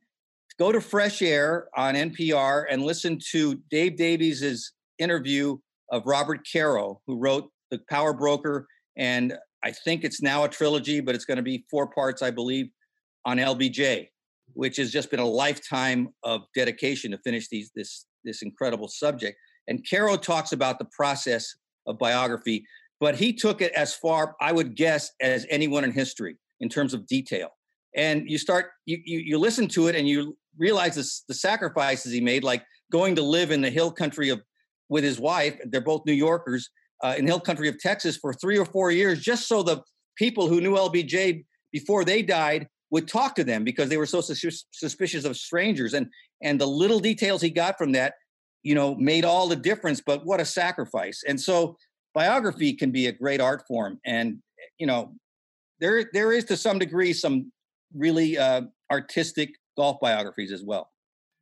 go 0.59 0.73
to 0.73 0.81
fresh 0.81 1.21
air 1.21 1.69
on 1.77 1.95
npr 1.95 2.65
and 2.71 2.83
listen 2.83 3.19
to 3.31 3.61
dave 3.71 3.97
davies's 3.97 4.73
interview 4.99 5.59
of 5.91 6.03
robert 6.07 6.41
caro 6.51 7.01
who 7.07 7.19
wrote 7.19 7.51
the 7.71 7.79
power 7.91 8.15
broker 8.15 8.67
and 8.97 9.35
I 9.63 9.73
think 9.73 10.05
it's 10.05 10.23
now 10.23 10.45
a 10.45 10.49
trilogy, 10.49 11.01
but 11.01 11.15
it's 11.15 11.25
going 11.25 11.37
to 11.37 11.43
be 11.43 11.65
four 11.71 11.89
parts, 11.89 12.23
I 12.23 12.31
believe, 12.31 12.67
on 13.25 13.37
LBJ, 13.37 14.09
which 14.55 14.77
has 14.79 14.91
just 14.91 15.11
been 15.11 15.21
a 15.21 15.27
lifetime 15.27 16.09
of 16.23 16.43
dedication 16.55 17.11
to 17.11 17.19
finish 17.19 17.49
these 17.49 17.71
this 17.75 18.07
this 18.25 18.43
incredible 18.43 18.89
subject. 18.89 19.39
And 19.69 19.85
Caro 19.89 20.17
talks 20.17 20.53
about 20.53 20.79
the 20.79 20.87
process 20.97 21.55
of 21.87 21.99
biography, 21.99 22.65
but 23.01 23.17
he 23.17 23.33
took 23.33 23.63
it 23.63 23.73
as 23.73 23.95
far, 23.95 24.37
I 24.41 24.53
would 24.53 24.77
guess, 24.77 25.11
as 25.21 25.47
anyone 25.51 25.85
in 25.85 25.93
history 25.93 26.37
in 26.61 26.69
terms 26.69 26.95
of 26.95 27.07
detail. 27.07 27.49
And 27.97 28.31
you 28.31 28.39
start, 28.39 28.67
you 28.87 28.99
you, 29.05 29.19
you 29.19 29.39
listen 29.39 29.67
to 29.69 29.89
it, 29.89 29.97
and 29.97 30.07
you 30.07 30.37
realize 30.59 30.95
this, 30.95 31.25
the 31.27 31.35
sacrifices 31.35 32.13
he 32.13 32.21
made, 32.21 32.45
like 32.45 32.63
going 32.93 33.17
to 33.17 33.23
live 33.23 33.51
in 33.51 33.63
the 33.63 33.71
hill 33.71 33.91
country 33.91 34.29
of 34.29 34.41
with 34.89 35.03
his 35.03 35.19
wife. 35.19 35.59
They're 35.65 35.81
both 35.81 36.05
New 36.05 36.13
Yorkers 36.13 36.69
uh, 37.03 37.15
in 37.17 37.27
hill 37.27 37.41
country 37.41 37.69
of 37.69 37.79
Texas 37.79 38.17
for 38.17 38.35
three 38.35 38.59
or 38.59 38.67
four 38.67 38.91
years, 38.91 39.21
just 39.21 39.49
so 39.49 39.63
the 39.63 39.83
people 40.17 40.49
who 40.49 40.61
knew 40.61 40.75
LBJ 40.75 41.45
before 41.73 42.05
they 42.05 42.23
died 42.23 42.69
would 42.91 43.09
talk 43.09 43.35
to 43.37 43.45
them 43.45 43.65
because 43.65 43.89
they 43.89 43.97
were 43.97 44.07
so 44.07 44.21
sus- 44.21 44.67
suspicious 44.73 45.25
of 45.25 45.37
strangers. 45.37 45.95
And 45.95 46.09
and 46.43 46.61
the 46.61 46.67
little 46.67 47.01
details 47.01 47.41
he 47.43 47.51
got 47.51 47.79
from 47.79 47.93
that, 47.93 48.15
you 48.63 48.75
know, 48.75 48.95
made 48.97 49.25
all 49.25 49.49
the 49.49 49.57
difference. 49.57 50.01
But 50.05 50.27
what 50.27 50.41
a 50.41 50.45
sacrifice! 50.45 51.23
And 51.27 51.41
so 51.41 51.77
biography 52.15 52.73
can 52.73 52.91
be 52.91 53.07
a 53.07 53.13
great 53.13 53.41
art 53.41 53.67
form, 53.67 54.01
and 54.05 54.39
you 54.79 54.87
know, 54.87 55.13
there 55.81 56.05
there 56.13 56.33
is 56.33 56.45
to 56.47 56.57
some 56.57 56.79
degree 56.79 57.13
some 57.13 57.53
really 57.95 58.39
uh, 58.39 58.63
artistic 58.91 59.55
golf 59.77 59.99
biographies 60.01 60.53
as 60.53 60.63
well. 60.63 60.91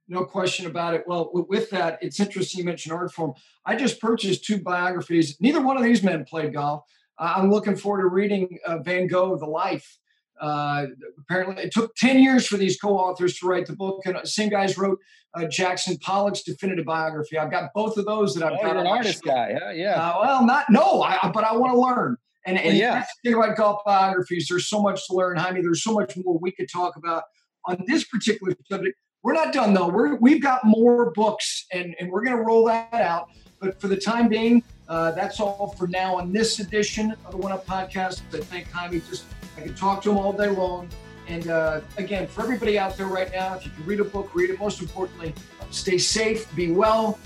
No 0.08 0.24
question 0.24 0.66
about 0.66 0.94
it. 0.94 1.04
Well, 1.06 1.30
with 1.32 1.68
that, 1.70 1.98
it's 2.00 2.18
interesting 2.18 2.60
you 2.60 2.64
mentioned 2.64 2.94
art 2.94 3.12
form. 3.12 3.34
I 3.66 3.76
just 3.76 4.00
purchased 4.00 4.44
two 4.44 4.58
biographies. 4.58 5.36
Neither 5.38 5.60
one 5.60 5.76
of 5.76 5.82
these 5.82 6.02
men 6.02 6.24
played 6.24 6.54
golf. 6.54 6.84
I'm 7.18 7.50
looking 7.50 7.76
forward 7.76 8.02
to 8.02 8.08
reading 8.08 8.58
uh, 8.64 8.78
Van 8.78 9.06
Gogh, 9.06 9.36
The 9.36 9.46
Life. 9.46 9.98
Uh, 10.40 10.86
apparently, 11.18 11.62
it 11.62 11.72
took 11.72 11.94
10 11.96 12.20
years 12.20 12.46
for 12.46 12.56
these 12.56 12.78
co 12.78 12.96
authors 12.96 13.38
to 13.38 13.46
write 13.46 13.66
the 13.66 13.76
book. 13.76 14.02
And 14.04 14.16
the 14.16 14.26
same 14.26 14.48
guys 14.48 14.78
wrote 14.78 14.98
uh, 15.34 15.46
Jackson 15.46 15.98
Pollock's 15.98 16.42
definitive 16.42 16.86
biography. 16.86 17.38
I've 17.38 17.50
got 17.50 17.70
both 17.74 17.96
of 17.96 18.06
those 18.06 18.34
that 18.34 18.44
I've 18.44 18.58
oh, 18.58 18.62
got. 18.62 18.76
an 18.76 18.86
artist 18.86 19.24
show. 19.24 19.30
guy, 19.30 19.58
huh? 19.60 19.70
Yeah. 19.70 19.94
Uh, 19.94 20.18
well, 20.22 20.46
not, 20.46 20.66
no, 20.70 21.02
I, 21.02 21.30
but 21.32 21.44
I 21.44 21.56
want 21.56 21.72
to 21.72 21.78
learn. 21.78 22.16
And, 22.46 22.56
and 22.56 22.66
well, 22.66 22.74
yeah. 22.74 22.94
that's 22.94 23.12
the 23.22 23.30
thing 23.30 23.38
about 23.38 23.56
golf 23.56 23.80
biographies. 23.84 24.46
There's 24.48 24.68
so 24.68 24.80
much 24.80 25.06
to 25.08 25.14
learn, 25.14 25.36
Jaime. 25.36 25.60
There's 25.60 25.82
so 25.82 25.92
much 25.92 26.16
more 26.16 26.38
we 26.38 26.50
could 26.52 26.68
talk 26.72 26.96
about 26.96 27.24
on 27.66 27.82
this 27.86 28.04
particular 28.04 28.54
subject. 28.70 28.96
We're 29.22 29.34
not 29.34 29.52
done 29.52 29.74
though. 29.74 29.88
We're, 29.88 30.14
we've 30.14 30.42
got 30.42 30.64
more 30.64 31.10
books 31.10 31.66
and, 31.72 31.94
and 32.00 32.10
we're 32.10 32.24
going 32.24 32.36
to 32.36 32.42
roll 32.42 32.64
that 32.66 32.94
out. 32.94 33.28
But 33.60 33.80
for 33.80 33.88
the 33.88 33.96
time 33.96 34.28
being, 34.28 34.62
uh, 34.88 35.10
that's 35.10 35.40
all 35.40 35.74
for 35.76 35.88
now 35.88 36.16
on 36.16 36.32
this 36.32 36.60
edition 36.60 37.14
of 37.26 37.32
the 37.32 37.36
One 37.36 37.52
Up 37.52 37.66
Podcast. 37.66 38.22
I 38.32 38.40
thank 38.40 38.70
Jaime. 38.70 39.00
Just 39.00 39.24
I 39.58 39.62
can 39.62 39.74
talk 39.74 40.02
to 40.02 40.10
them 40.10 40.18
all 40.18 40.32
day 40.32 40.48
long. 40.48 40.88
And 41.26 41.48
uh, 41.48 41.80
again, 41.96 42.26
for 42.26 42.42
everybody 42.42 42.78
out 42.78 42.96
there 42.96 43.06
right 43.06 43.30
now, 43.32 43.56
if 43.56 43.64
you 43.64 43.72
can 43.72 43.84
read 43.84 44.00
a 44.00 44.04
book, 44.04 44.34
read 44.34 44.50
it. 44.50 44.58
Most 44.58 44.80
importantly, 44.80 45.34
stay 45.70 45.98
safe, 45.98 46.54
be 46.54 46.72
well, 46.72 47.18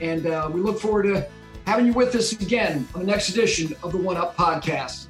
and 0.00 0.26
uh, 0.26 0.48
we 0.52 0.60
look 0.60 0.80
forward 0.80 1.02
to 1.02 1.28
having 1.66 1.86
you 1.86 1.92
with 1.92 2.14
us 2.14 2.32
again 2.32 2.88
on 2.94 3.00
the 3.00 3.06
next 3.06 3.28
edition 3.28 3.76
of 3.82 3.92
the 3.92 3.98
One 3.98 4.16
Up 4.16 4.36
Podcast. 4.36 5.09